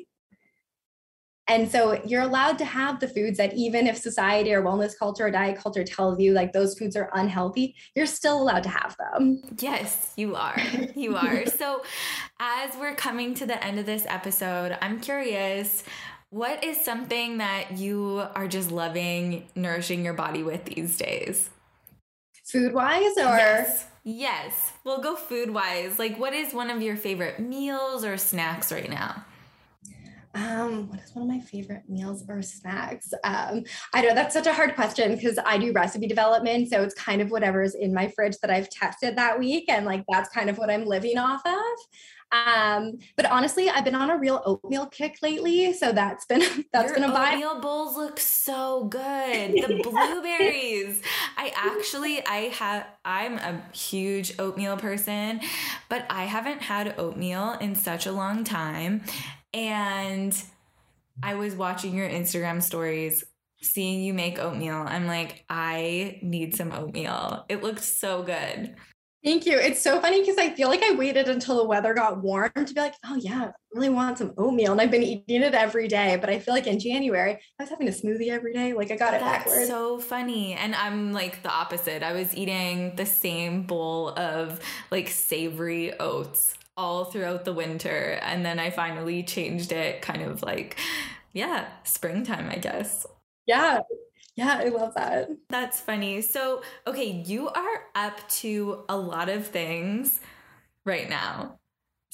and 1.49 1.71
so 1.71 2.01
you're 2.05 2.23
allowed 2.23 2.57
to 2.59 2.65
have 2.65 3.01
the 3.01 3.09
foods 3.09 3.37
that 3.39 3.53
even 3.55 3.87
if 3.87 3.97
society 3.97 4.55
or 4.55 4.63
wellness 4.63 4.97
culture 4.97 5.27
or 5.27 5.31
diet 5.31 5.59
culture 5.59 5.83
tells 5.83 6.21
you 6.21 6.33
like 6.33 6.53
those 6.53 6.79
foods 6.79 6.97
are 6.97 7.11
unhealthy, 7.15 7.75
you're 7.97 8.07
still 8.07 8.41
allowed 8.41 8.63
to 8.63 8.69
have 8.69 8.97
them. 8.97 9.43
Yes, 9.59 10.13
you 10.17 10.37
are. 10.37 10.59
You 10.95 11.17
are. 11.17 11.45
so 11.59 11.83
as 12.39 12.77
we're 12.77 12.95
coming 12.95 13.35
to 13.35 13.47
the 13.47 13.63
end 13.63 13.79
of 13.79 13.87
this 13.87 14.07
episode, 14.07 14.79
I'm 14.81 15.01
curious 15.01 15.83
what 16.31 16.65
is 16.65 16.83
something 16.83 17.39
that 17.39 17.77
you 17.77 18.25
are 18.35 18.49
just 18.49 18.71
loving 18.71 19.47
nourishing 19.55 20.05
your 20.05 20.15
body 20.15 20.43
with 20.43 20.65
these 20.65 20.97
days? 20.97 21.51
Food 22.53 22.75
wise 22.75 23.17
or? 23.17 23.35
Yes. 23.35 23.87
Yes. 24.05 24.73
We'll 24.85 25.01
go 25.01 25.17
food 25.17 25.51
wise. 25.51 25.99
Like, 25.99 26.19
what 26.19 26.35
is 26.35 26.53
one 26.53 26.69
of 26.69 26.83
your 26.83 26.97
favorite 26.97 27.41
meals 27.41 28.05
or 28.05 28.19
snacks 28.19 28.71
right 28.71 28.91
now? 28.91 29.25
Um, 30.35 30.89
what 30.89 31.01
is 31.01 31.15
one 31.15 31.23
of 31.23 31.29
my 31.29 31.41
favorite 31.41 31.83
meals 31.89 32.25
or 32.29 32.43
snacks? 32.43 33.13
Um, 33.25 33.65
I 33.95 34.03
know 34.03 34.15
that's 34.15 34.35
such 34.35 34.47
a 34.47 34.53
hard 34.53 34.75
question 34.75 35.15
because 35.15 35.39
I 35.47 35.57
do 35.57 35.73
recipe 35.73 36.07
development. 36.07 36.69
So 36.71 36.83
it's 36.83 36.95
kind 36.95 37.23
of 37.23 37.31
whatever's 37.31 37.75
in 37.75 37.95
my 37.95 38.09
fridge 38.09 38.37
that 38.43 38.51
I've 38.51 38.69
tested 38.69 39.17
that 39.17 39.39
week. 39.39 39.65
And 39.69 39.87
like 39.87 40.05
that's 40.11 40.29
kind 40.29 40.51
of 40.51 40.59
what 40.59 40.71
I'm 40.71 40.85
living 40.85 41.17
off 41.17 41.43
of. 41.47 41.63
Um, 42.33 42.99
but 43.17 43.27
honestly, 43.27 43.69
I've 43.69 43.85
been 43.85 43.95
on 43.95 44.09
a 44.11 44.17
real 44.17 44.43
oatmeal 44.47 44.87
kick 44.87 45.19
lately, 45.21 45.73
so 45.75 45.93
that's 45.93 46.25
been 46.25 46.41
that's 46.73 46.87
Your 46.87 46.95
been 46.95 47.05
a 47.05 47.13
vibe. 47.13 47.35
Oatmeal 47.35 47.61
bowls 47.61 47.97
look 47.97 48.19
so 48.19 48.85
good. 48.85 49.53
The 49.53 49.81
blueberries. 49.83 51.03
I 51.37 51.53
actually 51.55 52.27
I 52.27 52.51
have 52.55 52.87
I'm 53.05 53.37
a 53.39 53.63
huge 53.75 54.39
oatmeal 54.39 54.79
person, 54.79 55.41
but 55.91 56.07
I 56.09 56.25
haven't 56.25 56.63
had 56.63 56.99
oatmeal 56.99 57.53
in 57.61 57.75
such 57.75 58.07
a 58.07 58.13
long 58.13 58.45
time. 58.45 59.03
And 59.53 60.35
I 61.23 61.35
was 61.35 61.55
watching 61.55 61.95
your 61.95 62.09
Instagram 62.09 62.63
stories, 62.63 63.25
seeing 63.61 64.01
you 64.01 64.15
make 64.15 64.39
oatmeal. 64.39 64.77
I'm 64.77 65.07
like, 65.07 65.45
I 65.51 66.19
need 66.23 66.57
some 66.57 66.73
oatmeal. 66.73 67.45
It 67.51 67.63
looked 67.63 67.85
so 67.85 68.23
good. 68.23 68.75
Thank 69.25 69.47
you. 69.47 69.57
It's 69.57 69.81
so 69.81 70.01
funny 70.01 70.21
because 70.21 70.37
I 70.37 70.51
feel 70.51 70.69
like 70.69 70.83
I 70.83 70.95
waited 70.95 71.29
until 71.29 71.57
the 71.57 71.65
weather 71.65 71.95
got 71.95 72.21
warm 72.21 72.51
to 72.57 72.75
be 72.75 72.81
like, 72.81 72.95
oh 73.07 73.15
yeah, 73.15 73.45
I 73.45 73.53
really 73.73 73.89
want 73.89 74.19
some 74.19 74.35
oatmeal. 74.37 74.73
And 74.73 74.81
I've 74.81 74.91
been 74.91 75.05
eating 75.05 75.43
it 75.43 75.55
every 75.55 75.87
day. 75.87 76.17
But 76.21 76.29
I 76.29 76.41
feel 76.41 76.53
like 76.53 76.67
in 76.67 76.81
January, 76.81 77.35
I 77.35 77.63
was 77.63 77.71
having 77.71 77.87
a 77.87 77.93
smoothie 77.93 78.31
every 78.31 78.53
day. 78.53 78.73
Like 78.73 78.91
I 78.91 78.97
got 78.97 79.15
it 79.15 79.21
That's 79.21 79.45
backwards. 79.45 79.69
so 79.69 80.01
funny. 80.01 80.55
And 80.55 80.75
I'm 80.75 81.13
like 81.13 81.45
the 81.45 81.53
opposite. 81.53 82.03
I 82.03 82.13
was 82.13 82.35
eating 82.37 82.97
the 82.97 83.07
same 83.07 83.63
bowl 83.63 84.09
of 84.19 84.59
like 84.91 85.09
savory 85.09 85.97
oats 86.01 86.55
all 86.77 87.05
throughout 87.05 87.45
the 87.45 87.53
winter. 87.53 88.19
And 88.23 88.45
then 88.45 88.59
I 88.59 88.71
finally 88.71 89.23
changed 89.23 89.71
it 89.71 90.03
kind 90.03 90.23
of 90.23 90.43
like, 90.43 90.77
yeah, 91.33 91.69
springtime, 91.85 92.49
I 92.51 92.57
guess. 92.57 93.07
Yeah. 93.47 93.83
Yeah, 94.37 94.61
I 94.61 94.69
love 94.69 94.95
that. 94.95 95.29
That's 95.51 95.81
funny. 95.81 96.23
So, 96.23 96.63
okay, 96.87 97.23
you 97.27 97.49
are 97.49 97.85
up 97.95 98.27
to 98.29 98.85
a 98.89 98.97
lot 98.97 99.29
of 99.29 99.47
things 99.47 100.21
right 100.87 101.09
now. 101.09 101.59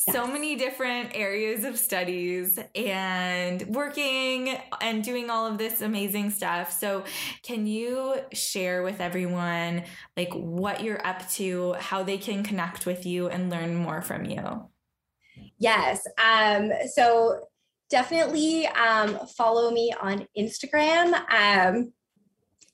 Yes. 0.06 0.16
So 0.16 0.26
many 0.26 0.56
different 0.56 1.10
areas 1.14 1.64
of 1.64 1.78
studies 1.78 2.58
and 2.74 3.62
working 3.66 4.56
and 4.80 5.02
doing 5.02 5.30
all 5.30 5.46
of 5.46 5.58
this 5.58 5.80
amazing 5.80 6.30
stuff. 6.30 6.72
So, 6.72 7.04
can 7.42 7.66
you 7.66 8.16
share 8.32 8.82
with 8.82 9.00
everyone 9.00 9.84
like 10.16 10.32
what 10.32 10.82
you're 10.82 11.04
up 11.06 11.28
to, 11.32 11.74
how 11.74 12.02
they 12.02 12.18
can 12.18 12.42
connect 12.42 12.84
with 12.84 13.06
you 13.06 13.28
and 13.28 13.50
learn 13.50 13.76
more 13.76 14.02
from 14.02 14.24
you? 14.24 14.68
Yes. 15.58 16.06
Um, 16.22 16.70
so 16.92 17.48
definitely 17.90 18.66
um, 18.66 19.18
follow 19.36 19.70
me 19.70 19.92
on 20.00 20.26
Instagram. 20.36 21.14
Um, 21.30 21.92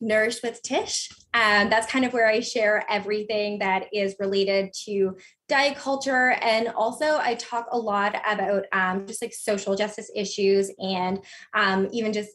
Nourished 0.01 0.42
with 0.42 0.62
Tish. 0.62 1.11
And 1.32 1.70
that's 1.70 1.90
kind 1.90 2.05
of 2.05 2.12
where 2.12 2.28
I 2.28 2.40
share 2.40 2.84
everything 2.88 3.59
that 3.59 3.86
is 3.92 4.14
related 4.20 4.72
to 4.84 5.16
diet 5.49 5.76
culture. 5.76 6.30
And 6.40 6.68
also, 6.68 7.18
I 7.18 7.34
talk 7.34 7.66
a 7.72 7.78
lot 7.78 8.16
about 8.26 8.64
um, 8.72 9.07
just 9.07 9.22
like 9.22 9.32
social 9.32 9.74
justice 9.76 10.11
issues 10.14 10.70
and 10.78 11.24
um, 11.55 11.88
even 11.92 12.12
just 12.12 12.30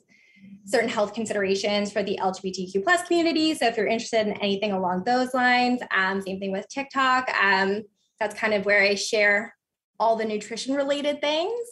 certain 0.65 0.89
health 0.89 1.13
considerations 1.13 1.91
for 1.91 2.03
the 2.03 2.19
LGBTQ 2.21 2.83
plus 2.83 3.07
community. 3.07 3.53
So 3.55 3.67
if 3.67 3.77
you're 3.77 3.87
interested 3.87 4.27
in 4.27 4.33
anything 4.33 4.71
along 4.71 5.03
those 5.03 5.33
lines, 5.33 5.81
um, 5.95 6.21
same 6.21 6.39
thing 6.39 6.51
with 6.51 6.67
TikTok. 6.69 7.29
Um, 7.41 7.83
that's 8.19 8.37
kind 8.37 8.53
of 8.53 8.65
where 8.65 8.81
I 8.81 8.95
share 8.95 9.55
all 9.99 10.15
the 10.15 10.25
nutrition 10.25 10.75
related 10.75 11.21
things. 11.21 11.67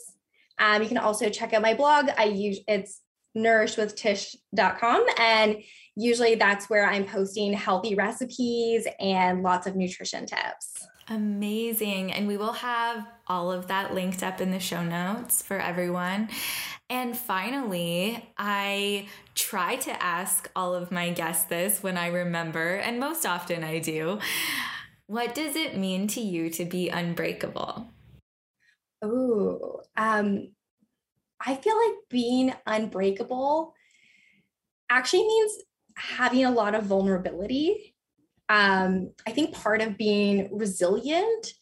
Um, 0.59 0.81
you 0.81 0.87
can 0.87 0.97
also 0.97 1.29
check 1.29 1.53
out 1.53 1.61
my 1.61 1.73
blog. 1.73 2.09
I 2.17 2.25
use 2.25 2.59
it's 2.67 3.01
nourishedwithtish.com 3.37 5.05
and 5.17 5.57
usually 5.95 6.35
that's 6.35 6.69
where 6.69 6.85
I'm 6.85 7.05
posting 7.05 7.53
healthy 7.53 7.95
recipes 7.95 8.87
and 8.99 9.43
lots 9.43 9.67
of 9.67 9.75
nutrition 9.75 10.25
tips. 10.25 10.87
Amazing. 11.09 12.11
And 12.11 12.27
we 12.27 12.35
will 12.35 12.53
have 12.53 13.07
all 13.27 13.51
of 13.51 13.67
that 13.67 13.93
linked 13.93 14.23
up 14.23 14.41
in 14.41 14.51
the 14.51 14.59
show 14.59 14.83
notes 14.83 15.41
for 15.41 15.57
everyone. 15.57 16.29
And 16.89 17.17
finally, 17.17 18.31
I 18.37 19.07
try 19.33 19.77
to 19.77 20.03
ask 20.03 20.49
all 20.55 20.73
of 20.73 20.91
my 20.91 21.11
guests 21.11 21.45
this 21.45 21.81
when 21.81 21.97
I 21.97 22.07
remember, 22.07 22.75
and 22.75 22.99
most 22.99 23.25
often 23.25 23.63
I 23.63 23.79
do. 23.79 24.19
What 25.07 25.33
does 25.33 25.55
it 25.55 25.77
mean 25.77 26.07
to 26.09 26.21
you 26.21 26.49
to 26.51 26.65
be 26.65 26.89
unbreakable? 26.89 27.87
Oh, 29.01 29.81
um, 29.95 30.49
I 31.45 31.55
feel 31.55 31.75
like 31.77 31.95
being 32.09 32.53
unbreakable 32.65 33.73
actually 34.89 35.27
means 35.27 35.53
having 35.95 36.45
a 36.45 36.51
lot 36.51 36.75
of 36.75 36.85
vulnerability. 36.85 37.95
Um, 38.49 39.11
I 39.25 39.31
think 39.31 39.53
part 39.53 39.81
of 39.81 39.97
being 39.97 40.49
resilient 40.57 41.53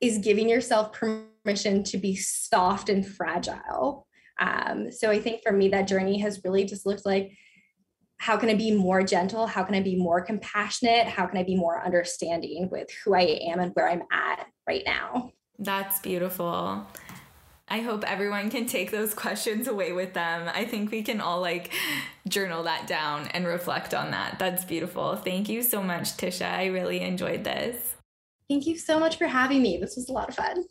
is 0.00 0.18
giving 0.18 0.48
yourself 0.48 0.92
permission 0.92 1.82
to 1.84 1.98
be 1.98 2.16
soft 2.16 2.88
and 2.88 3.06
fragile. 3.06 4.06
Um, 4.38 4.90
so 4.90 5.10
I 5.10 5.20
think 5.20 5.42
for 5.42 5.52
me, 5.52 5.68
that 5.68 5.88
journey 5.88 6.18
has 6.20 6.40
really 6.44 6.64
just 6.64 6.86
looked 6.86 7.04
like 7.04 7.32
how 8.18 8.36
can 8.36 8.50
I 8.50 8.54
be 8.54 8.70
more 8.70 9.02
gentle? 9.02 9.46
How 9.46 9.62
can 9.62 9.74
I 9.74 9.80
be 9.80 9.96
more 9.96 10.20
compassionate? 10.20 11.06
How 11.06 11.26
can 11.26 11.38
I 11.38 11.42
be 11.42 11.56
more 11.56 11.82
understanding 11.82 12.68
with 12.70 12.86
who 13.02 13.14
I 13.14 13.22
am 13.50 13.60
and 13.60 13.72
where 13.72 13.88
I'm 13.88 14.02
at 14.12 14.46
right 14.66 14.82
now? 14.84 15.32
That's 15.58 16.00
beautiful. 16.00 16.86
I 17.70 17.80
hope 17.80 18.02
everyone 18.04 18.50
can 18.50 18.66
take 18.66 18.90
those 18.90 19.14
questions 19.24 19.68
away 19.68 19.92
with 19.92 20.12
them. 20.12 20.50
I 20.52 20.64
think 20.64 20.90
we 20.90 21.02
can 21.02 21.20
all 21.20 21.40
like 21.40 21.72
journal 22.28 22.64
that 22.64 22.86
down 22.86 23.28
and 23.28 23.46
reflect 23.46 23.94
on 23.94 24.10
that. 24.10 24.38
That's 24.38 24.64
beautiful. 24.64 25.16
Thank 25.16 25.48
you 25.48 25.62
so 25.62 25.82
much, 25.82 26.16
Tisha. 26.16 26.50
I 26.50 26.66
really 26.66 27.00
enjoyed 27.00 27.44
this. 27.44 27.94
Thank 28.48 28.66
you 28.66 28.76
so 28.76 28.98
much 28.98 29.16
for 29.16 29.28
having 29.28 29.62
me. 29.62 29.78
This 29.80 29.94
was 29.96 30.08
a 30.08 30.12
lot 30.12 30.28
of 30.28 30.34
fun. 30.34 30.64